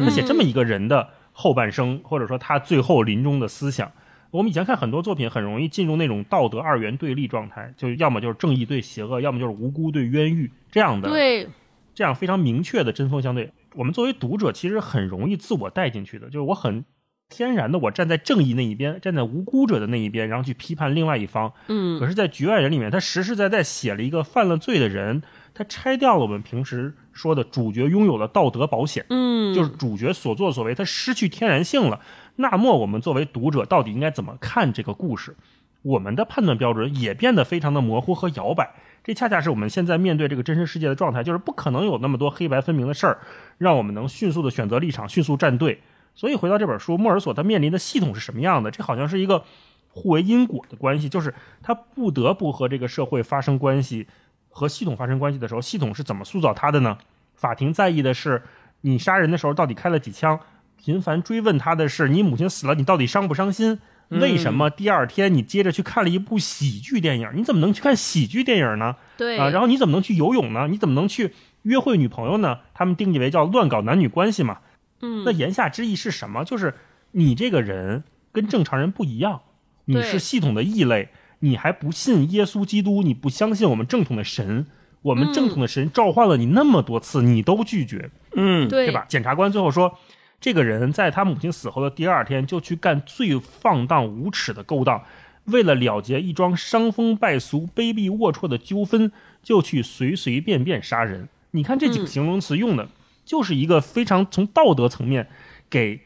[0.04, 3.92] 他写这么一个人的后半生，或者说他最后临终的思想，
[4.32, 11.48] 我们以前看很多作品，很容易进入那种道德二元对立状态，就要么就是正义对邪恶，要么就是无辜对冤狱这样的，对，
[11.94, 13.54] 这样非常明确的针锋相对。
[13.76, 16.84] 我们作为读者，其实很容易自我带进去的，就是我很。
[17.30, 21.54] 天然的，我站在正义那一边，站在无辜者的那一边，然后去批判另外一方。
[21.68, 25.22] 嗯，可是，在《局外人》里面，他实实在在写了一个犯了罪的人，
[25.54, 29.06] 他拆掉了我们平时说的主角拥有的道德保险。
[29.10, 32.02] 嗯，就是主角所作所为，他失去天然性了。
[32.38, 35.36] 那么，我们作为读者，到底应该怎么看这个故事？
[35.84, 38.74] 我们的判断标准也变得非常的模糊和摇摆。
[39.02, 43.20] 这恰恰是我们现在面对这个真实世界的状态，就是不可能有那么多黑白分明的事儿，
[43.58, 45.82] 让我们能迅速的选择立场，迅速站队。
[46.20, 48.70] 所以回到这本书，莫尔索他面临的系统是什么样的？
[48.70, 49.46] 这好像是一个
[49.88, 51.34] 互为因果的关系，就是
[51.64, 54.06] 他不得不和这个社会发生关系，
[54.50, 56.98] 和系统发生关系的时候，系统是怎么塑造他的呢？
[57.36, 58.44] 法庭在意的是
[58.82, 60.38] 你杀人的时候到底开了几枪，
[60.76, 63.80] 频繁追问他的是你母亲死了你到底伤不伤心？
[64.10, 67.30] 为什么第二天你接着去看了一部喜剧电影？
[67.34, 68.98] 你怎么能去看喜剧电影呢？
[69.16, 70.68] 对啊，然后你怎么能去游泳呢？
[70.70, 72.60] 你怎么能去约会女朋友呢？
[72.74, 74.58] 他们定义为叫乱搞男女关系嘛？
[75.02, 76.44] 嗯，那言下之意是什么？
[76.44, 76.74] 就是
[77.12, 79.42] 你这个人跟正常人不一样，
[79.86, 81.10] 你是系统的异类，
[81.40, 84.68] 你还不信耶稣基督，你不相信我们正统的神，
[85.02, 89.06] 我们正统的神召唤了你那么多次，你都拒绝，嗯，对吧？
[89.08, 89.98] 检察官最后说，
[90.40, 95.04] 这个人在他母亲死后的第二天就去干最放荡无耻的勾当，
[95.46, 99.12] 为了了结一桩伤风败俗、卑鄙龌龊的纠纷，
[99.42, 101.28] 就去随随便便杀人。
[101.52, 102.88] 你看这几个形容词用的。
[103.30, 105.28] 就是一个非常从道德层面
[105.70, 106.02] 给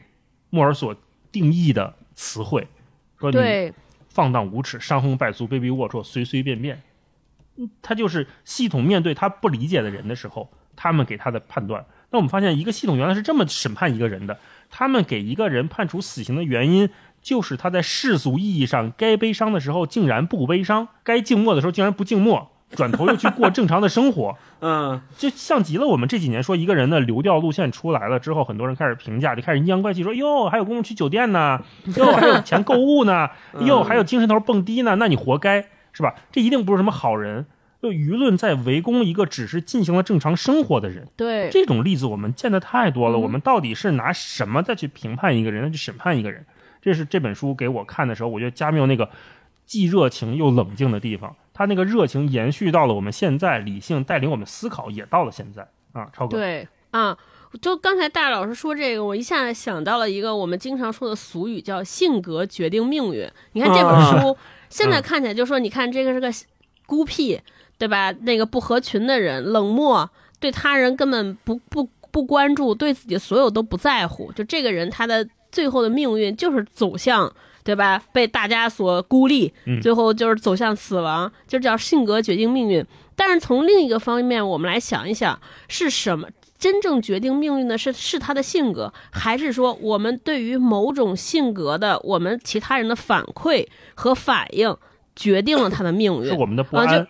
[0.50, 0.94] 莫尔索
[1.32, 2.68] 定义的词汇，
[3.18, 3.72] 说你
[4.10, 6.82] 放荡无耻、伤风败俗、卑鄙龌龊、随随便便，
[7.80, 11.86] 他就是系统面对他不理解的人的时候，他们给他的判断。
[12.10, 14.38] 那我们发现，一个系统原来是这么审判一个人的：
[14.68, 16.90] 他们给一个人判处死刑的原因，
[17.22, 22.50] 就是他在世俗意义上该悲伤的时候竟然不悲伤，该静默的时候竟然不静默。
[22.74, 31.60] 转头又去过正常的生活， 嗯，就像极了我们这几年说一个人的流调路线出来了之后，很多人开始评价，就开始阴阳怪气，说哟还有功夫去酒店呢，
[31.96, 33.28] 哟还有钱购物呢，
[33.60, 36.14] 哟还有精神头蹦迪呢，那你活该是吧？
[36.32, 37.46] 这一定不是什么好人。
[37.82, 43.18] 就舆论在围攻一个只是进行了正常生活的人，对这种例子我们见的太多了。
[43.18, 46.46] 我们到底是拿什么再去评判一个人，去审判一个人？
[46.80, 49.10] 这是这本书给我看的时候，我觉得加缪那个
[49.66, 51.36] 既热情又冷静的地方。
[51.54, 56.36] 他那个热情延续到了我们现在，理性带领我们思考也到了现在啊，超哥。
[56.36, 57.16] 对啊，
[57.62, 63.30] 就刚才大老师说这个，我一下子想到了一个我们经常说的俗语，叫“性格决定命运”。
[63.52, 64.36] 你看这本书，
[64.68, 66.28] 现在看起来就说，你看这个是个
[66.86, 67.40] 孤僻，
[67.78, 68.12] 对吧？
[68.22, 70.08] 那个不合群的人，冷漠，
[70.40, 74.32] 对他人根本不不不关注，对自己所有都不在乎。
[74.32, 77.32] 就这个人，他的最后的命运就是走向，
[77.64, 78.00] 对吧？
[78.12, 82.84] 被大家所孤立，最后就是走向死亡，就叫性格决定命运。
[83.16, 86.28] 但是从另一个方面，我们来想一想，是什么
[86.58, 87.78] 真正决定命运的？
[87.78, 94.76] 是是他的性格，还是说我们对于某种性格的我们其他人的反馈和反应，
[95.16, 96.26] 决定了他的命运？
[96.26, 97.06] 是我们的不啊就。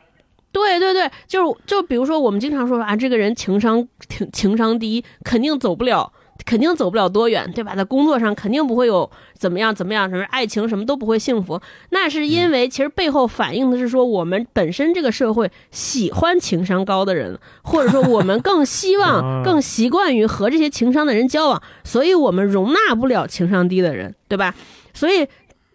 [0.53, 6.13] 对对对，就是就比如说，我们经常说啊，这个人情商情情商低，肯定走不了，
[6.45, 7.75] 肯定走不了多远，对吧？
[7.75, 9.09] 在工作上肯定不会有
[9.39, 11.61] 怎么样怎么样，什么爱情什么都不会幸福。
[11.91, 24.55] 那是因为其实背后反映的是说，我们本身这个社会喜欢情商高的人，或者说我们更希望、 啊更习惯于和这些情商的人交往，所以我们容纳不了情商低的人，对吧？
[24.93, 25.27] 所以。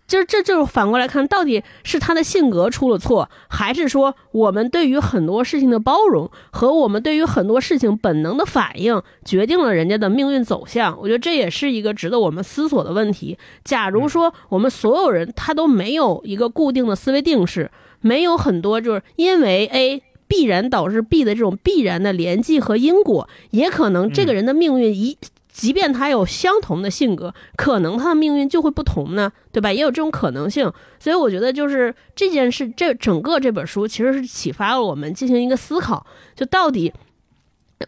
[0.09, 10.97] 就是这就是反过来看，到底是他的性格出了错，还是说我们对于很多事情的包容和我们对于很多事情本能的反应，决定了人家的命运走向？
[10.99, 13.37] 我觉得这也是一个值得我们思索的问题。
[13.63, 17.69] 假如说我们所有人他都没有一个固定的思维定式，
[18.01, 25.15] 没有很多就是因为 A 必然导致 B 的这种必然的联系和因果，也可能这个人的命运一。
[25.59, 29.73] 即便他有相同的性格，可能他的命运就会不同呢，对吧？
[29.73, 30.71] 也有这种可能性。
[30.99, 36.93] 所以我觉得，就是这件事，这整个这本书其实是启发了我们进行一个思考，就到底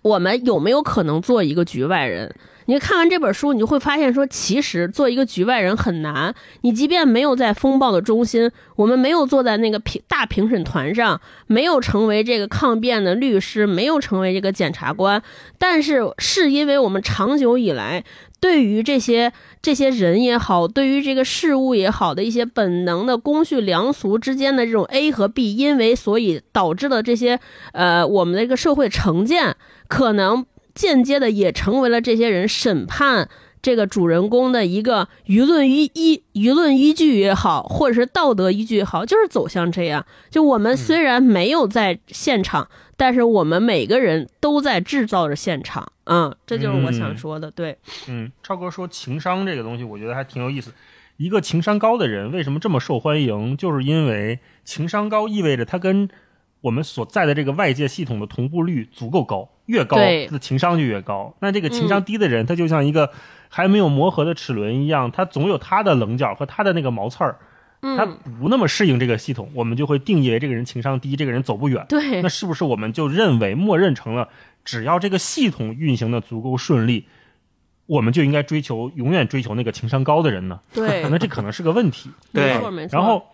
[0.01, 2.35] 我们有没有可能做一个局外人？
[2.65, 6.33] 你看完这本书，你就会发现说，其实做一个局外人很难。
[6.61, 15.21] 你即便没有在风暴的中心，我们没有坐在那个评大评审团上，没有成为这个抗辩的律师，没有成为这个检察官，
[15.57, 18.03] 但是是因为我们长久以来
[18.39, 19.31] 对于这些
[19.61, 27.39] 这些人也好，对于这个事物也好的一些本能的公序良俗之间的这种 A 和 B，因为所以导致了这些
[27.73, 29.55] 呃我们的一个社会成见，
[29.87, 33.29] 可能间接的也成为了这些人审判。
[33.61, 40.03] 这个主人公的一个舆论依依舆论依据也好，或者是道德依据也好，就是走向这样。
[40.31, 42.67] 就我们虽然没有在现场，
[42.97, 45.91] 但是我们每个人都在制造着现场。
[46.05, 47.51] 嗯，这就是我想说的。
[47.51, 47.77] 对，
[48.07, 50.73] 嗯，超哥说情商这个东西，我觉得还挺有意思。
[51.17, 53.55] 一个情商高的人为什么这么受欢迎？
[53.55, 56.09] 就是因为情商高意味着他跟
[56.61, 61.33] 我们所在的这个外界系统的同步率足够高，越高对他的情商就越高。
[61.39, 63.09] 那这个情商低的人，他就像一个
[63.47, 67.37] 还没有磨合的齿轮一样，他总有他的棱角和他的那个毛刺儿，
[67.81, 71.85] 他嗯，不那么适应这个系统，我们就会定义为这个人情商低，这个人走不远。
[71.87, 74.27] 对那，是不是我们就认为默认成了，
[74.65, 77.05] 只要这个系统运行的足够顺利，
[77.85, 80.59] 我们就应该追求永远追求那个情商高的人呢？
[80.73, 82.09] 对， 那这可能是个问题。
[82.33, 82.97] 对没错没错。
[82.97, 83.25] 然后，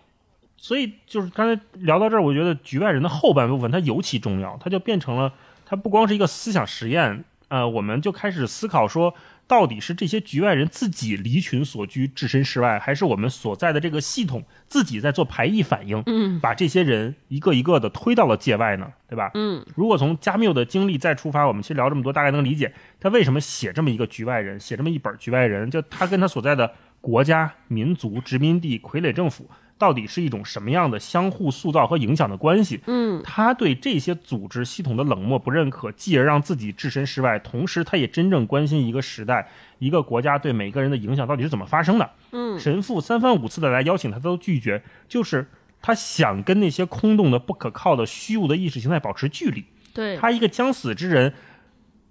[0.56, 5.32] 所以就是刚才聊到这儿，我觉得局外人的后半部分它尤其重要，它就变成了
[5.68, 9.14] 它不光是一个思想实验，呃，我们就开始思考说，
[9.46, 18.90] 到底是这些局外人自己离群所居、置身事外，还是我们所在的这个系统自己在做排异反应，嗯把这些人一个一个的推到了界外呢？
[19.10, 19.30] 对吧？
[19.34, 26.72] 嗯如果从加缪的经历再出发，我们其实聊这么多，大概能理解他为什么写这么一个局外人，写这么一本局外人，就他跟他所在的
[27.02, 32.80] 国家、民族、殖民地、傀儡政府到底是一种什么样的相互塑造和影响的关系。
[32.86, 39.48] 嗯他对这些组织系统的冷漠不认可，继而让自己置身事外，同时他也真正关心一个时代、
[39.78, 42.10] 一个国家对每个人的影响到底是怎么发生的。
[42.32, 45.46] 嗯神父三番五次的来邀请他，都拒绝，就是
[45.80, 49.64] 他想跟那些空洞的、不可靠的、虚无的意识形态保持距离。
[49.94, 51.32] 对，他一个将死之人，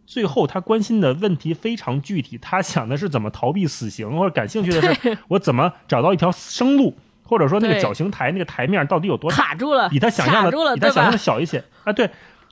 [0.06, 11.18] 最后他关心的问题非常具体，他想的是怎么逃避死刑，或者感兴趣的是我怎么找到一条生路，或者说那个绞刑台那个台面到底有多，卡住了，比他想象的卡住了，比他想象的？
[11.18, 11.92] 小一些啊。
[11.92, 12.10] 对，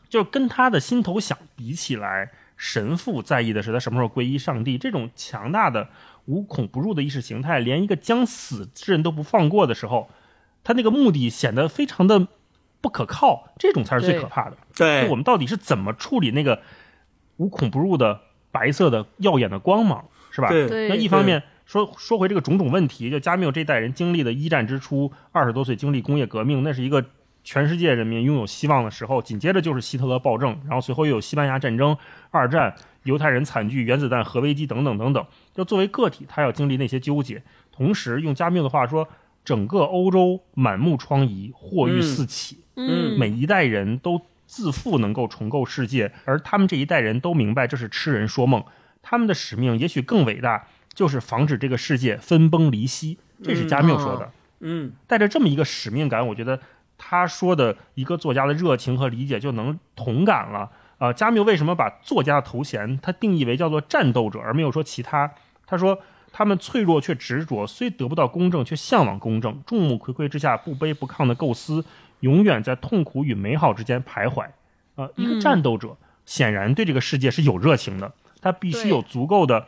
[0.10, 5.88] 就是跟他的心头想比起来，神父在意的是他什么时候皈依上帝，这种强大的
[6.26, 10.10] 无孔不入的意识形态，连一个将死之人都不放过的时候，
[10.64, 12.28] 他那个目的显得非常的
[12.82, 14.58] 不可靠，这种才是最可怕的。
[14.76, 16.62] 对就我，们到底是怎么处理那个
[17.38, 18.20] 无孔不入的
[18.52, 20.50] 白色的耀眼的光芒，是吧？
[20.50, 27.04] 对对那一方面说说回这个种种问题，就加缪这代人经历的一战之初，二十多岁经历工业革命，那是一个
[27.44, 29.22] 全世界人民拥有希望的时候。
[29.22, 31.98] 紧接着就是希特勒暴政，然后随后又有西班牙战争、
[32.32, 35.26] 二战、犹太人惨剧、原子弹、核危机等等等等。
[35.54, 39.08] 就作为个体，他要经历那些纠结，同时用加缪的话说，
[39.44, 42.64] 整个欧洲满目疮痍，祸欲四起。
[42.76, 48.64] 嗯，每一代人都自负能够重构世界，而他们这一代人都明白这是痴人说梦。
[49.02, 53.20] 他们的使命也许更伟大，就是防止这个世界分崩离析。
[53.44, 54.32] 这是加缪说的。
[54.62, 56.60] 嗯带着这么一个使命感，我觉得
[56.98, 60.72] 他说的一个作家的热情和理解就能同感了。
[60.98, 65.30] 呃，加缪为什么把作家的头衔他定义为叫做战斗者，而没有说其他？
[65.68, 66.00] 他说
[66.32, 69.62] 他们脆弱却执着，虽得不到公正，却向往公正。
[69.66, 71.84] 众目睽睽之下，不卑不亢的构思，
[72.22, 74.48] 永远在痛苦与美好之间徘徊。
[74.96, 79.68] 呃，一个战斗者显然对这个世界是有热情的，他必须有足够的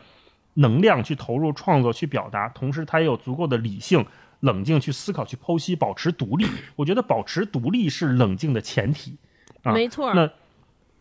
[0.58, 4.06] 能量去投入创作、去表达，同时他也有足够的理性、
[4.42, 6.46] 冷静去思考、去剖析，保持独立。
[6.76, 9.18] 我觉得保持独立是冷静的前提。
[9.64, 10.14] 啊、没错。
[10.14, 10.30] 那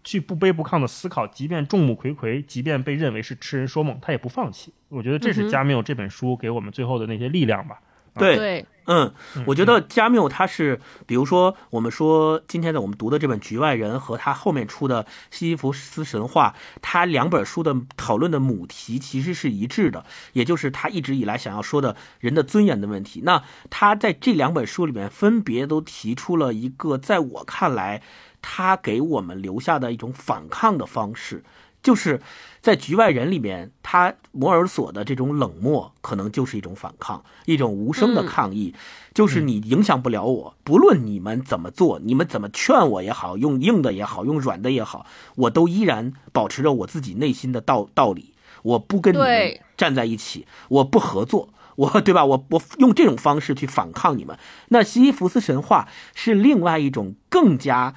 [0.05, 4.73] 去不卑不亢的思考，即便众目睽睽，即便被认为是痴人说梦，他也不放弃。
[4.89, 7.81] 我觉得这是加缪这本书给我们最后的那些力量吧。
[8.15, 9.13] 对，对，嗯，
[9.47, 23.23] 我觉得加缪他是，比如说我们说今天的我们读的这本《局外人》和他后面出的《西西弗斯神话》，他两本书的讨论的母题其实是一致的，也就是他一直以来想要说的人的尊严的问题。
[23.25, 28.03] 那他在这两本书里面分别都提出了一个，在我看来，
[28.41, 31.43] 他给我们留下的一种反抗的方式。
[31.87, 32.21] 就是
[32.61, 38.75] 在《局外人》里面，他摩尔索的这种冷漠，可能就是一种反抗，一种无声的抗议。
[39.15, 45.07] 就是你影响不了我，不论你们怎么做，你们怎么劝我也好，用硬的也好，用软的也好，
[45.37, 48.35] 我都依然保持着我自己内心的道道理。
[48.65, 52.25] 我不跟你们站在一起，我不合作，我对吧？
[52.25, 54.37] 我我用这种方式去反抗你们。
[54.71, 55.87] 那西西弗斯神话
[56.17, 57.95] 是另外一种更加，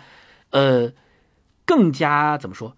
[0.51, 0.91] 呃，
[1.65, 2.75] 更加怎么说？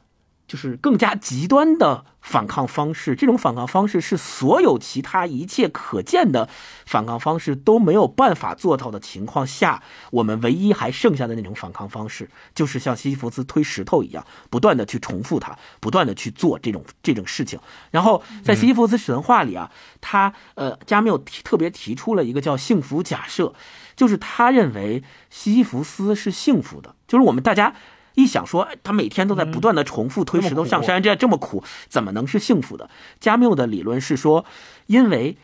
[0.51, 6.49] 就是更加极端的反抗方式，这种反抗方式是所有其他一切可见的
[6.85, 17.57] 反抗方式都没有办法做到的情况下，我们唯一还剩下的那种反抗方式，就是像西西弗斯推石头一样，不断的去重复它，不断的去做这种这种事情。
[17.89, 19.71] 然后在西西弗斯神话里啊，
[20.01, 23.53] 他呃加缪提特别提出了一个叫幸福假设，
[23.95, 27.73] 就是他认为西西弗斯是幸福的，就是我们大家。
[28.15, 32.89] 一想说，哎他每天都在不断的重复推石头上山，这样这么苦，怎么能是幸福的？
[33.19, 34.45] 加缪的理论是说，
[34.87, 35.37] 因为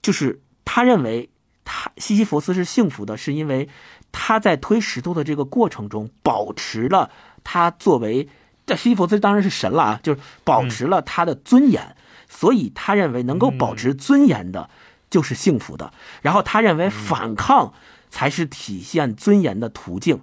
[0.00, 1.30] 就是他认为
[1.64, 3.68] 他西西弗斯是幸福的，是因为
[4.10, 7.10] 他在推石头的这个过程中保持了
[7.44, 8.28] 他作为
[8.66, 11.94] 这西西弗斯当然是神了啊，就是保持了他的尊严，
[12.28, 14.68] 所以他认为能够保持尊严的
[15.10, 15.92] 就是幸福的。
[16.22, 17.72] 然后他认为反抗
[18.10, 20.20] 才是体现尊严的途径。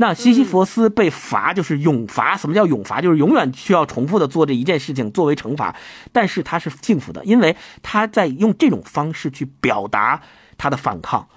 [0.00, 3.02] 那西西弗斯被罚就是永罚，什么叫永罚？
[3.02, 5.76] 就是永远需要重复的做这一件事情作为惩罚，
[6.10, 10.22] 但是他是幸福的，因为他在用这种方式去表达
[10.56, 11.28] 他的反抗，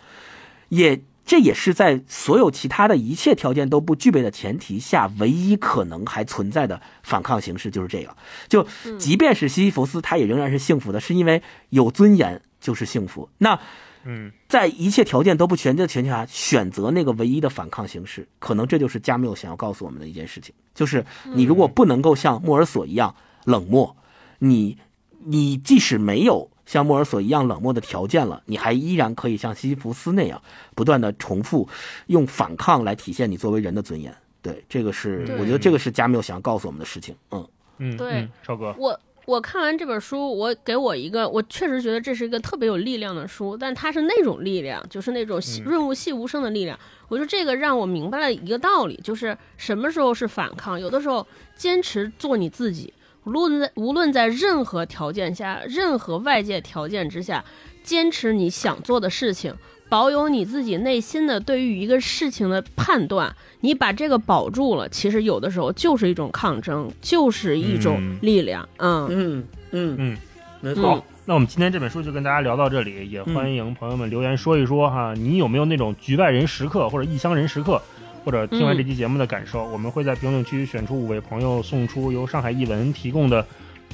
[0.70, 8.16] 也这也是在所有其他的一切条件都不具备的前提下，唯一可能还存在的反抗形式就是这个。
[8.48, 8.66] 就
[8.98, 13.28] 即便是西西弗斯，他也仍然是幸福的，是因为有尊严就是幸福。
[13.40, 13.60] 那。
[14.06, 23.16] 嗯，在一切条件都不全的情况下，选择那个唯一的反抗形式，可能这就是加缪想要告诉我们的一件事情，就是你如果不能够像莫尔索一样
[23.46, 23.96] 冷漠，
[24.40, 24.78] 你
[25.24, 30.42] 你即使没有像莫尔索一样冷漠的条件了，你还依然可以像西西弗斯那样
[30.76, 31.68] 不断的重复
[32.08, 34.14] 用反抗来体现你作为人的尊严。
[34.42, 37.16] 对，这个是我觉得这个是加缪想要告诉我们的事情。
[37.32, 37.48] 嗯。
[37.80, 38.14] 嗯，对。
[38.14, 46.78] 嗯，超哥，我我看完这本书，我给我一个，我确实觉得这是一个特别有力量的书，但它是那种力量，就是那种润物细无声的力量。
[47.08, 51.26] 我说这个让我明白了一个道理，就是什么时候是反抗，有的时候
[51.56, 52.94] 坚持做你自己，
[53.26, 57.44] 无论在无论在任何条件下，任何外界条件之下，
[57.82, 59.56] 坚持你想做的事情。
[59.94, 68.68] 保有你自己内心的对于一个事情的判断，你把这个保住了，其实有的时候就是一种抗争，就是一种嗯力量。
[68.78, 70.18] 嗯嗯嗯嗯，
[70.62, 70.96] 没错。
[70.96, 77.80] 好，那我们今天这本书就跟大家聊到这里，也欢迎朋友们留言说一说哈，你有没有那种局外人时刻或者异乡人时刻，
[78.26, 79.64] 或者听完这期节目的感受？
[79.66, 83.44] 我们会在评论区选出五位朋友，送出由上海译文提供的《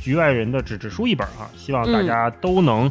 [0.01, 2.89] 局外人》的纸质书一本哈，希望大家都能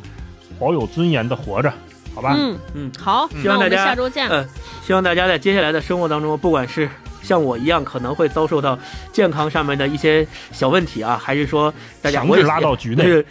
[0.59, 1.73] 保有尊严的活着，
[2.15, 2.35] 好吧？
[2.39, 4.29] 嗯嗯好，希望大家下周见。
[4.29, 4.47] 嗯，
[4.85, 6.89] 希望大家在接下来的生活当中，不管是
[7.23, 8.79] 像我一样可能会遭受到
[9.13, 13.27] 健康上面的一些小问题啊，还是说大家我也拉到局内，对，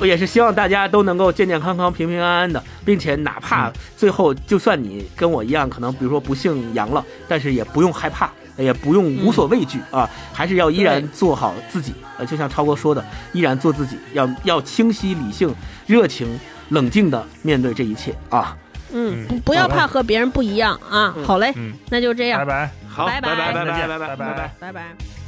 [0.00, 8.30] 我 也是希望大家都能够健健康康、平平安安的，并且哪怕嗯最后就算你跟我一样，可能比如说不幸阳了，但是也不用害怕。
[8.58, 11.94] 也不用无所畏惧啊，还是要依然做好自己。
[12.18, 13.02] 呃，就像超哥说的，
[13.32, 15.52] 依然做自己，要要清晰、理性、
[15.86, 16.38] 热情、
[16.72, 18.56] 冷静的面对这一切啊。
[18.92, 21.14] 嗯，嗯不不要怕和别人不一样啊。
[21.16, 22.70] 嗯好嘞，嗯，那就这样，拜拜。
[22.88, 24.54] 好，拜拜拜拜拜拜拜拜拜拜。
[24.60, 25.21] 拜拜。